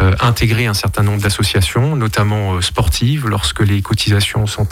euh, 0.00 0.14
intégrer 0.20 0.66
un 0.66 0.74
certain 0.74 1.02
nombre 1.02 1.22
d'associations, 1.22 1.96
notamment 1.96 2.54
euh, 2.54 2.60
sportives, 2.60 3.26
lorsque 3.26 3.60
les 3.60 3.82
cotisations 3.82 4.46
sont 4.46 4.68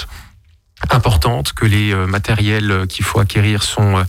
importantes, 0.90 1.52
que 1.52 1.64
les 1.64 1.92
euh, 1.92 2.06
matériels 2.06 2.70
euh, 2.70 2.86
qu'il 2.86 3.04
faut 3.04 3.18
acquérir 3.18 3.62
sont, 3.62 3.96
euh, 3.98 4.04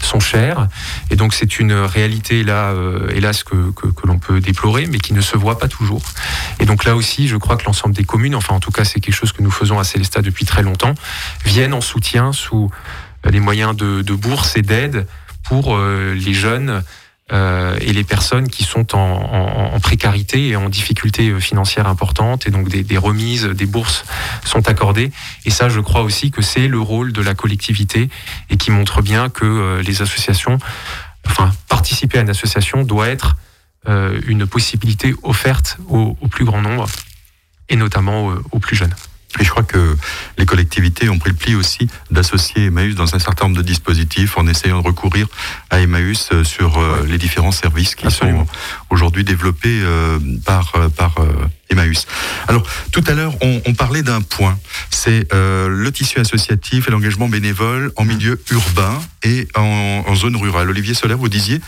sont 0.00 0.20
chers. 0.20 0.68
Et 1.10 1.16
donc 1.16 1.34
c'est 1.34 1.58
une 1.58 1.72
réalité 1.72 2.44
là, 2.44 2.74
hélas, 3.14 3.42
que, 3.44 3.70
que, 3.72 3.88
que 3.88 4.06
l'on 4.06 4.18
peut 4.18 4.40
déplorer, 4.40 4.86
mais 4.86 4.98
qui 4.98 5.12
ne 5.12 5.20
se 5.20 5.36
voit 5.36 5.58
pas 5.58 5.68
toujours. 5.68 6.02
Et 6.60 6.64
donc 6.64 6.84
là 6.84 6.96
aussi, 6.96 7.28
je 7.28 7.36
crois 7.36 7.56
que 7.56 7.64
l'ensemble 7.64 7.94
des 7.94 8.04
communes, 8.04 8.34
enfin 8.34 8.54
en 8.54 8.60
tout 8.60 8.70
cas 8.70 8.84
c'est 8.84 9.00
quelque 9.00 9.14
chose 9.14 9.32
que 9.32 9.42
nous 9.42 9.50
faisons 9.50 9.78
à 9.78 9.84
Célestat 9.84 10.22
depuis 10.22 10.44
très 10.44 10.62
longtemps, 10.62 10.94
viennent 11.44 11.74
en 11.74 11.80
soutien 11.80 12.32
sous 12.32 12.70
les 13.24 13.40
moyens 13.40 13.76
de, 13.76 14.02
de 14.02 14.14
bourse 14.14 14.56
et 14.56 14.62
d'aide 14.62 15.06
pour 15.42 15.76
les 15.78 16.34
jeunes 16.34 16.82
euh, 17.32 17.76
et 17.80 17.92
les 17.92 18.04
personnes 18.04 18.48
qui 18.48 18.64
sont 18.64 18.94
en, 18.94 19.78
précarité 19.80 20.48
et 20.48 20.56
en 20.56 20.68
difficulté 20.68 21.38
financière 21.40 21.86
importante, 21.86 22.46
et 22.46 22.50
donc 22.50 22.68
des, 22.68 22.82
des, 22.82 22.98
remises, 22.98 23.44
des 23.46 23.66
bourses 23.66 24.04
sont 24.44 24.68
accordées. 24.68 25.10
Et 25.44 25.50
ça, 25.50 25.68
je 25.68 25.80
crois 25.80 26.02
aussi 26.02 26.30
que 26.30 26.42
c'est 26.42 26.68
le 26.68 26.78
rôle 26.78 27.12
de 27.12 27.22
la 27.22 27.34
collectivité 27.34 28.08
et 28.50 28.56
qui 28.56 28.70
montre 28.70 29.02
bien 29.02 29.28
que 29.28 29.80
les 29.80 30.02
associations, 30.02 30.58
enfin, 31.26 31.52
participer 31.68 32.18
à 32.18 32.22
une 32.22 32.30
association 32.30 32.84
doit 32.84 33.08
être 33.08 33.36
une 33.88 34.46
possibilité 34.46 35.14
offerte 35.24 35.78
au, 35.88 36.16
au, 36.20 36.28
plus 36.28 36.44
grand 36.44 36.62
nombre 36.62 36.86
et 37.68 37.76
notamment 37.76 38.32
aux 38.52 38.58
plus 38.60 38.76
jeunes. 38.76 38.94
Et 39.40 39.44
je 39.44 39.50
crois 39.50 39.62
que 39.62 39.96
les 40.38 40.46
collectivités 40.46 41.08
ont 41.08 41.18
pris 41.18 41.30
le 41.30 41.36
pli 41.36 41.54
aussi 41.54 41.88
d'associer 42.10 42.66
Emmaüs 42.66 42.94
dans 42.94 43.14
un 43.14 43.18
certain 43.18 43.46
nombre 43.46 43.56
de 43.56 43.62
dispositifs 43.62 44.36
en 44.36 44.46
essayant 44.46 44.80
de 44.80 44.86
recourir 44.86 45.26
à 45.70 45.80
Emmaüs 45.80 46.28
euh, 46.32 46.44
sur 46.44 46.78
euh, 46.78 47.04
les 47.06 47.18
différents 47.18 47.52
services 47.52 47.94
qui 47.94 48.10
sont 48.10 48.46
aujourd'hui 48.90 49.24
développés 49.24 49.80
euh, 49.82 50.18
par, 50.44 50.72
par 50.96 51.14
Alors, 52.48 52.62
tout 52.90 53.04
à 53.06 53.12
l'heure, 53.12 53.34
on, 53.40 53.74
parlait 53.74 54.02
d'un 54.02 54.20
point, 54.20 54.58
c'est 54.90 55.26
le 55.32 55.90
tissu 55.90 56.20
associatif 56.20 56.88
et 56.88 56.90
l'engagement 56.90 57.28
bénévole 57.28 57.92
en 57.96 58.04
milieu 58.04 58.40
urbain 58.50 59.00
et 59.22 59.48
en, 59.54 60.14
zone 60.14 60.36
rurale. 60.36 60.68
Olivier 60.68 60.94
Solaire, 60.94 61.18
vous 61.18 61.28
disiez, 61.28 61.60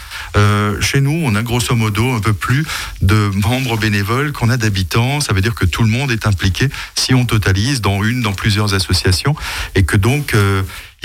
chez 0.80 1.00
nous, 1.00 1.22
on 1.24 1.34
a 1.34 1.42
grosso 1.42 1.74
modo 1.74 2.12
un 2.12 2.20
peu 2.20 2.32
plus 2.32 2.64
de 3.00 3.30
membres 3.42 3.76
bénévoles 3.78 4.32
qu'on 4.32 4.50
a 4.50 4.56
d'habitants. 4.56 5.20
Ça 5.20 5.32
veut 5.32 5.40
dire 5.40 5.54
que 5.54 5.64
tout 5.64 5.82
le 5.82 5.88
monde 5.88 6.10
est 6.10 6.26
impliqué 6.26 6.68
si 6.94 7.14
on 7.14 7.24
totalise 7.24 7.80
dans 7.80 8.02
une, 8.02 8.22
dans 8.22 8.32
plusieurs 8.32 8.74
associations 8.74 9.34
et 9.74 9.84
que 9.84 9.96
donc 9.96 10.34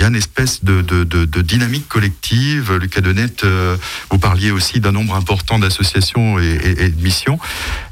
il 0.00 0.04
y 0.04 0.06
a 0.06 0.08
une 0.08 0.16
espèce 0.16 0.64
de, 0.64 1.42
dynamique 1.42 1.86
collective. 1.86 2.72
Lucas 2.80 3.02
Denette, 3.02 3.44
euh, 3.44 3.76
vous 4.10 4.18
parliez 4.18 4.50
aussi 4.50 4.80
d'un 4.80 4.92
nombre 4.92 5.14
important 5.14 5.58
d'associations 5.58 6.38
et, 6.38 6.88
de 6.88 7.02
missions. 7.02 7.38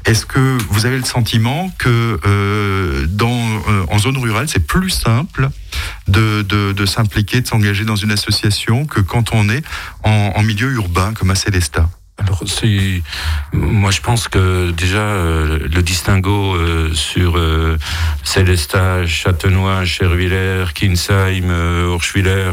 Est-ce 0.05 0.25
que 0.25 0.57
vous 0.71 0.87
avez 0.87 0.97
le 0.97 1.05
sentiment 1.05 1.69
que 1.77 2.19
euh, 2.25 3.05
dans, 3.07 3.47
euh, 3.69 3.85
en 3.89 3.99
zone 3.99 4.17
rurale, 4.17 4.49
c'est 4.49 4.65
plus 4.65 4.89
simple 4.89 5.49
de, 6.07 6.85
s'impliquer, 6.87 7.41
de 7.41 7.47
s'engager 7.47 7.85
dans 7.85 7.95
une 7.95 8.11
association 8.11 8.87
que 8.87 9.01
quand 9.01 9.31
on 9.31 9.47
est 9.47 9.63
en, 10.03 10.33
en 10.35 10.41
milieu 10.41 10.71
urbain 10.71 11.13
comme 11.13 11.29
à 11.29 11.35
Célestat? 11.35 11.91
Alors, 12.19 12.43
c'est, 12.45 13.01
moi, 13.53 13.91
je 13.91 14.01
pense 14.01 14.27
que 14.27 14.71
déjà 14.71 14.99
euh, 14.99 15.59
le 15.71 15.81
distinguo 15.81 16.53
euh, 16.55 16.93
sur 16.93 17.37
euh, 17.37 17.77
Célestat, 18.23 19.05
Châtenois, 19.05 19.85
Chervillers, 19.85 20.65
Kinsheim, 20.73 21.49
Orschwiller, 21.87 22.51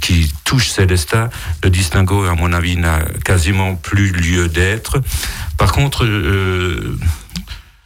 qui 0.00 0.32
touche 0.44 0.68
Célestat, 0.68 1.30
le 1.62 1.70
distinguo, 1.70 2.24
à 2.24 2.34
mon 2.34 2.52
avis, 2.52 2.76
n'a 2.76 3.02
quasiment 3.24 3.76
plus 3.76 4.10
lieu 4.10 4.48
d'être. 4.48 5.00
Par 5.56 5.72
contre, 5.72 6.06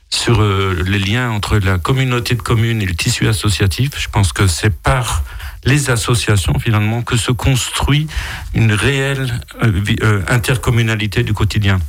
sur 0.08 0.42
les 0.42 0.98
liens 0.98 1.30
entre 1.30 1.58
la 1.58 1.78
communauté 1.78 2.34
de 2.34 2.42
communes 2.42 2.82
et 2.82 2.86
le 2.86 2.94
tissu 2.94 3.28
associatif, 3.28 3.92
je 3.98 4.08
pense 4.08 4.32
que 4.32 4.46
c'est 4.46 4.70
par 4.70 5.22
les 5.64 5.90
associations 5.90 6.58
finalement 6.58 7.02
que 7.02 7.16
se 7.16 7.32
construit 7.32 8.06
une 8.54 8.72
réelle 8.72 9.40
euh, 9.62 9.72
euh, 10.02 10.22
intercommunalité 10.28 11.22
du 11.22 11.34
quotidien. 11.34 11.80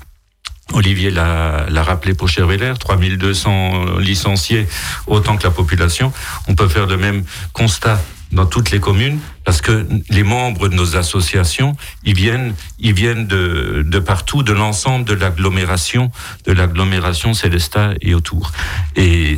Olivier 0.73 1.11
l'a 1.11 1.83
rappelé 1.83 2.13
pour 2.13 2.29
Cherveller, 2.29 2.73
3200 2.79 3.97
licenciés, 3.97 4.67
autant 5.05 5.35
que 5.35 5.43
la 5.43 5.51
population. 5.51 6.13
On 6.47 6.55
peut 6.55 6.69
faire 6.69 6.85
le 6.85 6.95
même 6.95 7.25
constat 7.51 7.99
dans 8.31 8.45
toutes 8.45 8.71
les 8.71 8.79
communes 8.79 9.19
parce 9.43 9.61
que 9.61 9.85
les 10.09 10.23
membres 10.23 10.69
de 10.69 10.75
nos 10.75 10.95
associations, 10.95 11.75
ils 12.03 12.15
viennent, 12.15 12.53
ils 12.79 12.93
viennent 12.93 13.27
de, 13.27 13.83
de 13.85 13.99
partout, 13.99 14.43
de 14.43 14.53
l'ensemble 14.53 15.05
de 15.05 15.13
l'agglomération, 15.13 16.11
de 16.45 16.53
l'agglomération 16.53 17.33
Célestat 17.33 17.93
et 18.01 18.13
autour. 18.13 18.51
Et 18.95 19.37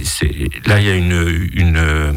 là, 0.65 0.79
il 0.79 0.85
y 0.85 0.89
a 0.89 0.95
une, 0.95 1.49
une, 1.53 2.13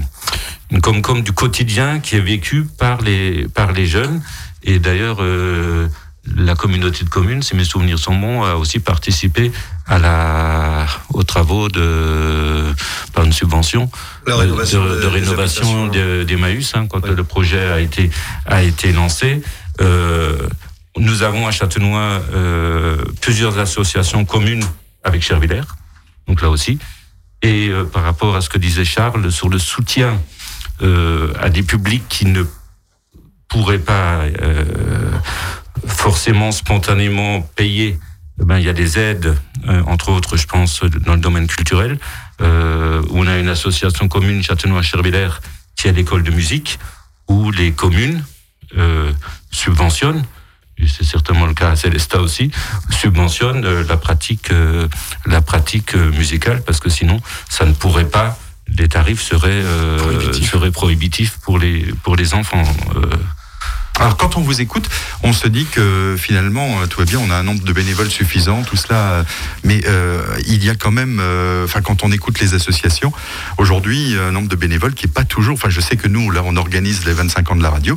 une 0.71 0.81
comme 0.81 1.23
du 1.23 1.33
quotidien 1.33 2.01
qui 2.01 2.17
est 2.17 2.21
vécu 2.21 2.65
par 2.79 3.01
les, 3.01 3.47
par 3.49 3.73
les 3.73 3.87
jeunes. 3.87 4.23
Et 4.63 4.79
d'ailleurs, 4.79 5.19
euh, 5.21 5.87
la 6.35 6.55
communauté 6.55 7.05
de 7.05 7.09
communes, 7.09 7.43
si 7.43 7.55
mes 7.55 7.65
souvenirs 7.65 7.99
sont 7.99 8.17
bons, 8.17 8.43
a 8.43 8.57
aussi 8.57 8.81
participé 8.81 9.53
à 9.87 9.99
la, 9.99 10.87
aux 11.13 11.23
travaux 11.23 11.69
de, 11.69 12.65
par 13.13 13.25
une 13.25 13.33
subvention 13.33 13.89
de, 14.27 15.07
rénovation 15.07 15.87
d'Emmaüs, 16.25 16.73
hein, 16.75 16.87
quand 16.89 17.07
le 17.07 17.25
projet 17.25 17.71
a 17.71 17.81
été, 17.81 18.11
a 18.47 18.63
été 18.63 18.93
lancé. 18.93 19.43
Euh, 19.81 20.49
nous 20.99 21.23
avons 21.23 21.47
à 21.47 21.51
Châtenois 21.51 22.23
euh, 22.35 22.97
plusieurs 23.21 23.59
associations 23.59 24.25
communes 24.25 24.65
avec 25.05 25.23
Chervillers, 25.23 25.61
donc 26.27 26.43
là 26.43 26.51
aussi. 26.51 26.79
Et 27.43 27.69
euh, 27.69 27.85
par 27.85 28.03
rapport 28.03 28.35
à 28.35 28.41
ce 28.41 28.49
que 28.49 28.59
disait 28.59 28.85
Charles 28.85 29.31
sur 29.31 29.49
le 29.49 29.59
soutien 29.59 30.19
à 30.83 31.49
des 31.49 31.63
publics 31.63 32.05
qui 32.09 32.27
ne 32.27 32.45
pourraient 33.49 33.79
pas 33.79 34.25
euh, 34.43 34.65
forcément 35.87 36.53
spontanément 36.53 37.43
payer. 37.43 37.99
Eh 38.41 38.45
ben, 38.45 38.59
il 38.59 38.65
y 38.65 38.69
a 38.69 38.75
des 38.75 38.99
aides, 38.99 39.37
euh, 39.67 39.83
entre 39.87 40.11
autres, 40.11 40.37
je 40.37 40.47
pense, 40.47 40.83
dans 40.83 41.15
le 41.15 41.21
domaine 41.21 41.47
culturel, 41.47 41.99
euh, 42.43 43.03
où 43.09 43.21
on 43.21 43.27
a 43.27 43.39
une 43.39 43.49
association 43.49 44.09
commune 44.09 44.43
Châtenois-Chervillers 44.43 45.41
qui 45.75 45.89
est 45.89 45.93
l'école 45.93 46.23
de 46.23 46.31
musique, 46.31 46.79
où 47.29 47.51
les 47.51 47.73
communes 47.73 48.25
euh, 48.77 49.13
subventionnent, 49.51 50.25
et 50.79 50.87
c'est 50.87 51.05
certainement 51.05 51.47
le 51.47 51.55
cas 51.55 51.71
à 51.71 51.77
Célestat 51.77 52.21
aussi, 52.21 52.51
subventionnent 52.91 53.67
la 53.83 53.97
pratique, 53.97 54.51
la 55.25 55.41
pratique 55.41 55.95
musicale, 55.95 56.63
parce 56.63 56.81
que 56.81 56.91
sinon, 56.91 57.23
ça 57.49 57.65
ne 57.65 57.73
pourrait 57.73 58.09
pas 58.09 58.39
les 58.69 58.89
tarifs 58.89 59.23
seraient, 59.23 59.51
euh, 59.51 60.33
seraient 60.33 60.71
prohibitifs 60.71 61.39
pour 61.43 61.59
les, 61.59 61.93
pour 62.03 62.17
les 62.17 62.35
enfants. 62.35 62.65
Euh. 62.97 63.07
Alors 63.99 64.19
quand 64.19 64.37
on 64.37 64.43
vous 64.43 64.61
écoute, 64.61 64.91
on 65.23 65.33
se 65.33 65.49
dit 65.49 65.65
que 65.65 66.17
finalement 66.19 66.83
euh, 66.83 66.87
tout 66.87 66.99
va 66.99 67.07
bien, 67.07 67.19
on 67.19 67.31
a 67.31 67.37
un 67.37 67.43
nombre 67.43 67.65
de 67.65 67.73
bénévoles 67.73 68.11
suffisant, 68.11 68.63
tout 68.63 68.77
cela, 68.77 69.25
mais 69.65 69.81
il 70.47 70.63
y 70.63 70.69
a 70.69 70.75
quand 70.75 70.91
même, 70.91 71.23
enfin 71.65 71.81
quand 71.81 72.05
on 72.05 72.13
écoute 72.13 72.39
les 72.41 72.53
associations, 72.53 73.13
aujourd'hui 73.57 74.15
un 74.19 74.33
nombre 74.33 74.49
de 74.49 74.57
bénévoles 74.57 74.93
qui 74.93 75.07
est 75.07 75.13
pas 75.13 75.25
toujours, 75.25 75.55
enfin 75.55 75.71
je 75.71 75.81
sais 75.81 75.97
que 75.97 76.09
nous 76.09 76.31
là 76.31 76.43
on 76.45 76.57
organise 76.57 77.07
les 77.07 77.15
25 77.15 77.53
ans 77.53 77.57
de 77.57 77.63
la 77.63 77.71
radio, 77.71 77.97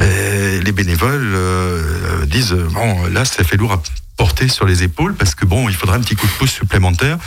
les 0.00 0.72
bénévoles 0.72 1.34
disent 2.26 2.52
bon 2.52 3.06
là 3.06 3.24
ça 3.24 3.42
fait 3.42 3.56
lourd 3.56 3.72
à 3.72 3.82
porter 4.16 4.48
sur 4.48 4.66
les 4.66 4.82
épaules 4.82 5.14
parce 5.14 5.34
que 5.34 5.44
bon, 5.44 5.68
il 5.68 5.74
faudrait 5.74 5.96
un 5.96 6.00
petit 6.00 6.16
coup 6.16 6.26
de 6.26 6.32
pouce 6.32 6.50
supplémentaire. 6.50 7.18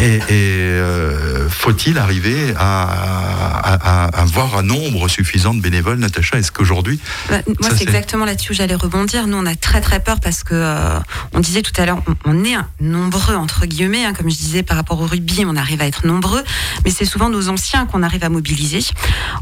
Et, 0.00 0.20
euh, 0.30 1.48
faut-il 1.48 1.98
arriver 1.98 2.54
à, 2.58 4.10
avoir 4.14 4.58
un 4.58 4.62
nombre 4.62 5.08
suffisant 5.08 5.54
de 5.54 5.60
bénévoles, 5.60 5.98
Natacha? 5.98 6.38
Est-ce 6.38 6.50
qu'aujourd'hui 6.50 6.98
bah, 7.28 7.38
Moi, 7.60 7.70
c'est 7.76 7.82
exactement 7.82 8.24
là-dessus 8.24 8.52
où 8.52 8.54
j'allais 8.54 8.74
rebondir. 8.74 9.26
Nous, 9.26 9.36
on 9.36 9.46
a 9.46 9.54
très 9.54 9.80
très 9.80 10.00
peur 10.00 10.18
parce 10.20 10.42
que 10.42 10.54
euh, 10.54 10.98
on 11.32 11.40
disait 11.40 11.62
tout 11.62 11.72
à 11.80 11.86
l'heure, 11.86 12.02
on, 12.24 12.44
est 12.44 12.56
nombreux 12.80 13.36
entre 13.36 13.66
guillemets, 13.66 14.04
hein, 14.04 14.14
comme 14.14 14.30
je 14.30 14.36
disais 14.36 14.62
par 14.62 14.76
rapport 14.76 15.00
au 15.00 15.06
rugby, 15.06 15.44
on 15.46 15.56
arrive 15.56 15.80
à 15.80 15.86
être 15.86 16.06
nombreux, 16.06 16.42
mais 16.84 16.90
c'est 16.90 17.04
souvent 17.04 17.28
nos 17.28 17.48
anciens 17.48 17.86
qu'on 17.86 18.02
arrive 18.02 18.24
à 18.24 18.28
mobiliser. 18.28 18.80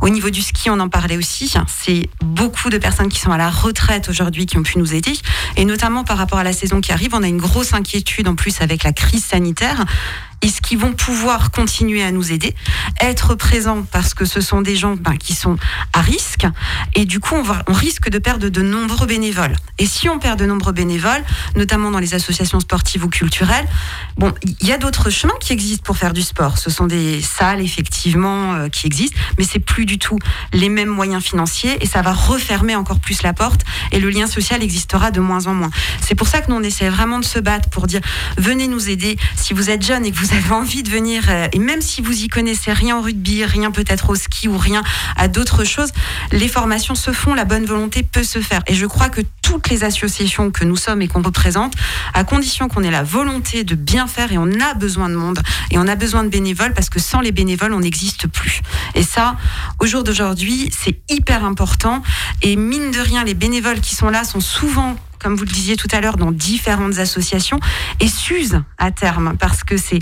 Au 0.01 0.09
niveau 0.09 0.31
du 0.31 0.43
ski, 0.43 0.71
on 0.71 0.81
en 0.81 0.89
parlait 0.89 1.17
aussi. 1.17 1.53
C'est 1.67 2.09
beaucoup 2.23 2.71
de 2.71 2.79
personnes 2.79 3.09
qui 3.09 3.21
sont 3.21 3.33
à 3.33 3.39
la 3.39 3.51
retraite 3.51 4.09
aujourd'hui 4.09 4.47
qui 4.47 4.59
ont 4.59 4.63
pu 4.63 4.79
nous 4.79 4.95
aider, 4.95 5.13
et 5.57 5.65
notamment 5.65 6.05
par 6.05 6.19
rapport 6.19 6.39
à 6.39 6.45
la 6.45 6.53
saison 6.53 6.72
qui 6.81 6.93
arrive, 6.93 7.15
on 7.15 7.23
a 7.23 7.29
une 7.29 7.39
grosse 7.39 7.75
inquiétude 7.75 8.29
en 8.29 8.35
plus 8.35 8.61
avec 8.61 8.85
la 8.85 8.93
crise 8.93 9.25
sanitaire 9.25 9.85
est-ce 10.43 10.61
qu'ils 10.61 10.79
vont 10.79 10.93
pouvoir 10.93 11.51
continuer 11.51 12.03
à 12.03 12.11
nous 12.11 12.33
aider, 12.33 12.55
être 13.01 13.35
présents 13.35 13.85
parce 13.91 14.13
que 14.13 14.25
ce 14.25 14.41
sont 14.41 14.61
des 14.61 14.77
gens 14.77 14.97
ben, 14.97 15.17
qui 15.17 15.35
sont 15.35 15.57
à 15.93 16.01
risque 16.01 16.47
et 16.95 17.05
du 17.05 17.21
coup 17.21 17.37
on 17.67 17.73
risque 17.73 18.11
de 18.11 18.19
perdre 18.19 18.49
de 18.49 18.63
nombreux 18.63 19.07
bénévoles. 19.07 19.57
Et 19.79 19.87
si 19.87 20.09
on 20.09 20.19
perd 20.19 20.39
de 20.39 20.47
nombreux 20.47 20.73
bénévoles, 20.73 21.25
notamment 21.57 21.91
dans 21.91 22.01
les 22.01 22.15
associations 22.15 22.61
sportives 22.61 23.05
ou 23.05 23.09
culturelles, 23.09 23.67
bon, 24.17 24.33
il 24.61 24.67
y 24.67 24.73
a 24.73 24.79
d'autres 24.79 25.11
chemins 25.11 25.35
qui 25.41 25.53
existent 25.53 25.85
pour 25.85 25.97
faire 25.97 26.13
du 26.13 26.23
sport. 26.23 26.59
Ce 26.59 26.71
sont 26.71 26.87
des 26.87 27.23
salles 27.23 27.61
effectivement 27.61 28.55
euh, 28.55 28.69
qui 28.69 28.87
existent, 28.87 29.19
mais 29.39 29.45
c'est 29.45 29.61
plus 29.61 29.87
du 29.87 29.99
tout 29.99 30.19
les 30.53 30.69
mêmes 30.69 30.89
moyens 30.89 31.23
financiers 31.23 31.77
et 31.81 31.87
ça 31.87 32.03
va 32.03 32.13
refermer 32.13 32.75
encore 32.75 32.99
plus 32.99 33.23
la 33.23 33.33
porte 33.33 33.63
et 33.93 34.01
le 34.01 34.11
lien 34.11 34.27
social 34.27 34.63
existera 34.63 35.11
de 35.11 35.21
moins 35.21 35.47
en 35.47 35.55
moins. 35.55 35.71
C'est 36.01 36.17
pour 36.17 36.27
ça 36.27 36.41
que 36.41 36.51
nous 36.51 36.57
on 36.57 36.63
essaie 36.63 36.89
vraiment 36.89 37.21
de 37.21 37.25
se 37.25 37.39
battre 37.39 37.69
pour 37.71 37.87
dire 37.87 38.01
venez 38.37 38.67
nous 38.67 38.91
aider 38.91 39.17
si 39.37 39.55
vous 39.55 39.71
êtes 39.71 39.85
jeune 39.85 40.05
et 40.05 40.11
que 40.11 40.19
vous 40.19 40.32
vous 40.33 40.39
avez 40.39 40.55
envie 40.55 40.83
de 40.83 40.89
venir, 40.89 41.25
euh, 41.29 41.47
et 41.53 41.59
même 41.59 41.83
si 41.83 42.01
vous 42.01 42.23
y 42.23 42.29
connaissez 42.29 42.73
rien 42.73 42.97
au 42.97 43.03
rugby, 43.03 43.45
rien 43.45 43.71
peut-être 43.71 44.09
au 44.09 44.15
ski 44.15 44.49
ou 44.49 44.57
rien 44.57 44.83
à 45.17 45.29
d'autres 45.29 45.65
choses, 45.65 45.91
les 46.31 46.49
formations 46.49 46.95
se 46.95 47.11
font, 47.13 47.35
la 47.35 47.45
bonne 47.45 47.67
volonté 47.67 48.03
peut 48.03 48.25
se 48.25 48.41
faire. 48.41 48.63
Et 48.67 48.75
je 48.75 48.87
crois 48.87 49.11
que 49.11 49.21
toutes 49.43 49.69
les 49.69 49.85
associations 49.85 50.51
que 50.51 50.65
nous 50.65 50.77
sommes 50.77 51.03
et 51.03 51.09
qu'on 51.09 51.21
représente, 51.21 51.75
à 52.15 52.25
condition 52.25 52.69
qu'on 52.69 52.83
ait 52.83 52.91
la 52.91 53.03
volonté 53.03 53.63
de 53.63 53.75
bien 53.75 54.07
faire, 54.07 54.33
et 54.33 54.39
on 54.39 54.51
a 54.59 54.73
besoin 54.75 55.11
de 55.11 55.17
monde, 55.17 55.41
et 55.71 55.77
on 55.77 55.87
a 55.87 55.97
besoin 55.97 56.25
de 56.25 56.31
bénévoles, 56.31 56.73
parce 56.73 56.89
que 56.89 56.99
sans 56.99 57.21
les 57.21 57.33
bénévoles, 57.33 57.75
on 57.75 57.81
n'existe 57.81 58.27
plus. 58.27 58.63
Et 58.95 59.03
ça, 59.03 59.37
au 59.81 59.87
jour 59.87 60.03
d'aujourd'hui, 60.03 60.71
c'est 60.73 60.99
hyper 61.11 61.45
important. 61.45 62.03
Et 62.41 62.57
mine 62.57 62.91
de 62.91 63.01
rien, 63.01 63.23
les 63.23 63.35
bénévoles 63.35 63.81
qui 63.81 63.95
sont 63.95 64.09
là 64.09 64.25
sont 64.25 64.41
souvent 64.41 64.97
comme 65.23 65.37
vous 65.37 65.45
le 65.45 65.51
disiez 65.51 65.77
tout 65.77 65.89
à 65.93 66.01
l'heure, 66.01 66.17
dans 66.17 66.33
différentes 66.33 66.99
associations 66.99 67.61
et 68.01 68.09
s'usent 68.09 68.61
à 68.79 68.91
terme 68.91 69.37
parce 69.39 69.65
que 69.65 69.77
c'est 69.77 70.01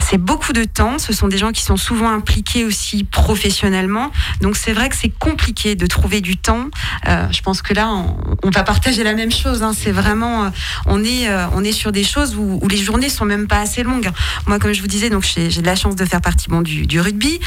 c'est 0.00 0.18
beaucoup 0.18 0.52
de 0.52 0.64
temps. 0.64 0.98
Ce 0.98 1.12
sont 1.12 1.28
des 1.28 1.38
gens 1.38 1.52
qui 1.52 1.62
sont 1.62 1.76
souvent 1.76 2.10
impliqués 2.10 2.64
aussi 2.64 3.04
professionnellement. 3.04 4.10
Donc 4.40 4.56
c'est 4.56 4.72
vrai 4.72 4.88
que 4.88 4.96
c'est 4.96 5.10
compliqué 5.10 5.76
de 5.76 5.86
trouver 5.86 6.20
du 6.20 6.36
temps. 6.36 6.66
Euh, 7.06 7.26
je 7.30 7.40
pense 7.42 7.62
que 7.62 7.74
là, 7.74 7.88
on, 8.42 8.50
va 8.50 8.64
partager 8.64 9.04
la 9.04 9.14
même 9.14 9.30
chose. 9.30 9.62
Hein. 9.62 9.72
C'est 9.76 9.92
vraiment, 9.92 10.44
euh, 10.44 10.50
on 10.86 11.04
est 11.04 11.28
euh, 11.28 11.46
on 11.54 11.62
est 11.62 11.72
sur 11.72 11.92
des 11.92 12.04
choses 12.04 12.34
où, 12.36 12.60
les 12.68 12.76
journées 12.76 13.08
sont 13.08 13.24
même 13.24 13.46
pas 13.46 13.60
assez 13.60 13.82
longues. 13.82 14.10
Moi, 14.46 14.58
comme 14.58 14.72
je 14.72 14.80
vous 14.80 14.88
disais, 14.88 15.10
donc 15.10 15.24
j'ai 15.24 15.48
de 15.48 15.66
la 15.66 15.76
chance 15.76 15.96
de 15.96 16.04
faire 16.04 16.20
partie 16.20 16.48
bon, 16.48 16.62
du, 16.62 16.86
du 16.86 17.00
rugby. 17.00 17.40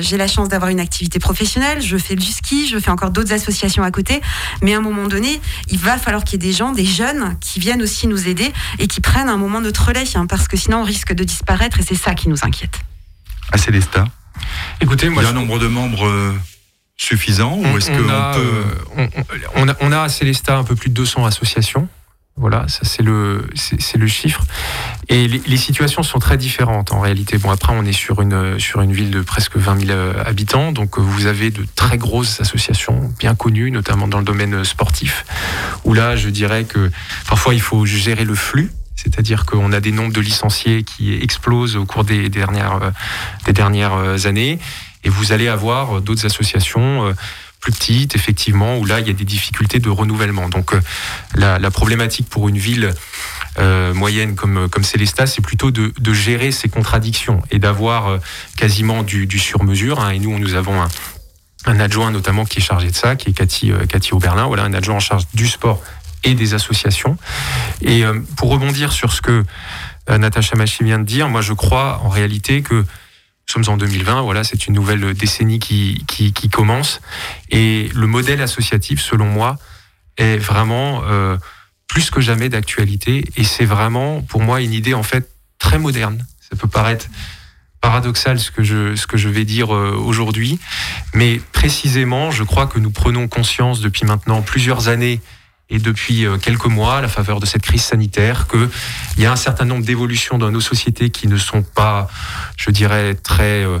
J'ai 0.00 0.16
la 0.16 0.28
chance 0.28 0.48
d'avoir 0.48 0.70
une 0.70 0.80
activité 0.80 1.18
professionnelle. 1.18 1.80
Je 1.80 1.96
fais 1.96 2.14
du 2.14 2.26
ski. 2.26 2.68
Je 2.68 2.78
fais 2.78 2.90
encore 2.90 3.10
d'autres 3.10 3.32
associations 3.32 3.82
à 3.82 3.90
côté. 3.90 4.20
Mais 4.62 4.74
à 4.74 4.78
un 4.78 4.80
moment 4.80 5.06
donné, 5.06 5.40
il 5.68 5.78
va 5.78 5.98
falloir 5.98 6.24
qu'il 6.24 6.34
y 6.34 6.36
ait 6.36 6.37
des 6.38 6.52
gens, 6.52 6.72
des 6.72 6.84
jeunes 6.84 7.36
qui 7.40 7.60
viennent 7.60 7.82
aussi 7.82 8.06
nous 8.06 8.28
aider 8.28 8.52
et 8.78 8.86
qui 8.86 9.00
prennent 9.00 9.28
un 9.28 9.36
moment 9.36 9.60
notre 9.60 9.86
relais, 9.86 10.04
hein, 10.14 10.26
parce 10.26 10.48
que 10.48 10.56
sinon 10.56 10.78
on 10.78 10.84
risque 10.84 11.12
de 11.12 11.24
disparaître 11.24 11.80
et 11.80 11.82
c'est 11.82 11.94
ça 11.94 12.14
qui 12.14 12.28
nous 12.28 12.38
inquiète. 12.42 12.80
À 13.52 13.58
Célestin 13.58 14.06
Écoutez, 14.80 15.08
moi, 15.08 15.22
il 15.22 15.26
y 15.26 15.28
a 15.28 15.30
un 15.30 15.34
nombre 15.34 15.58
de 15.58 15.66
membres 15.66 16.06
euh, 16.06 16.32
suffisant 16.96 17.58
ou 17.58 17.76
est-ce 17.76 17.90
qu'on 17.90 17.96
peut... 17.96 19.08
on, 19.56 19.68
a, 19.68 19.74
on 19.80 19.92
a 19.92 20.02
à 20.02 20.08
Célestat 20.08 20.56
un 20.56 20.64
peu 20.64 20.76
plus 20.76 20.90
de 20.90 20.94
200 20.94 21.26
associations. 21.26 21.88
Voilà, 22.40 22.68
ça 22.68 22.80
c'est 22.84 23.02
le 23.02 23.48
c'est 23.56 23.96
le 23.96 24.06
chiffre. 24.06 24.44
Et 25.08 25.26
les, 25.26 25.56
situations 25.56 26.04
sont 26.04 26.20
très 26.20 26.36
différentes 26.36 26.92
en 26.92 27.00
réalité. 27.00 27.36
Bon 27.36 27.50
après 27.50 27.72
on 27.76 27.84
est 27.84 27.92
sur 27.92 28.20
une 28.20 28.60
sur 28.60 28.80
une 28.80 28.92
ville 28.92 29.10
de 29.10 29.22
presque 29.22 29.56
20 29.56 29.86
000 29.86 29.90
euh, 29.90 30.22
habitants, 30.24 30.70
donc 30.70 30.98
euh, 30.98 31.00
vous 31.00 31.26
avez 31.26 31.50
de 31.50 31.66
très 31.74 31.98
grosses 31.98 32.40
associations 32.40 33.12
bien 33.18 33.34
connues, 33.34 33.72
notamment 33.72 34.06
dans 34.06 34.18
le 34.18 34.24
domaine 34.24 34.54
euh, 34.54 34.64
sportif, 34.64 35.24
où 35.84 35.94
là 35.94 36.14
je 36.14 36.28
dirais 36.28 36.62
que 36.62 36.92
parfois 37.26 37.54
il 37.54 37.60
faut 37.60 37.84
gérer 37.84 38.24
le 38.24 38.36
flux. 38.36 38.70
C'est-à-dire 38.94 39.44
qu'on 39.44 39.72
a 39.72 39.80
des 39.80 39.92
nombres 39.92 40.12
de 40.12 40.20
licenciés 40.20 40.84
qui 40.84 41.14
explosent 41.14 41.76
au 41.76 41.86
cours 41.86 42.04
des 42.04 42.28
dernières, 42.28 42.92
des 43.46 43.52
dernières 43.52 44.26
années. 44.26 44.58
Et 45.04 45.08
vous 45.08 45.30
allez 45.30 45.46
avoir 45.46 46.00
d'autres 46.00 46.26
associations 46.26 47.14
plus 47.60 47.72
petite, 47.72 48.14
effectivement, 48.14 48.78
où 48.78 48.84
là, 48.84 49.00
il 49.00 49.06
y 49.06 49.10
a 49.10 49.14
des 49.14 49.24
difficultés 49.24 49.80
de 49.80 49.90
renouvellement. 49.90 50.48
Donc, 50.48 50.74
euh, 50.74 50.80
la, 51.34 51.70
problématique 51.70 52.28
pour 52.28 52.48
une 52.48 52.58
ville 52.58 52.94
euh, 53.58 53.92
moyenne 53.94 54.34
comme, 54.34 54.68
comme 54.68 54.84
Célestat, 54.84 55.26
c'est 55.26 55.42
plutôt 55.42 55.70
de, 55.70 56.12
gérer 56.12 56.50
ces 56.52 56.68
contradictions 56.68 57.42
et 57.50 57.58
d'avoir 57.58 58.08
euh, 58.08 58.18
quasiment 58.56 59.02
du, 59.02 59.38
sur-mesure. 59.38 60.00
Hein. 60.00 60.10
Et 60.10 60.18
nous, 60.18 60.38
nous 60.38 60.54
avons 60.54 60.80
un, 60.82 61.80
adjoint 61.80 62.10
notamment 62.10 62.44
qui 62.44 62.60
est 62.60 62.62
chargé 62.62 62.90
de 62.90 62.96
ça, 62.96 63.16
qui 63.16 63.30
est 63.30 63.32
Cathy, 63.32 63.72
Cathy 63.88 64.14
Auberlin, 64.14 64.46
voilà, 64.46 64.64
un 64.64 64.72
adjoint 64.72 64.96
en 64.96 65.00
charge 65.00 65.24
du 65.34 65.46
sport 65.46 65.82
et 66.24 66.34
des 66.34 66.54
associations. 66.54 67.18
Et 67.82 68.04
pour 68.36 68.50
rebondir 68.50 68.92
sur 68.92 69.12
ce 69.12 69.20
que 69.20 69.44
Natacha 70.08 70.56
Machi 70.56 70.84
vient 70.84 70.98
de 70.98 71.04
dire, 71.04 71.28
moi 71.28 71.42
je 71.42 71.52
crois 71.52 72.00
en 72.04 72.08
réalité 72.08 72.62
que 72.62 72.86
sommes 73.52 73.74
en 73.74 73.76
2020, 73.76 74.22
voilà, 74.22 74.44
c'est 74.44 74.66
une 74.66 74.74
nouvelle 74.74 75.14
décennie 75.14 75.58
qui, 75.58 76.04
qui, 76.06 76.32
qui, 76.32 76.48
commence. 76.48 77.00
Et 77.50 77.88
le 77.94 78.06
modèle 78.06 78.42
associatif, 78.42 79.00
selon 79.00 79.26
moi, 79.26 79.56
est 80.18 80.36
vraiment 80.36 81.02
euh, 81.04 81.36
plus 81.86 82.10
que 82.10 82.20
jamais 82.20 82.48
d'actualité. 82.48 83.24
Et 83.36 83.44
c'est 83.44 83.64
vraiment, 83.64 84.20
pour 84.20 84.42
moi, 84.42 84.60
une 84.60 84.72
idée 84.72 84.94
en 84.94 85.02
fait 85.02 85.30
très 85.58 85.78
moderne. 85.78 86.26
Ça 86.40 86.56
peut 86.56 86.68
paraître 86.68 87.06
paradoxal 87.80 88.38
ce 88.38 88.50
que 88.50 88.62
je, 88.62 88.96
ce 88.96 89.06
que 89.06 89.16
je 89.16 89.28
vais 89.28 89.44
dire 89.44 89.74
euh, 89.74 89.92
aujourd'hui, 89.96 90.58
mais 91.14 91.40
précisément, 91.52 92.30
je 92.30 92.42
crois 92.42 92.66
que 92.66 92.78
nous 92.78 92.90
prenons 92.90 93.28
conscience 93.28 93.80
depuis 93.80 94.04
maintenant 94.04 94.42
plusieurs 94.42 94.88
années 94.88 95.20
et 95.70 95.78
depuis 95.78 96.24
euh, 96.24 96.38
quelques 96.38 96.66
mois, 96.66 96.98
à 96.98 97.00
la 97.00 97.08
faveur 97.08 97.40
de 97.40 97.46
cette 97.46 97.62
crise 97.62 97.82
sanitaire, 97.82 98.46
qu'il 98.48 98.68
y 99.22 99.26
a 99.26 99.32
un 99.32 99.36
certain 99.36 99.64
nombre 99.64 99.84
d'évolutions 99.84 100.38
dans 100.38 100.50
nos 100.50 100.60
sociétés 100.60 101.10
qui 101.10 101.28
ne 101.28 101.36
sont 101.36 101.62
pas, 101.62 102.08
je 102.56 102.70
dirais, 102.70 103.14
très 103.14 103.64
euh, 103.64 103.78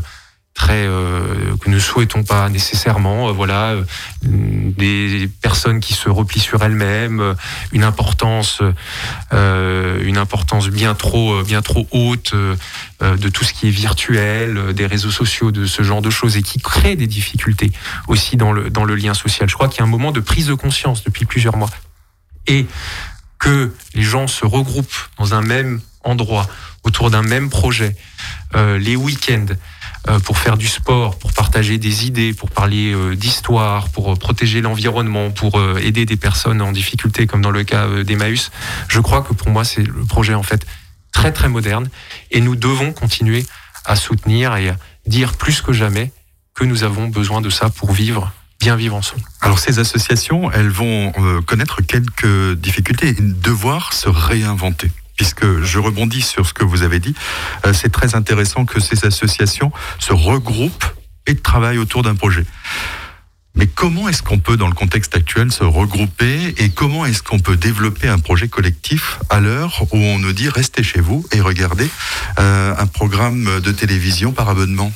très 0.58 0.86
euh, 0.86 1.56
que 1.60 1.70
nous 1.70 1.78
souhaitons 1.80 2.24
pas 2.24 2.48
nécessairement 2.48 3.32
voilà 3.32 3.76
des 4.22 5.30
personnes 5.40 5.78
qui 5.78 5.94
se 5.94 6.08
replient 6.10 6.40
sur 6.40 6.62
elles-mêmes 6.62 7.36
une 7.72 7.84
importance 7.84 8.60
une 9.32 10.18
importance 10.18 10.68
bien 10.68 10.94
trop 10.94 11.42
bien 11.42 11.62
trop 11.62 11.86
haute 11.92 12.34
de 13.00 13.28
tout 13.28 13.44
ce 13.44 13.52
qui 13.52 13.68
est 13.68 13.70
virtuel 13.70 14.74
des 14.74 14.86
réseaux 14.86 15.12
sociaux 15.12 15.52
de 15.52 15.64
ce 15.66 15.82
genre 15.82 16.02
de 16.02 16.10
choses 16.10 16.36
et 16.36 16.42
qui 16.42 16.58
créent 16.58 16.96
des 16.96 17.06
difficultés 17.06 17.70
aussi 18.08 18.36
dans 18.36 18.52
le 18.52 18.68
dans 18.70 18.84
le 18.84 18.96
lien 18.96 19.14
social. 19.14 19.48
Je 19.48 19.54
crois 19.54 19.68
qu'il 19.68 19.78
y 19.78 19.82
a 19.82 19.84
un 19.84 19.88
moment 19.88 20.12
de 20.12 20.20
prise 20.20 20.48
de 20.48 20.54
conscience 20.54 21.04
depuis 21.04 21.24
plusieurs 21.24 21.56
mois. 21.56 21.70
Et 22.46 22.66
que 23.38 23.72
les 23.94 24.02
gens 24.02 24.26
se 24.26 24.44
regroupent 24.44 25.08
dans 25.18 25.34
un 25.34 25.42
même 25.42 25.80
endroit, 26.04 26.48
autour 26.84 27.10
d'un 27.10 27.22
même 27.22 27.50
projet, 27.50 27.96
euh, 28.54 28.78
les 28.78 28.96
week-ends, 28.96 29.46
euh, 29.50 29.54
pour 30.24 30.38
faire 30.38 30.56
du 30.56 30.66
sport, 30.66 31.18
pour 31.18 31.32
partager 31.32 31.78
des 31.78 32.06
idées, 32.06 32.32
pour 32.32 32.50
parler 32.50 32.92
euh, 32.92 33.14
d'histoire, 33.14 33.88
pour 33.90 34.18
protéger 34.18 34.60
l'environnement, 34.60 35.30
pour 35.30 35.60
aider 35.78 36.06
des 36.06 36.16
personnes 36.16 36.62
en 36.62 36.72
difficulté, 36.72 37.26
comme 37.26 37.42
dans 37.42 37.50
le 37.50 37.64
cas 37.64 37.88
d'Emmaüs, 38.04 38.50
je 38.88 39.00
crois 39.00 39.22
que 39.22 39.34
pour 39.34 39.50
moi, 39.50 39.64
c'est 39.64 39.82
le 39.82 40.04
projet 40.04 40.34
en 40.34 40.42
fait 40.42 40.64
très 41.12 41.32
très 41.32 41.48
moderne. 41.48 41.88
Et 42.30 42.40
nous 42.40 42.56
devons 42.56 42.92
continuer 42.92 43.44
à 43.84 43.96
soutenir 43.96 44.56
et 44.56 44.70
à 44.70 44.76
dire 45.06 45.34
plus 45.34 45.62
que 45.62 45.72
jamais 45.72 46.12
que 46.54 46.64
nous 46.64 46.84
avons 46.84 47.08
besoin 47.08 47.40
de 47.40 47.50
ça 47.50 47.70
pour 47.70 47.92
vivre 47.92 48.32
bien 48.60 48.76
vivre 48.76 48.96
ensemble. 48.96 49.22
Alors 49.40 49.58
ces 49.58 49.78
associations, 49.78 50.50
elles 50.50 50.68
vont 50.68 51.12
euh, 51.18 51.40
connaître 51.42 51.80
quelques 51.82 52.54
difficultés, 52.54 53.14
devoir 53.18 53.92
se 53.92 54.08
réinventer. 54.08 54.90
Puisque 55.18 55.62
je 55.62 55.78
rebondis 55.78 56.22
sur 56.22 56.46
ce 56.46 56.54
que 56.54 56.64
vous 56.64 56.82
avez 56.82 57.00
dit, 57.00 57.14
euh, 57.66 57.74
c'est 57.74 57.90
très 57.90 58.14
intéressant 58.14 58.64
que 58.64 58.80
ces 58.80 59.04
associations 59.04 59.72
se 59.98 60.12
regroupent 60.12 60.86
et 61.26 61.34
travaillent 61.34 61.78
autour 61.78 62.02
d'un 62.02 62.14
projet. 62.14 62.46
Mais 63.56 63.66
comment 63.66 64.08
est-ce 64.08 64.22
qu'on 64.22 64.38
peut, 64.38 64.56
dans 64.56 64.68
le 64.68 64.74
contexte 64.74 65.16
actuel, 65.16 65.50
se 65.50 65.64
regrouper 65.64 66.54
et 66.58 66.70
comment 66.70 67.04
est-ce 67.04 67.24
qu'on 67.24 67.40
peut 67.40 67.56
développer 67.56 68.06
un 68.06 68.20
projet 68.20 68.46
collectif 68.46 69.18
à 69.28 69.40
l'heure 69.40 69.82
où 69.90 69.96
on 69.96 70.20
nous 70.20 70.32
dit 70.32 70.48
restez 70.48 70.84
chez 70.84 71.00
vous 71.00 71.26
et 71.32 71.40
regardez 71.40 71.90
euh, 72.38 72.74
un 72.78 72.86
programme 72.86 73.60
de 73.60 73.72
télévision 73.72 74.30
par 74.30 74.48
abonnement? 74.48 74.92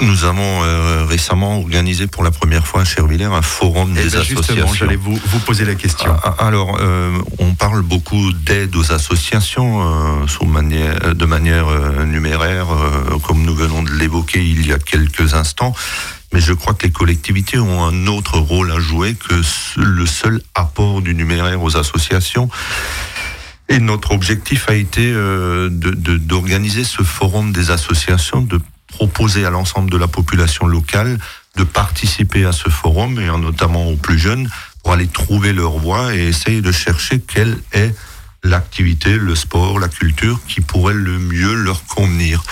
Nous, 0.00 0.24
avons 0.24 0.62
euh, 0.62 1.04
récemment 1.04 1.58
organisé 1.58 2.06
pour 2.06 2.22
la 2.22 2.30
première 2.30 2.66
fois 2.66 2.82
à 2.82 2.84
Chervillers 2.84 3.24
un 3.24 3.42
forum 3.42 3.94
eh 3.96 4.02
des 4.02 4.10
ben, 4.10 4.20
associations. 4.20 4.74
J'allais 4.74 4.96
vous, 4.96 5.18
vous 5.26 5.38
poser 5.40 5.64
la 5.64 5.74
question. 5.74 6.10
Ah, 6.10 6.34
ah, 6.38 6.46
alors, 6.46 6.78
euh, 6.80 7.18
on 7.38 7.54
parle 7.54 7.82
beaucoup 7.82 8.32
d'aide 8.32 8.74
aux 8.76 8.92
associations 8.92 9.82
euh, 9.82 10.26
sous 10.26 10.46
manière, 10.46 11.14
de 11.14 11.26
manière 11.26 11.66
numéraire, 12.06 12.68
comme 13.22 13.42
nous 13.42 13.54
venons 13.54 13.82
de 13.82 13.90
l'évoquer 13.92 14.42
il 14.42 14.66
y 14.66 14.72
a 14.72 14.78
quelques 14.78 15.34
instants. 15.34 15.74
Mais 16.32 16.40
je 16.40 16.52
crois 16.52 16.74
que 16.74 16.86
les 16.86 16.92
collectivités 16.92 17.58
ont 17.58 17.84
un 17.84 18.06
autre 18.06 18.38
rôle 18.38 18.70
à 18.70 18.78
jouer 18.78 19.14
que 19.14 19.42
le 19.76 20.06
seul 20.06 20.40
apport 20.54 21.02
du 21.02 21.14
numéraire 21.14 21.62
aux 21.62 21.76
associations. 21.76 22.48
Et 23.68 23.78
notre 23.78 24.12
objectif 24.12 24.68
a 24.68 24.74
été 24.74 25.12
d'organiser 25.70 26.82
de, 26.82 26.86
ce 26.86 27.02
forum 27.02 27.52
des 27.52 27.70
associations, 27.70 28.42
de 28.42 28.60
proposer 28.90 29.44
à 29.44 29.50
l'ensemble 29.50 29.90
de 29.90 29.96
la 29.96 30.08
population 30.08 30.66
locale 30.66 31.18
de 31.56 31.64
participer 31.64 32.44
à 32.44 32.52
ce 32.52 32.68
forum, 32.68 33.18
et 33.18 33.26
notamment 33.26 33.88
aux 33.88 33.96
plus 33.96 34.18
jeunes, 34.18 34.48
pour 34.82 34.92
aller 34.92 35.08
trouver 35.08 35.52
leur 35.52 35.72
voie 35.72 36.14
et 36.14 36.28
essayer 36.28 36.62
de 36.62 36.72
chercher 36.72 37.20
quelle 37.20 37.58
est 37.72 37.94
l'activité, 38.42 39.16
le 39.16 39.34
sport, 39.34 39.78
la 39.78 39.88
culture 39.88 40.40
qui 40.48 40.60
pourrait 40.60 40.94
le 40.94 41.18
mieux 41.18 41.54
leur 41.54 41.84
convenir. 41.84 42.42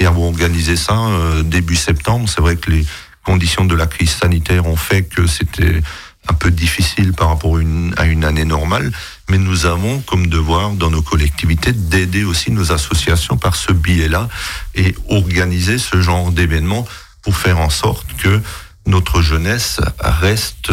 Et 0.00 0.06
avons 0.06 0.28
organisé 0.28 0.76
ça 0.76 0.96
euh, 0.96 1.42
début 1.42 1.76
septembre. 1.76 2.28
C'est 2.28 2.40
vrai 2.40 2.56
que 2.56 2.70
les 2.70 2.86
conditions 3.24 3.64
de 3.64 3.74
la 3.74 3.86
crise 3.86 4.10
sanitaire 4.10 4.66
ont 4.66 4.76
fait 4.76 5.02
que 5.02 5.26
c'était 5.26 5.82
un 6.28 6.34
peu 6.34 6.50
difficile 6.50 7.12
par 7.12 7.28
rapport 7.28 7.56
à 7.56 8.04
une 8.04 8.24
année 8.24 8.44
normale, 8.44 8.92
mais 9.28 9.38
nous 9.38 9.66
avons 9.66 10.00
comme 10.00 10.26
devoir 10.28 10.70
dans 10.70 10.90
nos 10.90 11.02
collectivités 11.02 11.72
d'aider 11.72 12.24
aussi 12.24 12.50
nos 12.50 12.72
associations 12.72 13.36
par 13.36 13.56
ce 13.56 13.72
biais-là 13.72 14.28
et 14.74 14.94
organiser 15.08 15.78
ce 15.78 16.00
genre 16.00 16.30
d'événements 16.30 16.86
pour 17.22 17.36
faire 17.36 17.58
en 17.58 17.70
sorte 17.70 18.06
que 18.16 18.40
notre 18.86 19.22
jeunesse 19.22 19.80
reste 19.98 20.72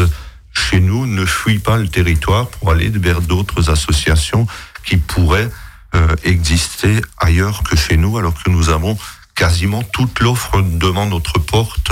chez 0.53 0.79
nous, 0.79 1.05
ne 1.05 1.25
fuit 1.25 1.59
pas 1.59 1.77
le 1.77 1.87
territoire 1.87 2.47
pour 2.47 2.71
aller 2.71 2.89
vers 2.89 3.21
d'autres 3.21 3.69
associations 3.69 4.47
qui 4.83 4.97
pourraient 4.97 5.49
euh, 5.95 6.15
exister 6.23 7.01
ailleurs 7.17 7.63
que 7.63 7.75
chez 7.75 7.97
nous, 7.97 8.17
alors 8.17 8.33
que 8.33 8.49
nous 8.49 8.69
avons 8.69 8.97
quasiment 9.35 9.81
toute 9.81 10.19
l'offre 10.19 10.61
devant 10.61 11.05
notre 11.05 11.39
porte 11.39 11.91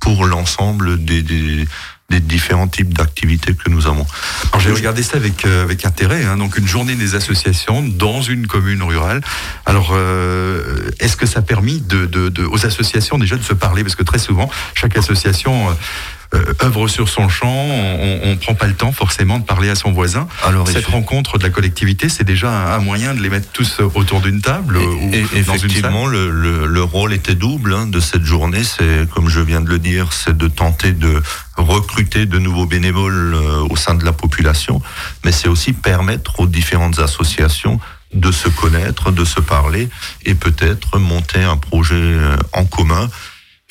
pour 0.00 0.26
l'ensemble 0.26 1.04
des, 1.04 1.22
des, 1.22 1.66
des 2.12 2.20
différents 2.20 2.68
types 2.68 2.92
d'activités 2.92 3.54
que 3.54 3.68
nous 3.70 3.86
avons. 3.86 4.06
Alors 4.52 4.60
j'ai 4.60 4.72
regardé 4.72 5.02
ça 5.02 5.16
avec 5.16 5.46
euh, 5.46 5.64
avec 5.64 5.84
intérêt. 5.84 6.24
Hein, 6.24 6.36
donc 6.36 6.58
une 6.58 6.68
journée 6.68 6.94
des 6.94 7.14
associations 7.14 7.82
dans 7.82 8.20
une 8.20 8.46
commune 8.46 8.82
rurale. 8.82 9.20
Alors 9.64 9.90
euh, 9.92 10.90
est-ce 11.00 11.16
que 11.16 11.26
ça 11.26 11.38
a 11.40 11.42
permis 11.42 11.80
de, 11.80 12.06
de, 12.06 12.28
de, 12.28 12.44
aux 12.44 12.66
associations 12.66 13.18
déjà 13.18 13.36
de 13.36 13.42
se 13.42 13.54
parler? 13.54 13.82
Parce 13.82 13.96
que 13.96 14.02
très 14.02 14.18
souvent 14.18 14.50
chaque 14.74 14.96
association 14.96 15.54
euh, 15.70 15.72
euh, 15.72 16.21
œuvre 16.62 16.88
sur 16.88 17.08
son 17.08 17.28
champ, 17.28 17.52
on 17.52 18.30
ne 18.30 18.34
prend 18.36 18.54
pas 18.54 18.66
le 18.66 18.74
temps 18.74 18.92
forcément 18.92 19.38
de 19.38 19.44
parler 19.44 19.68
à 19.68 19.74
son 19.74 19.92
voisin. 19.92 20.28
Alors, 20.44 20.66
Cette 20.68 20.86
rencontre 20.86 21.38
de 21.38 21.42
la 21.42 21.50
collectivité, 21.50 22.08
c'est 22.08 22.24
déjà 22.24 22.74
un, 22.74 22.78
moyen 22.78 23.14
de 23.14 23.20
les 23.20 23.28
mettre 23.28 23.48
tous 23.52 23.80
autour 23.94 24.20
d'une 24.20 24.40
table 24.40 24.78
et, 24.78 24.86
ou 24.86 25.10
et, 25.12 25.38
Effectivement, 25.38 26.06
le, 26.06 26.30
le, 26.30 26.66
le, 26.66 26.82
rôle 26.82 27.12
était 27.12 27.34
double 27.34 27.74
hein, 27.74 27.86
de 27.86 28.00
cette 28.00 28.24
journée. 28.24 28.64
C'est, 28.64 29.08
comme 29.10 29.28
je 29.28 29.40
viens 29.40 29.60
de 29.60 29.68
le 29.68 29.78
dire, 29.78 30.12
c'est 30.12 30.36
de 30.36 30.48
tenter 30.48 30.92
de 30.92 31.22
recruter 31.56 32.26
de 32.26 32.38
nouveaux 32.38 32.66
bénévoles 32.66 33.34
euh, 33.34 33.66
au 33.68 33.76
sein 33.76 33.94
de 33.94 34.04
la 34.04 34.12
population, 34.12 34.80
mais 35.24 35.32
c'est 35.32 35.48
aussi 35.48 35.72
permettre 35.72 36.40
aux 36.40 36.46
différentes 36.46 36.98
associations 36.98 37.78
de 38.14 38.30
se 38.30 38.48
connaître, 38.48 39.10
de 39.10 39.24
se 39.24 39.40
parler 39.40 39.88
et 40.24 40.34
peut-être 40.34 40.98
monter 40.98 41.42
un 41.42 41.56
projet 41.56 41.94
euh, 41.94 42.36
en 42.52 42.64
commun 42.64 43.08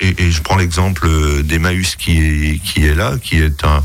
et, 0.02 0.30
je 0.30 0.42
prends 0.42 0.56
l'exemple 0.56 1.08
d'Emmaüs 1.42 1.96
qui 1.96 2.60
est, 2.76 2.94
là, 2.94 3.16
qui 3.22 3.38
est 3.38 3.64
un, 3.64 3.82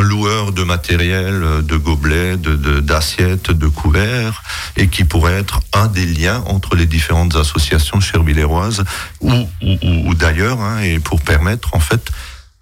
loueur 0.00 0.52
de 0.52 0.62
matériel, 0.62 1.62
de 1.62 1.76
gobelets, 1.76 2.36
d'assiettes, 2.36 3.48
de, 3.48 3.52
de, 3.54 3.66
couverts, 3.66 4.42
et 4.76 4.88
qui 4.88 5.04
pourrait 5.04 5.34
être 5.34 5.60
un 5.72 5.88
des 5.88 6.06
liens 6.06 6.42
entre 6.46 6.76
les 6.76 6.86
différentes 6.86 7.34
associations 7.36 8.00
chervilléroises 8.00 8.84
ou, 9.20 9.32
ou, 9.32 9.76
ou 9.82 10.14
d'ailleurs, 10.14 10.60
hein, 10.60 10.78
et 10.80 11.00
pour 11.00 11.20
permettre 11.20 11.74
en 11.74 11.80
fait 11.80 12.10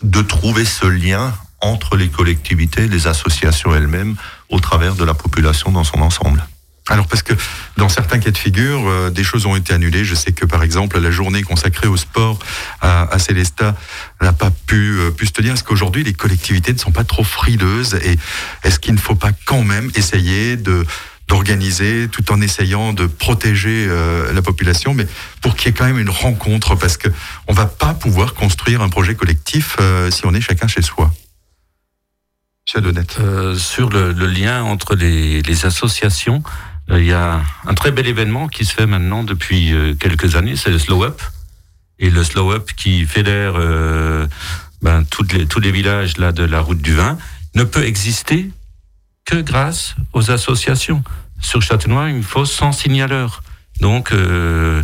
de 0.03 0.23
trouver 0.23 0.65
ce 0.65 0.87
lien 0.87 1.35
entre 1.61 1.97
les 1.97 2.09
collectivités, 2.09 2.89
les 2.89 3.07
associations 3.07 3.75
elles-mêmes, 3.75 4.17
au 4.49 4.61
travers 4.61 4.95
de 4.95 5.05
la 5.05 5.15
population 5.15 5.71
dans 5.71 5.85
son 5.85 6.01
ensemble. 6.01 6.47
Alors 6.89 7.07
parce 7.07 7.23
que 7.23 7.35
dans 7.77 7.89
certains 7.89 8.19
cas 8.19 8.31
de 8.31 8.39
figure, 8.39 8.89
euh, 8.89 9.11
des 9.11 9.25
choses 9.25 9.47
ont 9.47 9.57
été 9.57 9.75
annulées. 9.75 10.05
Je 10.05 10.15
sais 10.15 10.33
que 10.33 10.47
par 10.47 10.63
exemple 10.63 10.99
la 10.99 11.11
journée 11.11 11.43
consacrée 11.43 11.89
au 11.89 11.97
sport 11.97 12.39
à, 12.81 13.03
à 13.13 13.19
Célesta 13.19 13.77
n'a 14.21 14.33
pas 14.33 14.51
pu, 14.51 14.99
euh, 14.99 15.11
pu 15.11 15.27
se 15.27 15.33
tenir. 15.33 15.55
Est-ce 15.55 15.65
qu'aujourd'hui 15.65 16.05
les 16.05 16.15
collectivités 16.15 16.73
ne 16.73 16.79
sont 16.79 16.93
pas 16.93 17.05
trop 17.05 17.25
frileuses 17.25 17.95
et 18.03 18.19
est-ce 18.65 18.79
qu'il 18.79 18.95
ne 18.95 19.01
faut 19.01 19.15
pas 19.15 19.33
quand 19.45 19.63
même 19.63 19.91
essayer 19.95 20.57
de 20.57 20.87
d'organiser 21.29 22.09
tout 22.11 22.33
en 22.33 22.41
essayant 22.41 22.93
de 22.93 23.07
protéger 23.07 23.87
euh, 23.89 24.33
la 24.33 24.43
population, 24.43 24.95
mais 24.95 25.07
pour 25.43 25.55
qu'il 25.55 25.67
y 25.67 25.71
ait 25.71 25.75
quand 25.75 25.85
même 25.85 25.99
une 25.99 26.11
rencontre, 26.11 26.75
parce 26.75 26.97
que 26.97 27.09
on 27.47 27.53
va 27.53 27.67
pas 27.67 27.95
pouvoir 27.95 28.35
construire 28.35 28.81
un 28.81 28.89
projet 28.89 29.15
collectif 29.15 29.77
euh, 29.79 30.11
si 30.11 30.27
on 30.27 30.35
est 30.35 30.41
chacun 30.41 30.67
chez 30.67 30.83
soi. 30.83 31.13
Euh, 32.77 33.57
sur 33.57 33.89
le, 33.89 34.13
le, 34.13 34.27
lien 34.27 34.63
entre 34.63 34.95
les, 34.95 35.41
les 35.41 35.65
associations, 35.65 36.43
il 36.91 37.05
y 37.05 37.13
a 37.13 37.43
un 37.67 37.75
très 37.75 37.91
bel 37.91 38.07
événement 38.07 38.49
qui 38.49 38.65
se 38.65 38.75
fait 38.75 38.87
maintenant 38.87 39.23
depuis 39.23 39.73
euh, 39.73 39.95
quelques 39.95 40.37
années, 40.37 40.57
c'est 40.57 40.71
le 40.71 40.79
Slow 40.79 41.05
Up. 41.05 41.21
Et 41.99 42.11
le 42.11 42.25
Slow 42.25 42.53
Up 42.53 42.71
qui 42.77 43.05
fédère 43.05 43.55
euh, 43.57 44.27
ben, 44.81 45.05
toutes 45.05 45.33
les, 45.33 45.47
tous 45.47 45.61
les 45.61 45.73
villages 45.73 46.17
là 46.17 46.33
de 46.33 46.45
la 46.45 46.61
route 46.61 46.81
du 46.81 46.95
vin 46.95 47.19
ne 47.55 47.65
peut 47.65 47.85
exister 47.85 48.51
que 49.25 49.37
grâce 49.37 49.97
aux 50.13 50.31
associations. 50.31 51.03
Sur 51.41 51.61
Châtenois, 51.61 52.11
il 52.11 52.23
faut 52.23 52.45
100 52.45 52.73
signaleurs. 52.73 53.43
Donc, 53.81 54.13
euh, 54.13 54.83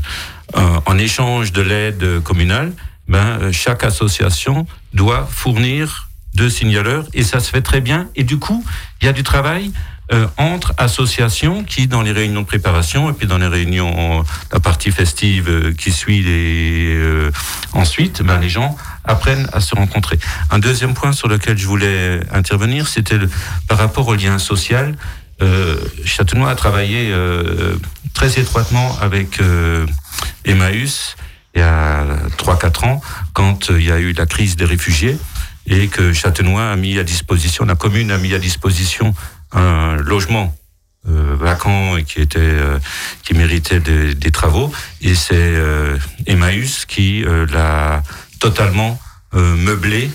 en 0.52 0.98
échange 0.98 1.52
de 1.52 1.62
l'aide 1.62 2.20
communale, 2.22 2.72
ben, 3.08 3.50
chaque 3.50 3.82
association 3.82 4.66
doit 4.92 5.26
fournir 5.30 6.08
deux 6.34 6.50
signaleurs 6.50 7.06
et 7.14 7.22
ça 7.22 7.40
se 7.40 7.50
fait 7.50 7.62
très 7.62 7.80
bien. 7.80 8.08
Et 8.14 8.24
du 8.24 8.38
coup, 8.38 8.64
il 9.00 9.06
y 9.06 9.08
a 9.08 9.12
du 9.12 9.22
travail 9.22 9.72
euh, 10.12 10.26
entre 10.36 10.74
associations 10.76 11.64
qui, 11.64 11.86
dans 11.86 12.02
les 12.02 12.12
réunions 12.12 12.42
de 12.42 12.46
préparation 12.46 13.10
et 13.10 13.14
puis 13.14 13.26
dans 13.26 13.38
les 13.38 13.46
réunions, 13.46 14.22
la 14.52 14.60
partie 14.60 14.90
festive 14.90 15.48
euh, 15.48 15.72
qui 15.72 15.92
suit 15.92 16.22
les, 16.22 16.94
euh, 16.94 17.30
ensuite, 17.72 18.22
ben, 18.22 18.38
les 18.38 18.50
gens 18.50 18.76
apprennent 19.04 19.48
à 19.52 19.60
se 19.60 19.74
rencontrer. 19.74 20.18
Un 20.50 20.58
deuxième 20.58 20.94
point 20.94 21.12
sur 21.12 21.28
lequel 21.28 21.56
je 21.56 21.66
voulais 21.66 22.20
intervenir, 22.32 22.88
c'était 22.88 23.18
par 23.66 23.78
rapport 23.78 24.06
au 24.08 24.14
lien 24.14 24.38
social. 24.38 24.94
Euh, 25.42 25.76
Châtenois 26.04 26.50
a 26.50 26.54
travaillé 26.54 27.10
euh, 27.10 27.76
très 28.12 28.38
étroitement 28.38 28.96
avec 29.00 29.40
euh, 29.40 29.86
Emmaüs 30.44 31.16
il 31.54 31.60
y 31.60 31.62
a 31.62 32.04
3-4 32.36 32.84
ans, 32.86 33.00
quand 33.32 33.68
il 33.70 33.84
y 33.84 33.92
a 33.92 33.98
eu 33.98 34.12
la 34.12 34.26
crise 34.26 34.56
des 34.56 34.64
réfugiés 34.64 35.16
et 35.66 35.86
que 35.86 36.12
Châtenois 36.12 36.70
a 36.70 36.76
mis 36.76 36.98
à 36.98 37.04
disposition, 37.04 37.64
la 37.64 37.76
commune 37.76 38.10
a 38.10 38.18
mis 38.18 38.34
à 38.34 38.38
disposition 38.38 39.14
un 39.54 39.96
logement 39.96 40.54
euh, 41.08 41.36
vacant 41.38 41.96
et 41.96 42.04
qui 42.04 42.20
était 42.20 42.38
euh, 42.40 42.78
qui 43.22 43.34
méritait 43.34 43.80
des, 43.80 44.14
des 44.14 44.30
travaux. 44.30 44.72
Et 45.00 45.14
c'est 45.14 45.34
euh, 45.34 45.96
Emmaüs 46.26 46.86
qui 46.86 47.24
euh, 47.24 47.46
l'a 47.46 48.02
totalement 48.40 48.98
euh, 49.34 49.56
meublé 49.56 50.10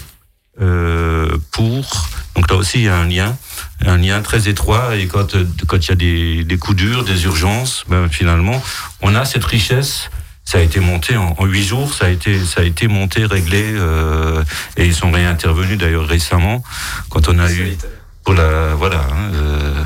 pour 1.52 2.10
donc 2.36 2.50
là 2.50 2.58
aussi 2.58 2.80
il 2.80 2.84
y 2.84 2.90
a 2.90 2.98
un 2.98 3.08
lien 3.08 3.38
un 3.86 3.98
lien 3.98 4.22
très 4.22 4.50
étroit. 4.50 4.98
Et 4.98 5.08
quand 5.08 5.38
quand 5.68 5.78
il 5.78 5.90
y 5.90 5.92
a 5.92 5.96
des, 5.96 6.44
des 6.44 6.58
coups 6.58 6.76
durs 6.76 7.06
des 7.06 7.24
urgences 7.24 7.86
ben, 7.88 8.10
finalement 8.10 8.62
on 9.02 9.16
a 9.16 9.26
cette 9.26 9.46
richesse. 9.46 10.10
Ça 10.44 10.58
a 10.58 10.62
été 10.62 10.80
monté 10.80 11.16
en 11.16 11.46
huit 11.46 11.64
jours, 11.64 11.94
ça 11.94 12.06
a 12.06 12.10
été 12.10 12.44
ça 12.44 12.62
a 12.62 12.64
été 12.64 12.88
monté, 12.88 13.24
réglé, 13.24 13.72
euh, 13.76 14.44
et 14.78 14.88
ils 14.88 14.96
sont 14.96 15.12
réintervenus 15.12 15.78
d'ailleurs 15.78 16.08
récemment 16.08 16.64
quand 17.10 17.30
on 17.30 17.38
a 17.38 17.52
eu 17.52 17.78
pour 18.24 18.34
la 18.34 18.76
voilà. 18.76 19.00
Hein, 19.00 19.32
euh... 19.34 19.84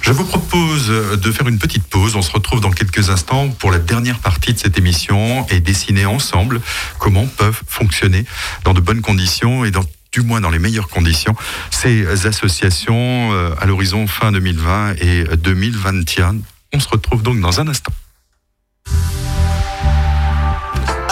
Je 0.00 0.10
vous 0.10 0.24
propose 0.24 0.88
de 0.88 1.32
faire 1.32 1.46
une 1.46 1.58
petite 1.58 1.84
pause. 1.84 2.16
On 2.16 2.22
se 2.22 2.32
retrouve 2.32 2.60
dans 2.60 2.72
quelques 2.72 3.08
instants 3.08 3.48
pour 3.50 3.70
la 3.70 3.78
dernière 3.78 4.18
partie 4.18 4.52
de 4.52 4.58
cette 4.58 4.76
émission 4.76 5.46
et 5.48 5.60
dessiner 5.60 6.06
ensemble 6.06 6.60
comment 6.98 7.26
peuvent 7.26 7.62
fonctionner 7.68 8.24
dans 8.64 8.74
de 8.74 8.80
bonnes 8.80 9.00
conditions 9.00 9.64
et 9.64 9.70
dans 9.70 9.84
du 10.12 10.20
moins 10.20 10.40
dans 10.40 10.50
les 10.50 10.58
meilleures 10.58 10.88
conditions, 10.88 11.34
ces 11.70 12.26
associations 12.26 13.32
euh, 13.32 13.54
à 13.58 13.66
l'horizon 13.66 14.06
fin 14.06 14.30
2020 14.30 14.96
et 15.00 15.24
2021. 15.36 16.36
On 16.74 16.80
se 16.80 16.88
retrouve 16.88 17.22
donc 17.22 17.40
dans 17.40 17.60
un 17.60 17.68
instant. 17.68 17.92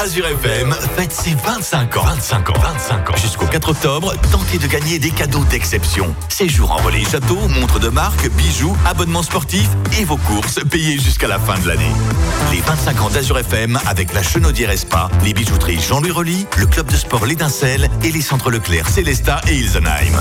Azure 0.00 0.26
FM 0.28 0.74
fête 0.96 1.12
ses 1.12 1.34
25 1.34 1.98
ans. 1.98 2.04
25 2.04 2.50
ans. 2.50 2.54
25 2.58 3.10
ans. 3.10 3.16
Jusqu'au 3.16 3.44
4 3.44 3.68
octobre, 3.68 4.14
tentez 4.32 4.56
de 4.56 4.66
gagner 4.66 4.98
des 4.98 5.10
cadeaux 5.10 5.44
d'exception. 5.44 6.14
Séjour 6.30 6.72
en 6.72 6.76
relais 6.76 7.04
château, 7.04 7.36
montres 7.48 7.78
de 7.78 7.90
marque, 7.90 8.26
bijoux, 8.30 8.74
abonnements 8.86 9.22
sportifs 9.22 9.68
et 10.00 10.04
vos 10.06 10.16
courses 10.16 10.58
payées 10.70 10.98
jusqu'à 10.98 11.28
la 11.28 11.38
fin 11.38 11.58
de 11.58 11.68
l'année. 11.68 11.92
Les 12.50 12.60
25 12.62 13.02
ans 13.02 13.10
d'Azure 13.10 13.40
FM 13.40 13.78
avec 13.86 14.14
la 14.14 14.22
Chenaudière 14.22 14.70
Espa, 14.70 15.10
les 15.22 15.34
bijouteries 15.34 15.80
Jean-Louis 15.80 16.12
Rolly, 16.12 16.46
le 16.56 16.64
club 16.64 16.90
de 16.90 16.96
sport 16.96 17.26
L'Étincelle 17.26 17.90
et 18.02 18.10
les 18.10 18.22
centres 18.22 18.50
Leclerc 18.50 18.88
Célesta 18.88 19.42
et 19.48 19.56
Ilsenheim. 19.56 20.16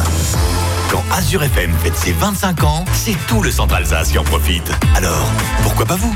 Quand 0.92 1.06
Azure 1.14 1.44
FM 1.44 1.72
fête 1.82 1.96
ses 1.96 2.12
25 2.12 2.64
ans, 2.66 2.84
c'est 2.92 3.16
tout 3.28 3.42
le 3.42 3.50
centre 3.50 3.76
Alsace 3.76 4.10
qui 4.10 4.18
en 4.18 4.26
profite. 4.26 4.70
Alors, 4.98 5.32
pourquoi 5.64 5.86
pas 5.86 5.96
vous? 5.96 6.14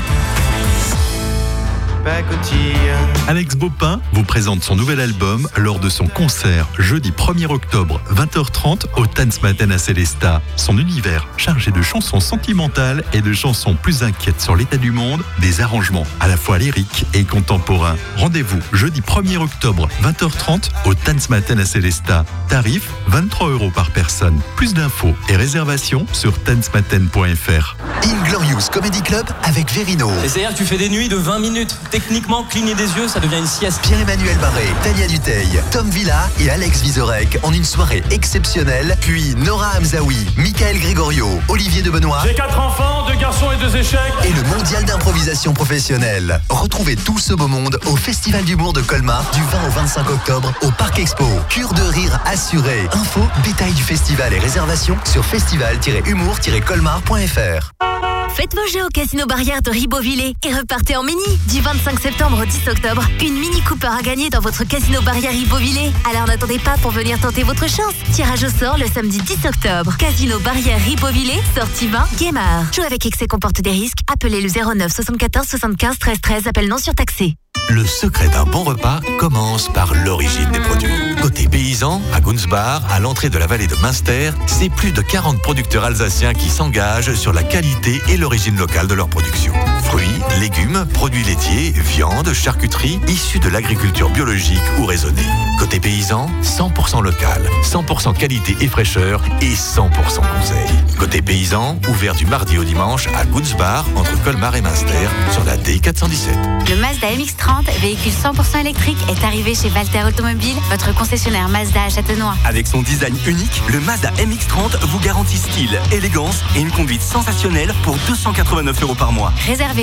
Alex 3.28 3.56
Baupin 3.56 4.00
vous 4.12 4.24
présente 4.24 4.62
son 4.62 4.76
nouvel 4.76 5.00
album 5.00 5.48
lors 5.56 5.78
de 5.78 5.88
son 5.88 6.06
concert 6.06 6.68
jeudi 6.78 7.12
1er 7.12 7.46
octobre 7.46 7.98
20h30 8.12 8.82
au 8.96 9.06
Tanzmatten 9.06 9.72
à 9.72 9.78
Célesta. 9.78 10.42
Son 10.56 10.76
univers 10.76 11.26
chargé 11.38 11.70
de 11.70 11.80
chansons 11.80 12.20
sentimentales 12.20 13.04
et 13.14 13.22
de 13.22 13.32
chansons 13.32 13.74
plus 13.74 14.02
inquiètes 14.02 14.42
sur 14.42 14.54
l'état 14.54 14.76
du 14.76 14.90
monde, 14.90 15.22
des 15.40 15.62
arrangements 15.62 16.06
à 16.20 16.28
la 16.28 16.36
fois 16.36 16.58
lyriques 16.58 17.06
et 17.14 17.24
contemporains. 17.24 17.96
Rendez-vous 18.18 18.60
jeudi 18.74 19.00
1er 19.00 19.38
octobre 19.38 19.88
20h30 20.02 20.70
au 20.84 20.94
Tanzmatten 20.94 21.58
à 21.58 21.64
Célesta. 21.64 22.26
Tarif 22.48 22.90
23 23.08 23.48
euros 23.48 23.70
par 23.70 23.90
personne. 23.90 24.38
Plus 24.56 24.74
d'infos 24.74 25.14
et 25.30 25.36
réservations 25.36 26.06
sur 26.12 26.38
tanzmatten.fr. 26.42 27.76
Inglorious 28.04 28.68
Comedy 28.70 29.00
Club 29.00 29.24
avec 29.42 29.72
Verino. 29.72 30.10
Et 30.22 30.28
c'est-à-dire 30.28 30.52
que 30.52 30.58
tu 30.58 30.64
fais 30.64 30.76
des 30.76 30.90
nuits 30.90 31.08
de 31.08 31.16
20 31.16 31.38
minutes 31.38 31.74
techniquement, 31.94 32.42
cligner 32.42 32.74
des 32.74 32.90
yeux, 32.96 33.06
ça 33.06 33.20
devient 33.20 33.38
une 33.38 33.46
sieste. 33.46 33.80
Pierre-Emmanuel 33.82 34.36
Barré, 34.38 34.66
Tania 34.82 35.06
Duteil, 35.06 35.62
Tom 35.70 35.88
Villa 35.90 36.28
et 36.40 36.50
Alex 36.50 36.80
Vizorek 36.80 37.38
en 37.44 37.52
une 37.52 37.62
soirée 37.62 38.02
exceptionnelle. 38.10 38.96
Puis 39.00 39.36
Nora 39.36 39.74
Hamzaoui, 39.78 40.26
Michael 40.36 40.80
Gregorio, 40.80 41.40
Olivier 41.48 41.82
de 41.82 41.90
Benoît. 41.90 42.18
J'ai 42.26 42.34
quatre 42.34 42.58
enfants, 42.58 43.06
deux 43.06 43.14
garçons 43.14 43.52
et 43.52 43.56
deux 43.58 43.76
échecs. 43.76 44.12
Et 44.24 44.32
le 44.32 44.42
mondial 44.42 44.84
d'improvisation 44.84 45.52
professionnelle. 45.52 46.40
Retrouvez 46.48 46.96
tout 46.96 47.20
ce 47.20 47.32
beau 47.32 47.46
monde 47.46 47.78
au 47.86 47.94
Festival 47.94 48.42
d'humour 48.42 48.72
de 48.72 48.80
Colmar 48.80 49.22
du 49.32 49.42
20 49.42 49.68
au 49.68 49.70
25 49.70 50.10
octobre 50.10 50.52
au 50.62 50.72
Parc 50.72 50.98
Expo. 50.98 51.28
Cure 51.48 51.74
de 51.74 51.82
rire 51.82 52.18
assuré. 52.26 52.88
Info, 52.92 53.20
détails 53.44 53.74
du 53.74 53.84
festival 53.84 54.34
et 54.34 54.40
réservations 54.40 54.96
sur 55.04 55.24
festival-humour-colmar.fr. 55.24 58.13
Faites 58.34 58.52
vos 58.52 58.66
jeux 58.66 58.84
au 58.84 58.88
Casino 58.88 59.26
Barrière 59.26 59.62
de 59.62 59.70
Ribeauvillé 59.70 60.34
et 60.44 60.52
repartez 60.52 60.96
en 60.96 61.04
mini. 61.04 61.22
Du 61.52 61.60
25 61.60 62.00
septembre 62.00 62.42
au 62.42 62.44
10 62.44 62.68
octobre, 62.68 63.02
une 63.22 63.34
Mini 63.34 63.60
Cooper 63.62 63.86
à 63.96 64.02
gagner 64.02 64.28
dans 64.28 64.40
votre 64.40 64.64
Casino 64.64 65.00
Barrière 65.02 65.30
Ribeauvillé. 65.30 65.92
Alors 66.10 66.26
n'attendez 66.26 66.58
pas 66.58 66.76
pour 66.78 66.90
venir 66.90 67.20
tenter 67.20 67.44
votre 67.44 67.68
chance. 67.68 67.94
Tirage 68.12 68.42
au 68.42 68.48
sort 68.48 68.76
le 68.76 68.86
samedi 68.86 69.18
10 69.18 69.46
octobre. 69.46 69.96
Casino 69.98 70.40
Barrière 70.40 70.80
Ribeauvillé, 70.84 71.40
sortie 71.56 71.86
20, 71.86 72.04
Guémard. 72.18 72.72
Jouer 72.72 72.86
avec 72.86 73.06
excès 73.06 73.28
comporte 73.28 73.60
des 73.60 73.70
risques. 73.70 74.00
Appelez 74.12 74.40
le 74.40 74.48
09 74.48 74.92
74 74.92 75.46
75 75.46 75.98
13 76.00 76.20
13. 76.20 76.46
Appel 76.48 76.68
non 76.68 76.78
surtaxé. 76.78 77.36
Le 77.70 77.84
secret 77.86 78.28
d'un 78.28 78.44
bon 78.44 78.62
repas 78.62 79.00
commence 79.18 79.68
par 79.68 79.94
l'origine 79.94 80.50
des 80.52 80.60
produits. 80.60 80.92
Côté 81.20 81.48
paysan, 81.48 82.00
à 82.12 82.20
Gunsbar, 82.20 82.82
à 82.90 83.00
l'entrée 83.00 83.30
de 83.30 83.38
la 83.38 83.46
vallée 83.46 83.66
de 83.66 83.74
Münster, 83.76 84.30
c'est 84.46 84.68
plus 84.68 84.92
de 84.92 85.00
40 85.00 85.42
producteurs 85.42 85.82
alsaciens 85.84 86.34
qui 86.34 86.50
s'engagent 86.50 87.14
sur 87.14 87.32
la 87.32 87.42
qualité 87.42 88.00
et 88.08 88.16
l'origine 88.16 88.56
locale 88.56 88.86
de 88.86 88.94
leur 88.94 89.08
production. 89.08 89.54
Fruits, 89.94 90.40
légumes, 90.40 90.84
produits 90.92 91.22
laitiers, 91.22 91.70
viande, 91.70 92.32
charcuterie, 92.32 92.98
issus 93.06 93.38
de 93.38 93.48
l'agriculture 93.48 94.10
biologique 94.10 94.58
ou 94.80 94.86
raisonnée. 94.86 95.22
Côté 95.60 95.78
paysan, 95.78 96.28
100% 96.42 97.00
local, 97.00 97.48
100% 97.62 98.12
qualité 98.16 98.56
et 98.60 98.66
fraîcheur 98.66 99.22
et 99.40 99.54
100% 99.54 99.90
conseil. 99.92 100.68
Côté 100.98 101.22
paysan, 101.22 101.78
ouvert 101.88 102.16
du 102.16 102.26
mardi 102.26 102.58
au 102.58 102.64
dimanche 102.64 103.06
à 103.14 103.24
Gunsbar, 103.24 103.84
entre 103.94 104.20
Colmar 104.24 104.56
et 104.56 104.62
Münster, 104.62 105.08
sur 105.30 105.44
la 105.44 105.56
D417. 105.56 106.70
Le 106.70 106.76
Mazda 106.80 107.06
MX-30, 107.10 107.80
véhicule 107.80 108.10
100% 108.10 108.62
électrique, 108.62 108.98
est 109.08 109.24
arrivé 109.24 109.54
chez 109.54 109.68
Valter 109.68 110.02
Automobile, 110.02 110.56
votre 110.70 110.92
concessionnaire 110.96 111.48
Mazda 111.48 111.84
à 111.84 111.88
Châtenois. 111.88 112.34
Avec 112.44 112.66
son 112.66 112.82
design 112.82 113.14
unique, 113.28 113.62
le 113.68 113.78
Mazda 113.78 114.10
MX-30 114.18 114.80
vous 114.88 114.98
garantit 114.98 115.38
style, 115.38 115.78
élégance 115.92 116.42
et 116.56 116.60
une 116.60 116.72
conduite 116.72 117.02
sensationnelle 117.02 117.72
pour 117.84 117.96
289 118.08 118.82
euros 118.82 118.96
par 118.96 119.12
mois. 119.12 119.32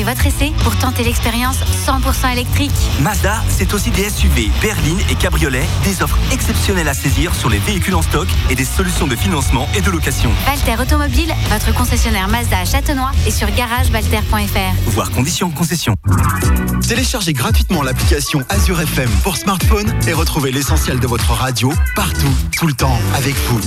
Réservez 0.01 0.03
votre 0.03 0.25
essai 0.25 0.51
pour 0.63 0.75
tenter 0.77 1.03
l'expérience 1.03 1.57
100% 1.85 2.31
électrique. 2.31 2.71
Mazda, 3.01 3.43
c'est 3.49 3.73
aussi 3.73 3.91
des 3.91 4.09
SUV, 4.09 4.49
berlines 4.61 4.99
et 5.09 5.15
cabriolets, 5.15 5.67
des 5.83 6.01
offres 6.01 6.17
exceptionnelles 6.31 6.87
à 6.87 6.93
saisir 6.93 7.35
sur 7.35 7.49
les 7.49 7.59
véhicules 7.59 7.95
en 7.95 8.01
stock 8.01 8.27
et 8.49 8.55
des 8.55 8.65
solutions 8.65 9.07
de 9.07 9.15
financement 9.15 9.67
et 9.75 9.81
de 9.81 9.89
location. 9.89 10.31
Valter 10.45 10.81
Automobile, 10.81 11.33
votre 11.49 11.73
concessionnaire 11.75 12.27
Mazda 12.27 12.59
à 12.59 12.65
Châtenois 12.65 13.11
et 13.27 13.31
sur 13.31 13.49
garagevalter.fr. 13.51 14.89
Voir 14.91 15.11
conditions 15.11 15.47
en 15.47 15.51
concession. 15.51 15.93
Téléchargez 16.87 17.33
gratuitement 17.33 17.83
l'application 17.83 18.41
Azure 18.49 18.81
FM 18.81 19.09
pour 19.23 19.37
smartphone 19.37 19.93
et 20.07 20.13
retrouvez 20.13 20.51
l'essentiel 20.51 20.99
de 20.99 21.07
votre 21.07 21.31
radio 21.31 21.71
partout, 21.95 22.33
tout 22.57 22.67
le 22.67 22.73
temps, 22.73 22.99
avec 23.15 23.35
vous. 23.47 23.59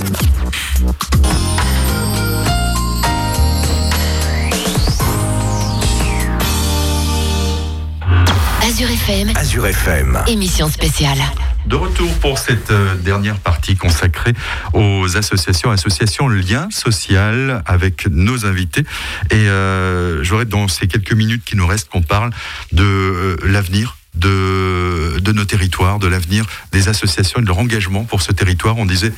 Azure 8.75 8.91
FM. 8.91 9.31
Azure 9.37 9.67
FM. 9.67 10.19
Émission 10.27 10.67
spéciale. 10.67 11.19
De 11.65 11.77
retour 11.77 12.11
pour 12.15 12.37
cette 12.37 12.71
euh, 12.71 12.93
dernière 12.95 13.37
partie 13.37 13.77
consacrée 13.77 14.33
aux 14.73 15.15
associations, 15.15 15.71
associations 15.71 16.27
lien 16.27 16.67
social 16.71 17.63
avec 17.65 18.05
nos 18.07 18.45
invités. 18.45 18.83
Et 19.31 19.47
euh, 19.47 20.21
j'aurais 20.25 20.43
dans 20.43 20.67
ces 20.67 20.87
quelques 20.87 21.13
minutes 21.13 21.45
qui 21.45 21.55
nous 21.55 21.65
restent 21.65 21.87
qu'on 21.87 22.01
parle 22.01 22.31
de 22.73 22.83
euh, 22.83 23.37
l'avenir 23.45 23.95
de, 24.15 25.19
de 25.19 25.31
nos 25.31 25.45
territoires, 25.45 25.99
de 25.99 26.07
l'avenir 26.07 26.45
des 26.71 26.87
associations 26.87 27.39
et 27.39 27.43
de 27.43 27.47
leur 27.47 27.59
engagement 27.59 28.03
pour 28.03 28.21
ce 28.21 28.31
territoire. 28.31 28.77
On 28.77 28.85
disait 28.85 29.11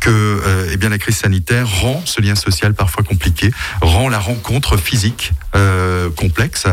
que 0.00 0.10
euh, 0.10 0.70
eh 0.72 0.76
bien, 0.76 0.88
la 0.88 0.98
crise 0.98 1.16
sanitaire 1.16 1.68
rend 1.68 2.02
ce 2.04 2.20
lien 2.20 2.34
social 2.34 2.74
parfois 2.74 3.04
compliqué, 3.04 3.50
rend 3.80 4.08
la 4.08 4.18
rencontre 4.18 4.76
physique 4.76 5.32
euh, 5.54 6.10
complexe. 6.10 6.66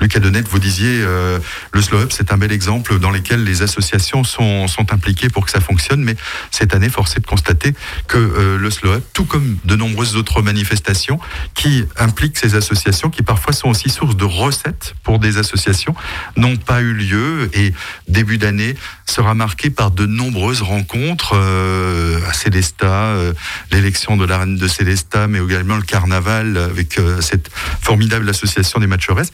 Lucas 0.00 0.20
Denette, 0.20 0.48
vous 0.48 0.58
disiez, 0.58 1.00
euh, 1.02 1.38
le 1.72 1.82
Slow 1.82 1.98
Up, 1.98 2.12
c'est 2.12 2.32
un 2.32 2.38
bel 2.38 2.52
exemple 2.52 2.98
dans 2.98 3.10
lequel 3.10 3.44
les 3.44 3.62
associations 3.62 4.24
sont, 4.24 4.66
impliquées 4.90 5.28
pour 5.28 5.44
que 5.44 5.50
ça 5.50 5.60
fonctionne, 5.60 6.02
mais 6.02 6.16
cette 6.50 6.74
année, 6.74 6.88
force 6.88 7.16
est 7.16 7.20
de 7.20 7.26
constater 7.26 7.74
que 8.08 8.56
le 8.58 8.70
Slow 8.70 8.92
Up, 8.92 9.04
tout 9.12 9.24
comme 9.24 9.58
de 9.64 9.76
nombreuses 9.76 10.16
autres 10.16 10.42
manifestations 10.42 11.20
qui 11.54 11.84
impliquent 11.96 12.38
ces 12.38 12.54
associations, 12.54 13.10
qui 13.10 13.22
parfois 13.22 13.52
sont 13.52 13.68
aussi 13.68 13.90
source 13.90 14.16
de 14.16 14.24
recettes 14.24 14.94
pour 15.04 15.18
des 15.18 15.36
associations, 15.36 15.94
n'ont 16.36 16.56
pas 16.56 16.80
eu 16.80 16.94
lieu 16.94 17.19
et 17.52 17.72
début 18.08 18.38
d'année 18.38 18.74
sera 19.06 19.34
marqué 19.34 19.70
par 19.70 19.90
de 19.90 20.06
nombreuses 20.06 20.62
rencontres 20.62 21.32
euh, 21.34 22.18
à 22.28 22.32
Célesta, 22.32 22.86
euh, 22.86 23.32
l'élection 23.72 24.16
de 24.16 24.24
la 24.24 24.38
reine 24.38 24.56
de 24.56 24.68
Célesta, 24.68 25.26
mais 25.26 25.40
également 25.40 25.76
le 25.76 25.82
carnaval 25.82 26.56
avec 26.56 26.98
euh, 26.98 27.20
cette 27.20 27.50
formidable 27.80 28.28
association 28.28 28.78
des 28.78 28.86
Matcheresses. 28.86 29.32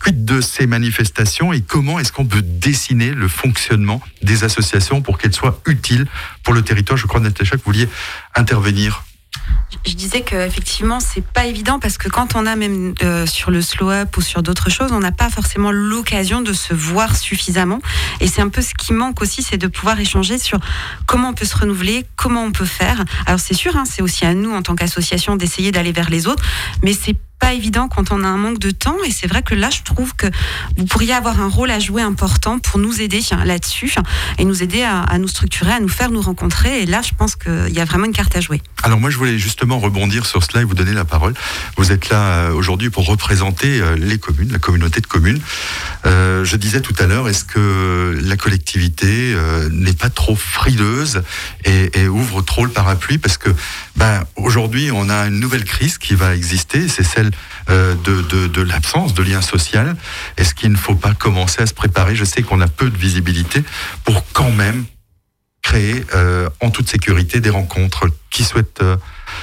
Quid 0.00 0.24
de 0.24 0.40
ces 0.40 0.66
manifestations 0.66 1.52
et 1.52 1.60
comment 1.60 1.98
est-ce 1.98 2.12
qu'on 2.12 2.26
peut 2.26 2.42
dessiner 2.42 3.10
le 3.10 3.28
fonctionnement 3.28 4.02
des 4.22 4.44
associations 4.44 5.02
pour 5.02 5.18
qu'elles 5.18 5.34
soient 5.34 5.60
utiles 5.66 6.06
pour 6.42 6.54
le 6.54 6.62
territoire? 6.62 6.96
Je 6.96 7.06
crois, 7.06 7.20
Natacha, 7.20 7.52
que 7.52 7.62
vous 7.64 7.72
vouliez 7.72 7.88
intervenir 8.34 9.04
je 9.86 9.94
disais 9.94 10.22
qu'effectivement, 10.22 11.00
c'est 11.00 11.24
pas 11.24 11.46
évident 11.46 11.78
parce 11.78 11.98
que 11.98 12.08
quand 12.08 12.34
on 12.34 12.46
a 12.46 12.56
même 12.56 12.94
euh, 13.02 13.26
sur 13.26 13.50
le 13.50 13.62
slow 13.62 13.90
up 13.90 14.16
ou 14.16 14.20
sur 14.20 14.42
d'autres 14.42 14.70
choses, 14.70 14.92
on 14.92 15.00
n'a 15.00 15.12
pas 15.12 15.30
forcément 15.30 15.70
l'occasion 15.70 16.40
de 16.40 16.52
se 16.52 16.74
voir 16.74 17.16
suffisamment. 17.16 17.80
Et 18.20 18.26
c'est 18.26 18.40
un 18.40 18.48
peu 18.48 18.62
ce 18.62 18.74
qui 18.74 18.92
manque 18.92 19.20
aussi, 19.22 19.42
c'est 19.42 19.58
de 19.58 19.66
pouvoir 19.66 20.00
échanger 20.00 20.38
sur 20.38 20.58
comment 21.06 21.30
on 21.30 21.34
peut 21.34 21.44
se 21.44 21.56
renouveler, 21.56 22.06
comment 22.16 22.44
on 22.44 22.52
peut 22.52 22.64
faire. 22.64 23.04
Alors 23.26 23.40
c'est 23.40 23.54
sûr, 23.54 23.76
hein, 23.76 23.84
c'est 23.84 24.02
aussi 24.02 24.24
à 24.24 24.34
nous 24.34 24.52
en 24.52 24.62
tant 24.62 24.74
qu'association 24.74 25.36
d'essayer 25.36 25.72
d'aller 25.72 25.92
vers 25.92 26.10
les 26.10 26.26
autres, 26.26 26.44
mais 26.82 26.92
c'est 26.92 27.16
pas 27.38 27.54
évident 27.54 27.88
quand 27.88 28.10
on 28.12 28.24
a 28.24 28.26
un 28.26 28.36
manque 28.36 28.58
de 28.58 28.70
temps 28.70 28.96
et 29.06 29.10
c'est 29.10 29.26
vrai 29.26 29.42
que 29.42 29.54
là 29.54 29.70
je 29.70 29.82
trouve 29.82 30.14
que 30.14 30.26
vous 30.76 30.86
pourriez 30.86 31.12
avoir 31.12 31.40
un 31.40 31.48
rôle 31.48 31.70
à 31.70 31.78
jouer 31.78 32.02
important 32.02 32.58
pour 32.58 32.78
nous 32.78 33.00
aider 33.00 33.20
là-dessus 33.44 33.94
et 34.38 34.44
nous 34.44 34.62
aider 34.62 34.82
à, 34.82 35.18
nous 35.18 35.28
structurer, 35.28 35.72
à 35.72 35.80
nous 35.80 35.88
faire 35.88 36.10
nous 36.10 36.20
rencontrer 36.20 36.82
et 36.82 36.86
là 36.86 37.02
je 37.02 37.12
pense 37.16 37.36
qu'il 37.36 37.72
y 37.72 37.80
a 37.80 37.84
vraiment 37.84 38.06
une 38.06 38.12
carte 38.12 38.36
à 38.36 38.40
jouer. 38.40 38.60
Alors 38.82 39.00
moi 39.00 39.10
je 39.10 39.16
voulais 39.16 39.38
justement 39.38 39.78
rebondir 39.78 40.26
sur 40.26 40.42
cela 40.42 40.62
et 40.62 40.64
vous 40.64 40.74
donner 40.74 40.92
la 40.92 41.04
parole. 41.04 41.34
Vous 41.76 41.92
êtes 41.92 42.08
là 42.10 42.18
euh, 42.20 42.52
aujourd'hui 42.52 42.90
pour 42.90 43.06
représenter 43.06 43.80
euh, 43.80 43.96
les 43.96 44.18
communes, 44.18 44.50
la 44.52 44.58
communauté 44.58 45.00
de 45.00 45.06
communes. 45.06 45.40
Euh, 46.06 46.44
je 46.44 46.56
disais 46.56 46.80
tout 46.80 46.94
à 46.98 47.06
l'heure, 47.06 47.28
est-ce 47.28 47.44
que 47.44 48.18
la 48.22 48.36
collectivité 48.36 49.36
n'est 49.70 49.92
pas 49.92 50.10
trop 50.10 50.36
frileuse 50.36 51.22
et, 51.64 51.90
et, 52.00 52.08
ouvre 52.08 52.42
trop 52.42 52.64
le 52.64 52.70
parapluie? 52.70 53.18
Parce 53.18 53.38
que 53.38 53.50
ben, 53.96 54.24
aujourd'hui 54.36 54.90
on 54.92 55.08
a 55.08 55.26
une 55.26 55.40
nouvelle 55.40 55.64
crise 55.64 55.98
qui 55.98 56.14
va 56.14 56.34
exister, 56.34 56.88
c'est 56.88 57.04
celle 57.04 57.27
euh, 57.70 57.94
de, 57.94 58.62
l'absence 58.62 59.14
de 59.14 59.22
lien 59.22 59.40
social. 59.40 59.96
Est-ce 60.36 60.54
qu'il 60.54 60.70
ne 60.72 60.76
faut 60.76 60.94
pas 60.94 61.14
commencer 61.14 61.62
à 61.62 61.66
se 61.66 61.74
préparer? 61.74 62.14
Je 62.14 62.24
sais 62.24 62.42
qu'on 62.42 62.60
a 62.60 62.68
peu 62.68 62.90
de 62.90 62.96
visibilité 62.96 63.62
pour 64.04 64.24
quand 64.32 64.50
même 64.50 64.84
créer 65.62 66.04
euh, 66.14 66.48
en 66.60 66.70
toute 66.70 66.88
sécurité 66.88 67.40
des 67.40 67.50
rencontres. 67.50 68.06
Qui 68.30 68.44
souhaite 68.44 68.80
euh, 68.82 68.96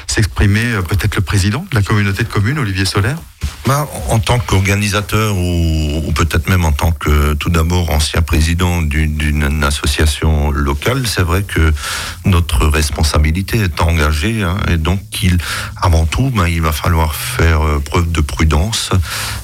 s'exprimer 0.08 0.80
Peut-être 0.88 1.16
le 1.16 1.22
président 1.22 1.66
de 1.70 1.76
la 1.76 1.82
communauté 1.82 2.24
de 2.24 2.30
communes, 2.30 2.60
Olivier 2.60 2.86
Solaire 2.86 3.18
bah, 3.68 3.88
en 4.10 4.20
tant 4.20 4.38
qu'organisateur 4.38 5.36
ou, 5.36 6.12
peut-être 6.14 6.48
même 6.48 6.66
en 6.66 6.72
tant 6.72 6.92
que 6.92 7.34
tout 7.34 7.50
d'abord 7.50 7.90
ancien 7.90 8.22
président 8.22 8.84
d'une 8.84 9.64
association 9.64 10.52
locale, 10.52 11.08
c'est 11.08 11.24
vrai 11.24 11.42
que 11.42 11.74
notre 12.26 12.68
responsabilité 12.68 13.58
est 13.58 13.82
engagée 13.82 14.44
hein, 14.44 14.58
et 14.70 14.78
donc 14.78 15.00
avant 15.82 16.06
tout, 16.06 16.30
bah, 16.30 16.48
il 16.48 16.62
va 16.62 16.72
falloir 16.72 17.16
faire 17.16 17.62
euh, 17.62 17.80
preuve 17.80 18.12
de 18.12 18.22
prudence 18.22 18.92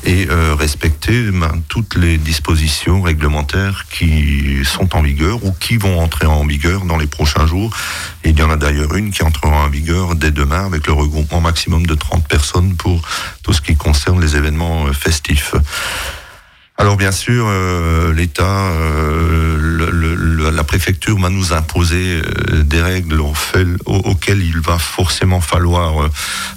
et 0.04 0.28
euh, 0.30 0.54
respecter 0.54 1.32
bah, 1.32 1.52
toutes 1.68 1.96
les 1.96 2.18
dispositions 2.18 3.02
réglementaires 3.02 3.86
qui 3.90 4.64
sont 4.64 4.96
en 4.96 5.02
vigueur 5.02 5.44
ou 5.44 5.52
qui 5.52 5.78
vont 5.78 6.00
entrer 6.00 6.28
en 6.28 6.46
vigueur 6.46 6.86
dans 6.86 6.98
les 6.98 7.08
prochains 7.08 7.48
jours. 7.48 7.76
Il 8.24 8.38
y 8.38 8.44
en 8.44 8.50
a 8.50 8.56
d'ailleurs 8.56 8.96
une 8.96 9.12
qui 9.12 9.24
entrera 9.24 9.66
en 9.66 9.70
vigueur 9.70 10.16
dès 10.16 10.32
demain 10.32 10.66
avec 10.66 10.88
le 10.88 10.94
regroupement 10.94 11.42
maximum 11.42 11.86
de 11.86 11.96
30 11.96 12.28
personnes 12.28 12.76
pour 12.76 13.02
tout 13.44 13.54
ce 13.54 13.62
qui 13.62 13.76
concerne 13.76 14.22
les 14.22 14.36
événements 14.36 14.92
festifs. 14.94 15.56
Alors 16.82 16.98
bien 16.98 17.12
sûr, 17.12 17.46
euh, 17.48 18.12
l'État, 18.12 18.72
euh, 18.72 20.52
la 20.52 20.64
préfecture 20.64 21.20
va 21.20 21.30
nous 21.30 21.54
imposer 21.54 22.22
euh, 22.24 22.64
des 22.64 22.82
règles 22.82 23.22
auxquelles 23.86 24.42
il 24.42 24.60
va 24.62 24.80
forcément 24.80 25.42
falloir 25.42 26.10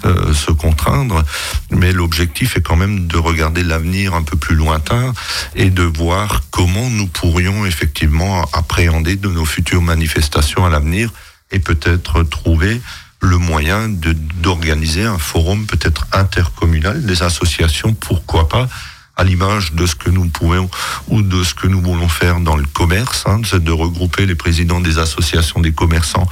euh, 0.07 0.33
se 0.33 0.51
contraindre, 0.51 1.23
mais 1.71 1.93
l'objectif 1.93 2.57
est 2.57 2.62
quand 2.62 2.77
même 2.77 3.07
de 3.07 3.19
regarder 3.19 3.62
l'avenir 3.62 4.15
un 4.15 4.23
peu 4.23 4.39
plus 4.39 4.55
lointain 4.55 5.12
et 5.57 5.69
de 5.69 5.83
voir 5.83 6.41
comment 6.51 6.89
nous 6.89 7.07
pourrions 7.07 7.67
effectivement 7.67 8.49
appréhender 8.55 9.17
de 9.17 9.29
nos 9.29 9.45
futures 9.45 9.83
manifestations 9.83 10.65
à 10.65 10.71
l'avenir 10.71 11.11
et 11.51 11.59
peut-être 11.59 12.23
trouver 12.23 12.81
le 13.21 13.39
moyen 13.39 13.89
d'organiser 13.89 15.05
un 15.05 15.19
forum 15.19 15.67
peut-être 15.67 16.07
intercommunal 16.13 17.05
des 17.05 17.23
associations, 17.23 17.95
pourquoi 17.95 18.49
pas, 18.49 18.69
à 19.17 19.25
l'image 19.25 19.73
de 19.73 19.87
ce 19.87 19.95
que 19.95 20.11
nous 20.11 20.29
pouvons 20.29 20.69
ou 21.09 21.23
de 21.23 21.43
ce 21.43 21.55
que 21.55 21.67
nous 21.67 21.81
voulons 21.81 22.09
faire 22.09 22.41
dans 22.41 22.57
le 22.57 22.67
commerce, 22.67 23.25
hein, 23.27 23.41
de 23.41 23.73
regrouper 23.73 24.27
les 24.27 24.35
présidents 24.35 24.81
des 24.81 24.99
associations 24.99 25.61
des 25.61 25.73
commerçants 25.73 26.27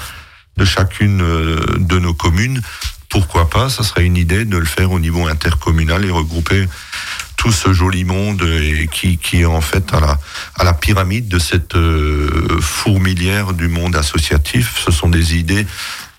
de 0.59 0.65
chacune 0.65 1.19
de 1.19 1.99
nos 1.99 2.13
communes 2.13 2.61
pourquoi 3.13 3.51
pas, 3.51 3.69
ça 3.69 3.83
serait 3.83 4.07
une 4.07 4.17
idée 4.17 4.47
de 4.47 4.57
le 4.57 4.65
faire 4.65 4.91
au 4.91 4.99
niveau 4.99 5.27
intercommunal 5.27 6.03
et 6.07 6.11
regrouper 6.11 6.67
tout 7.37 7.53
ce 7.53 7.75
joli 7.75 8.05
monde 8.05 8.43
qui, 8.91 9.19
est 9.35 9.45
en 9.45 9.61
fait 9.61 9.93
à 9.93 10.01
la, 10.01 10.19
à 10.55 10.65
la 10.65 10.73
pyramide 10.73 11.29
de 11.29 11.39
cette 11.39 11.75
euh, 11.75 12.59
fourmilière 12.63 13.53
du 13.53 13.69
monde 13.69 13.97
associatif. 13.97 14.83
Ce 14.83 14.91
sont 14.91 15.11
des 15.11 15.37
idées 15.37 15.67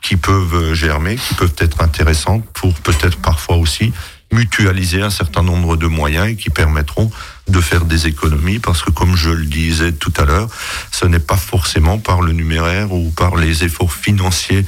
qui 0.03 0.17
peuvent 0.17 0.75
germer, 0.75 1.15
qui 1.15 1.33
peuvent 1.33 1.55
être 1.57 1.81
intéressantes 1.81 2.45
pour 2.53 2.75
peut-être 2.75 3.17
parfois 3.17 3.55
aussi 3.55 3.91
mutualiser 4.31 5.01
un 5.01 5.09
certain 5.09 5.41
nombre 5.41 5.77
de 5.77 5.87
moyens 5.87 6.27
et 6.27 6.35
qui 6.35 6.51
permettront 6.51 7.09
de 7.47 7.59
faire 7.59 7.85
des 7.85 8.05
économies 8.05 8.59
parce 8.59 8.83
que 8.83 8.91
comme 8.91 9.15
je 9.15 9.31
le 9.31 9.45
disais 9.45 9.93
tout 9.93 10.13
à 10.17 10.25
l'heure, 10.25 10.47
ce 10.91 11.07
n'est 11.07 11.17
pas 11.17 11.37
forcément 11.37 11.97
par 11.97 12.21
le 12.21 12.33
numéraire 12.33 12.93
ou 12.93 13.09
par 13.09 13.35
les 13.35 13.63
efforts 13.63 13.93
financiers 13.93 14.63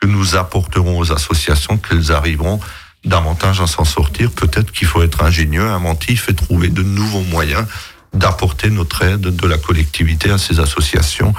que 0.00 0.06
nous 0.06 0.36
apporterons 0.36 0.98
aux 0.98 1.12
associations 1.12 1.76
qu'elles 1.76 2.12
arriveront 2.12 2.60
davantage 3.04 3.60
à 3.60 3.66
s'en 3.66 3.84
sortir. 3.84 4.30
Peut-être 4.30 4.72
qu'il 4.72 4.86
faut 4.86 5.02
être 5.02 5.22
ingénieux, 5.22 5.68
inventif 5.68 6.28
et 6.28 6.34
trouver 6.34 6.68
de 6.68 6.82
nouveaux 6.82 7.22
moyens 7.22 7.66
d'apporter 8.12 8.70
notre 8.70 9.02
aide 9.02 9.20
de 9.20 9.46
la 9.46 9.56
collectivité 9.56 10.30
à 10.30 10.38
ces 10.38 10.58
associations 10.58 11.32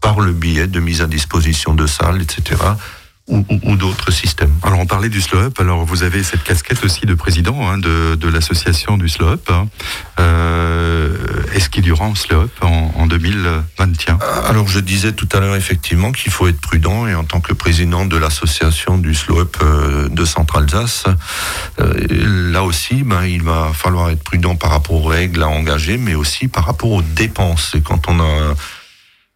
par 0.00 0.20
le 0.20 0.32
biais 0.32 0.66
de 0.66 0.80
mise 0.80 1.02
à 1.02 1.06
disposition 1.06 1.74
de 1.74 1.86
salles, 1.86 2.22
etc 2.22 2.56
ou, 3.28 3.76
d'autres 3.76 4.10
systèmes. 4.10 4.52
Alors 4.62 4.80
on 4.80 4.86
parlait 4.86 5.08
du 5.08 5.20
SLOUP, 5.20 5.58
alors 5.60 5.84
vous 5.84 6.02
avez 6.02 6.22
cette 6.22 6.42
casquette 6.42 6.84
aussi 6.84 7.06
de 7.06 7.14
président 7.14 7.68
hein, 7.68 7.78
de, 7.78 8.16
de 8.16 8.28
l'association 8.28 8.96
du 8.96 9.08
SLOUP. 9.08 9.48
Hein. 9.50 9.68
Euh, 10.18 11.16
Est-ce 11.54 11.70
qu'il 11.70 11.86
y 11.86 11.92
aura 11.92 12.06
un 12.06 12.14
SLOUP 12.14 12.50
en, 12.62 12.92
en 12.96 13.06
2021 13.06 14.18
Alors 14.46 14.66
je 14.66 14.80
disais 14.80 15.12
tout 15.12 15.28
à 15.32 15.40
l'heure 15.40 15.54
effectivement 15.54 16.10
qu'il 16.10 16.32
faut 16.32 16.48
être 16.48 16.60
prudent 16.60 17.06
et 17.06 17.14
en 17.14 17.24
tant 17.24 17.40
que 17.40 17.52
président 17.52 18.06
de 18.06 18.16
l'association 18.16 18.98
du 18.98 19.14
SLOUP 19.14 19.56
euh, 19.62 20.08
de 20.08 20.24
Centre-Alsace, 20.24 21.04
euh, 21.80 22.50
là 22.52 22.64
aussi 22.64 23.04
ben, 23.04 23.24
il 23.24 23.42
va 23.42 23.70
falloir 23.72 24.10
être 24.10 24.22
prudent 24.22 24.56
par 24.56 24.70
rapport 24.70 24.96
aux 24.96 25.08
règles 25.08 25.42
à 25.42 25.48
engager 25.48 25.96
mais 25.96 26.16
aussi 26.16 26.48
par 26.48 26.66
rapport 26.66 26.90
aux 26.90 27.02
dépenses. 27.02 27.72
Et 27.76 27.82
quand 27.82 28.08
on 28.08 28.18
a 28.18 28.54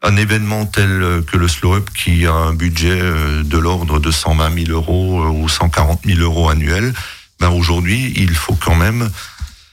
un 0.07 0.17
événement 0.17 0.67
tel 0.67 1.23
que 1.27 1.37
le 1.37 1.49
Slow 1.49 1.75
Up 1.75 1.91
qui 1.91 2.27
a 2.27 2.33
un 2.33 2.55
budget 2.55 3.01
euh, 3.01 3.43
de 3.43 3.59
l'ordre 3.59 3.99
de 3.99 4.11
120 4.13 4.67
000 4.67 4.71
euros 4.71 5.23
euh, 5.23 5.29
ou 5.29 5.49
140 5.49 6.03
000 6.05 6.21
euros 6.21 6.49
annuels, 6.49 6.95
ben 7.41 7.51
aujourd'hui, 7.51 8.13
il 8.17 8.35
faut 8.35 8.55
quand 8.55 8.77
même 8.77 9.11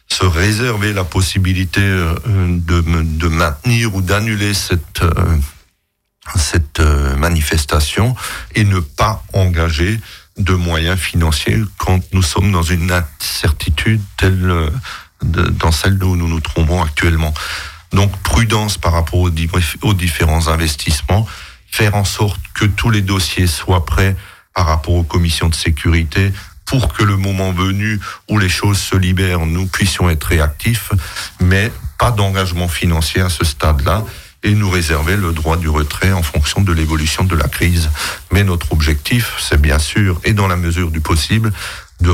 se 0.07 0.25
réserver 0.25 0.91
la 0.91 1.03
possibilité 1.03 1.81
euh, 1.81 2.15
de, 2.25 2.81
de 2.81 3.27
maintenir 3.27 3.93
ou 3.93 4.01
d'annuler 4.01 4.55
cette, 4.55 5.03
cette 6.36 6.81
manifestation 7.17 8.15
et 8.55 8.63
ne 8.63 8.79
pas 8.79 9.23
engager 9.34 9.99
de 10.38 10.53
moyens 10.53 10.99
financiers 10.99 11.59
quand 11.77 12.01
nous 12.11 12.23
sommes 12.23 12.51
dans 12.51 12.63
une 12.63 12.91
incertitude 12.91 14.01
telle 14.17 14.71
dans 15.21 15.71
celle 15.71 16.03
où 16.03 16.15
nous 16.15 16.27
nous 16.27 16.41
trouvons 16.41 16.84
actuellement. 16.84 17.34
Donc 17.93 18.11
prudence 18.23 18.77
par 18.77 18.93
rapport 18.93 19.19
aux, 19.19 19.29
différents 19.93 20.47
investissements, 20.47 21.27
faire 21.69 21.95
en 21.95 22.05
sorte 22.05 22.41
que 22.53 22.65
tous 22.65 22.89
les 22.89 23.01
dossiers 23.01 23.47
soient 23.47 23.85
prêts 23.85 24.15
par 24.53 24.65
rapport 24.65 24.95
aux 24.95 25.03
commissions 25.03 25.49
de 25.49 25.55
sécurité 25.55 26.31
pour 26.65 26.93
que 26.93 27.03
le 27.03 27.17
moment 27.17 27.51
venu 27.51 27.99
où 28.29 28.39
les 28.39 28.49
choses 28.49 28.79
se 28.79 28.95
libèrent, 28.95 29.45
nous 29.45 29.67
puissions 29.67 30.09
être 30.09 30.23
réactifs, 30.23 30.91
mais 31.39 31.71
pas 31.99 32.11
d'engagement 32.11 32.67
financier 32.67 33.21
à 33.21 33.29
ce 33.29 33.45
stade-là 33.45 34.03
et 34.43 34.55
nous 34.55 34.69
réserver 34.69 35.15
le 35.15 35.31
droit 35.31 35.57
du 35.57 35.69
retrait 35.69 36.11
en 36.11 36.23
fonction 36.23 36.61
de 36.61 36.73
l'évolution 36.73 37.23
de 37.23 37.35
la 37.35 37.47
crise. 37.47 37.89
Mais 38.31 38.43
notre 38.43 38.71
objectif, 38.71 39.35
c'est 39.39 39.61
bien 39.61 39.79
sûr, 39.79 40.19
et 40.23 40.33
dans 40.33 40.47
la 40.47 40.57
mesure 40.57 40.91
du 40.91 40.99
possible, 40.99 41.53
de 42.01 42.11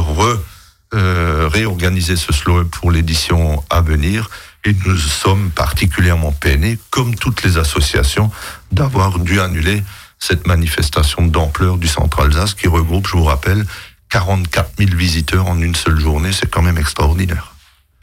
euh, 0.94 1.50
réorganiser 1.52 2.16
ce 2.16 2.34
slow 2.34 2.66
pour 2.66 2.92
l'édition 2.92 3.64
à 3.70 3.82
venir 3.82 4.30
et 4.66 4.76
nous 4.86 4.98
sommes 4.98 5.52
particulièrement 5.52 6.32
peinés, 6.32 6.78
comme 6.90 7.16
toutes 7.16 7.44
les 7.44 7.58
associations, 7.58 8.32
d'avoir 8.72 9.20
dû 9.20 9.40
annuler 9.40 9.84
cette 10.20 10.48
manifestation 10.48 11.26
d'ampleur 11.26 11.78
du 11.78 11.88
Centre 11.88 12.22
Alsace 12.22 12.54
qui 12.54 12.68
regroupe, 12.68 13.08
je 13.08 13.14
vous 13.14 13.24
rappelle, 13.24 13.66
44 14.10 14.72
000 14.78 14.92
visiteurs 14.96 15.48
en 15.48 15.62
une 15.62 15.76
seule 15.76 16.00
journée. 16.00 16.32
C'est 16.34 16.50
quand 16.50 16.62
même 16.62 16.78
extraordinaire. 16.78 17.54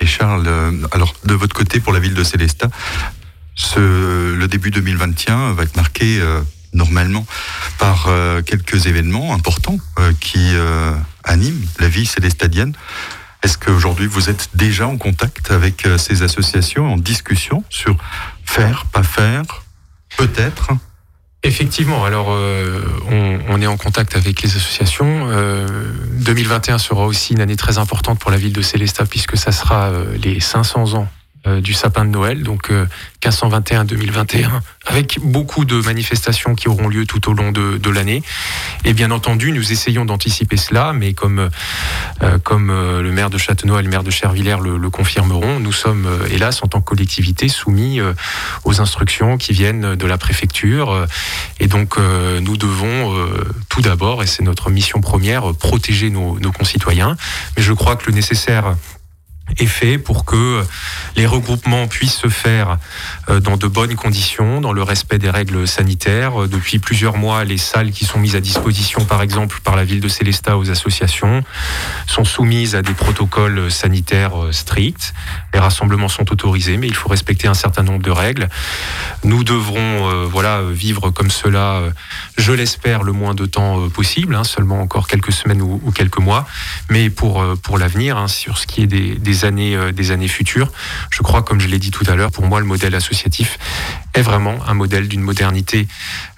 Et 0.00 0.07
Charles, 0.07 0.46
euh, 0.46 0.72
alors 0.92 1.14
de 1.24 1.34
votre 1.34 1.54
côté, 1.54 1.80
pour 1.80 1.92
la 1.92 2.00
ville 2.00 2.14
de 2.14 2.24
Célestat, 2.24 2.68
le 3.76 4.46
début 4.46 4.70
2021 4.70 5.52
va 5.52 5.62
être 5.62 5.76
marqué 5.76 6.20
euh, 6.20 6.42
normalement 6.72 7.26
par 7.78 8.07
euh, 8.09 8.42
quelques 8.42 8.86
événements 8.86 9.34
importants 9.34 9.78
qui 10.20 10.54
animent 11.24 11.66
la 11.78 11.88
vie 11.88 12.07
célestadienne. 12.07 12.74
Est-ce 13.47 13.59
qu'aujourd'hui 13.59 14.09
vous 14.09 14.28
êtes 14.28 14.49
déjà 14.55 14.88
en 14.88 14.97
contact 14.97 15.53
avec 15.53 15.86
euh, 15.86 15.99
ces 15.99 16.24
associations, 16.24 16.92
en 16.92 16.97
discussion 16.97 17.62
sur 17.70 17.97
faire, 18.44 18.86
pas 18.86 19.05
faire, 19.05 19.44
peut-être? 20.16 20.72
Effectivement, 21.44 22.05
alors 22.05 22.32
euh, 22.32 22.82
on, 23.49 23.62
est 23.62 23.68
en 23.68 23.76
contact 23.76 24.16
avec 24.16 24.42
les 24.42 24.49
associations. 24.49 25.28
2021 26.14 26.74
euh, 26.74 26.78
sera 26.78 27.07
aussi 27.07 27.34
une 27.34 27.40
année 27.40 27.55
très 27.55 27.78
importante 27.78 28.18
pour 28.18 28.32
la 28.32 28.36
ville 28.36 28.53
de 28.53 28.62
Célestat 28.62 29.07
puisque 29.07 29.36
ça 29.36 29.53
sera 29.53 29.92
les 30.20 30.40
500 30.40 30.94
ans 30.94 31.09
du 31.47 31.72
sapin 31.72 32.05
de 32.05 32.11
Noël, 32.11 32.42
donc 32.42 32.70
1521-2021, 33.24 34.44
euh, 34.44 34.49
avec 34.86 35.18
beaucoup 35.22 35.64
de 35.64 35.80
manifestations 35.80 36.55
qui 36.55 36.68
auront 36.68 36.88
lieu 36.88 37.07
tout 37.07 37.30
au 37.30 37.34
long 37.34 37.53
de, 37.53 37.90
l'année. 37.90 38.22
Et 38.84 38.92
bien 38.92 39.11
entendu, 39.11 39.53
nous 39.53 39.72
essayons 39.72 40.05
d'anticiper 40.05 40.57
cela, 40.57 40.92
mais 40.92 41.12
comme, 41.12 41.51
euh, 42.22 42.38
comme 42.42 42.68
le 42.68 43.11
maire 43.12 43.30
de 43.30 43.38
Châtenois 43.38 43.80
et 43.80 43.82
le 43.82 43.88
maire 43.88 44.03
de 44.03 44.11
Chervillers 44.11 44.59
le, 44.62 44.90
confirmeront, 44.90 45.61
nous 45.61 45.72
sommes, 45.72 46.09
hélas, 46.30 46.62
en 46.62 46.66
tant 46.66 46.80
que 46.80 46.86
collectivité, 46.86 47.49
soumis 47.49 48.01
aux 48.64 48.80
instructions 48.80 49.36
qui 49.36 49.53
viennent 49.53 49.94
de 49.94 50.07
la 50.07 50.18
préfecture. 50.18 51.07
Et 51.61 51.68
donc, 51.68 51.97
nous 51.99 52.57
devons 52.57 53.16
tout 53.68 53.82
d'abord, 53.82 54.22
et 54.22 54.26
c'est 54.26 54.42
notre 54.42 54.70
mission 54.70 55.01
première, 55.01 55.55
protéger 55.55 56.11
nos 56.11 56.53
concitoyens. 56.53 57.16
Mais 57.57 57.62
je 57.62 57.72
crois 57.72 57.97
que 57.97 58.07
le 58.07 58.12
nécessaire 58.12 58.74
est 59.59 59.66
fait 59.66 59.99
pour 59.99 60.24
que 60.24 60.64
les 61.16 61.26
regroupements 61.26 61.86
puissent 61.86 62.18
se 62.18 62.28
faire 62.28 62.78
dans 63.28 63.56
de 63.56 63.66
bonnes 63.66 63.94
conditions, 63.94 64.60
dans 64.60 64.72
le 64.72 64.82
respect 64.82 65.18
des 65.18 65.30
règles 65.30 65.66
sanitaires. 65.66 66.42
Euh, 66.42 66.48
depuis 66.48 66.78
plusieurs 66.78 67.16
mois, 67.16 67.44
les 67.44 67.58
salles 67.58 67.90
qui 67.90 68.04
sont 68.04 68.18
mises 68.18 68.36
à 68.36 68.40
disposition, 68.40 69.04
par 69.04 69.22
exemple, 69.22 69.60
par 69.64 69.76
la 69.76 69.84
ville 69.84 70.00
de 70.00 70.08
Célestat 70.08 70.56
aux 70.56 70.70
associations, 70.70 71.42
sont 72.06 72.24
soumises 72.24 72.74
à 72.74 72.82
des 72.82 72.94
protocoles 72.94 73.70
sanitaires 73.70 74.44
euh, 74.44 74.52
stricts. 74.52 75.12
Les 75.52 75.60
rassemblements 75.60 76.08
sont 76.08 76.30
autorisés, 76.32 76.76
mais 76.76 76.86
il 76.86 76.94
faut 76.94 77.08
respecter 77.08 77.48
un 77.48 77.54
certain 77.54 77.82
nombre 77.82 78.02
de 78.02 78.10
règles. 78.10 78.48
Nous 79.24 79.44
devrons, 79.44 80.26
voilà, 80.26 80.62
vivre 80.62 81.10
comme 81.10 81.30
cela, 81.30 81.80
je 82.36 82.52
l'espère, 82.52 83.02
le 83.02 83.12
moins 83.12 83.34
de 83.34 83.46
temps 83.46 83.88
possible, 83.88 84.34
hein, 84.34 84.44
seulement 84.44 84.80
encore 84.80 85.08
quelques 85.08 85.32
semaines 85.32 85.62
ou, 85.62 85.90
quelques 85.94 86.18
mois, 86.18 86.46
mais 86.90 87.10
pour 87.10 87.42
pour 87.62 87.78
l'avenir, 87.78 88.16
hein, 88.16 88.28
sur 88.28 88.58
ce 88.58 88.66
qui 88.66 88.82
est 88.82 88.86
des, 88.86 89.16
des 89.16 89.44
années, 89.44 89.74
euh, 89.74 89.92
des 89.92 90.10
années 90.10 90.28
futures. 90.28 90.70
Je 91.10 91.22
crois, 91.22 91.42
comme 91.42 91.60
je 91.60 91.68
l'ai 91.68 91.78
dit 91.78 91.90
tout 91.90 92.04
à 92.08 92.14
l'heure, 92.14 92.30
pour 92.30 92.46
moi, 92.46 92.60
le 92.60 92.66
modèle 92.66 92.94
associatif 92.94 93.15
est 93.24 94.22
vraiment 94.22 94.58
un 94.66 94.74
modèle 94.74 95.08
d'une 95.08 95.20
modernité 95.22 95.86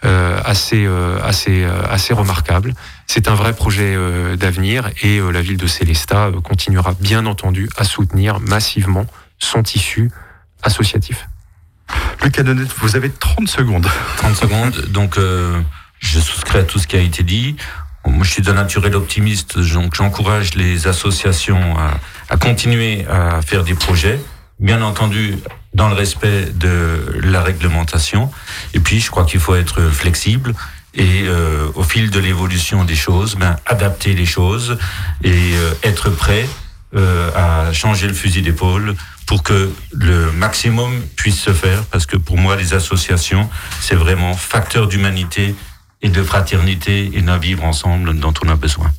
euh, 0.05 0.41
assez, 0.45 0.85
euh, 0.87 1.19
assez, 1.23 1.65
assez 1.65 2.15
remarquable. 2.15 2.75
C'est 3.07 3.29
un 3.29 3.35
vrai 3.35 3.55
projet 3.55 3.97
d'avenir 4.37 4.91
et 5.03 5.21
la 5.21 5.41
ville 5.41 5.57
de 5.57 5.67
Célestat 5.67 6.31
continuera 6.45 6.95
bien 7.01 7.27
entendu 7.27 7.69
à 7.77 7.85
soutenir 7.85 8.39
massivement 8.41 9.07
son 9.39 9.63
tissu 9.63 10.11
associatif. 10.63 11.29
Lucas 12.23 12.43
Donnet, 12.43 12.65
vous 12.81 12.97
avez 12.97 13.11
30 13.11 13.49
secondes. 13.49 13.87
30 14.19 14.37
secondes, 14.37 14.87
donc 14.91 15.19
je 16.01 16.21
souscris 16.21 16.59
à 16.59 16.65
tout 16.65 16.79
ce 16.79 16.87
qui 16.87 16.97
a 16.97 17.01
été 17.01 17.23
dit. 17.23 17.57
Moi, 18.07 18.25
je 18.25 18.31
suis 18.31 18.43
d'un 18.43 18.55
naturel 18.55 18.95
optimiste, 18.95 19.59
donc 19.59 19.95
j'encourage 19.95 20.55
les 20.55 20.87
associations 20.87 21.77
à, 21.79 21.99
à, 22.31 22.37
continuer 22.37 23.07
à 23.07 23.43
faire 23.43 23.65
des 23.65 23.75
projets, 23.75 24.19
bien 24.59 24.83
entendu 24.83 25.37
dans 25.75 25.89
le 25.89 25.95
respect 25.95 26.47
de 26.55 27.21
la 27.23 27.43
réglementation. 27.43 28.31
Et 28.75 28.81
puis, 28.81 29.01
je 29.01 29.11
crois 29.11 29.25
qu'il 29.25 29.41
faut 29.41 29.55
être 29.55 29.81
flexible 29.83 30.55
et 30.95 31.25
euh, 31.25 31.69
au 31.75 31.83
fil 31.83 32.11
de 32.11 32.19
l'évolution 32.19 32.85
des 32.85 32.97
choses, 32.97 33.37
ben, 33.37 33.57
adapter 33.67 34.15
les 34.15 34.27
choses 34.27 34.79
et 35.23 35.55
euh, 35.55 35.73
être 35.85 36.11
prêt 36.11 36.49
euh, 36.97 37.31
à 37.37 37.73
changer 37.73 38.09
le 38.09 38.15
fusil 38.15 38.43
d'épaule 38.43 38.95
pour 39.27 39.43
que 39.43 39.71
le 39.93 40.33
maximum 40.33 41.03
puisse 41.17 41.39
se 41.39 41.53
faire, 41.53 41.85
parce 41.85 42.07
que 42.07 42.17
pour 42.17 42.39
moi, 42.39 42.57
les 42.57 42.73
associations, 42.73 43.49
c'est 43.81 43.95
vraiment 43.95 44.35
facteur 44.35 44.89
d'humanité 44.89 45.55
et 46.01 46.09
de 46.09 46.23
fraternité 46.23 47.11
et 47.13 47.21
d'un 47.21 47.37
vivre 47.37 47.65
ensemble 47.65 48.19
dont 48.19 48.33
on 48.43 48.49
a 48.49 48.57
besoin. 48.57 48.91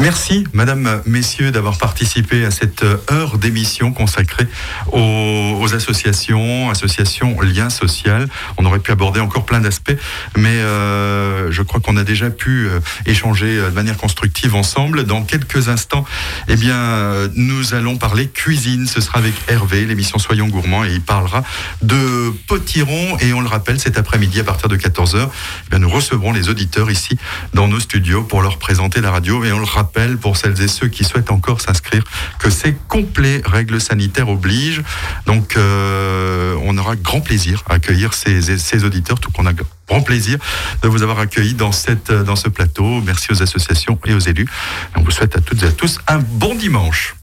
Merci, 0.00 0.44
Madame, 0.52 1.02
Messieurs, 1.06 1.52
d'avoir 1.52 1.78
participé 1.78 2.44
à 2.44 2.50
cette 2.50 2.84
heure 3.10 3.38
d'émission 3.38 3.92
consacrée 3.92 4.46
aux, 4.92 5.66
associations, 5.74 6.70
associations 6.70 7.40
lien 7.40 7.70
social. 7.70 8.28
On 8.58 8.64
aurait 8.66 8.80
pu 8.80 8.90
aborder 8.90 9.20
encore 9.20 9.44
plein 9.44 9.60
d'aspects, 9.60 9.96
mais 10.36 10.56
euh, 10.56 11.50
je 11.50 11.62
crois 11.62 11.80
qu'on 11.80 11.96
a 11.96 12.04
déjà 12.04 12.30
pu 12.30 12.66
euh, 12.66 12.80
échanger 13.06 13.56
de 13.56 13.70
manière 13.70 13.96
constructive 13.96 14.54
ensemble. 14.54 15.04
Dans 15.04 15.22
quelques 15.22 15.68
instants, 15.68 16.04
eh 16.48 16.56
bien, 16.56 17.28
nous 17.34 17.74
allons 17.74 17.96
parler 17.96 18.28
cuisine. 18.28 18.86
Ce 18.86 19.00
sera 19.00 19.18
avec 19.18 19.34
Hervé, 19.48 19.84
l'émission 19.86 20.18
Soyons 20.18 20.48
gourmands, 20.48 20.84
et 20.84 20.92
il 20.92 21.00
parlera 21.00 21.42
de 21.82 22.32
potiron. 22.48 23.18
Et 23.20 23.32
on 23.32 23.40
le 23.40 23.48
rappelle, 23.48 23.78
cet 23.80 23.98
après-midi, 23.98 24.40
à 24.40 24.44
partir 24.44 24.68
de 24.68 24.76
14h, 24.76 25.28
eh 25.72 25.78
nous 25.78 25.88
recevrons 25.88 26.32
les 26.32 26.48
auditeurs 26.48 26.90
ici 26.90 27.16
dans 27.54 27.68
nos 27.68 27.80
studios 27.80 28.22
pour 28.22 28.42
leur 28.42 28.58
présenter 28.58 29.00
la 29.00 29.10
radio. 29.10 29.44
Et 29.44 29.52
on 29.52 29.58
le 29.58 29.64
rappelle 29.72 30.16
pour 30.16 30.36
celles 30.36 30.60
et 30.60 30.68
ceux 30.68 30.88
qui 30.88 31.04
souhaitent 31.04 31.30
encore 31.30 31.60
s'inscrire 31.60 32.04
que 32.38 32.50
c'est 32.50 32.76
complet, 32.88 33.42
règles 33.44 33.80
sanitaires 33.80 34.28
obligent. 34.28 34.82
Donc 35.26 35.56
euh, 35.56 36.56
on 36.62 36.76
aura 36.78 36.96
grand 36.96 37.20
plaisir 37.20 37.62
à 37.68 37.74
accueillir 37.74 38.14
ces, 38.14 38.84
auditeurs, 38.84 39.18
tout 39.18 39.30
qu'on 39.30 39.46
a 39.46 39.52
grand 39.88 40.02
plaisir 40.02 40.38
de 40.82 40.88
vous 40.88 41.02
avoir 41.02 41.18
accueilli 41.18 41.54
dans, 41.54 41.72
cette, 41.72 42.12
dans 42.12 42.36
ce 42.36 42.48
plateau. 42.48 43.00
Merci 43.02 43.32
aux 43.32 43.42
associations 43.42 43.98
et 44.04 44.14
aux 44.14 44.20
élus. 44.20 44.48
On 44.96 45.02
vous 45.02 45.10
souhaite 45.10 45.36
à 45.36 45.40
toutes 45.40 45.62
et 45.62 45.66
à 45.66 45.72
tous 45.72 45.98
un 46.06 46.18
bon 46.18 46.54
dimanche. 46.54 47.10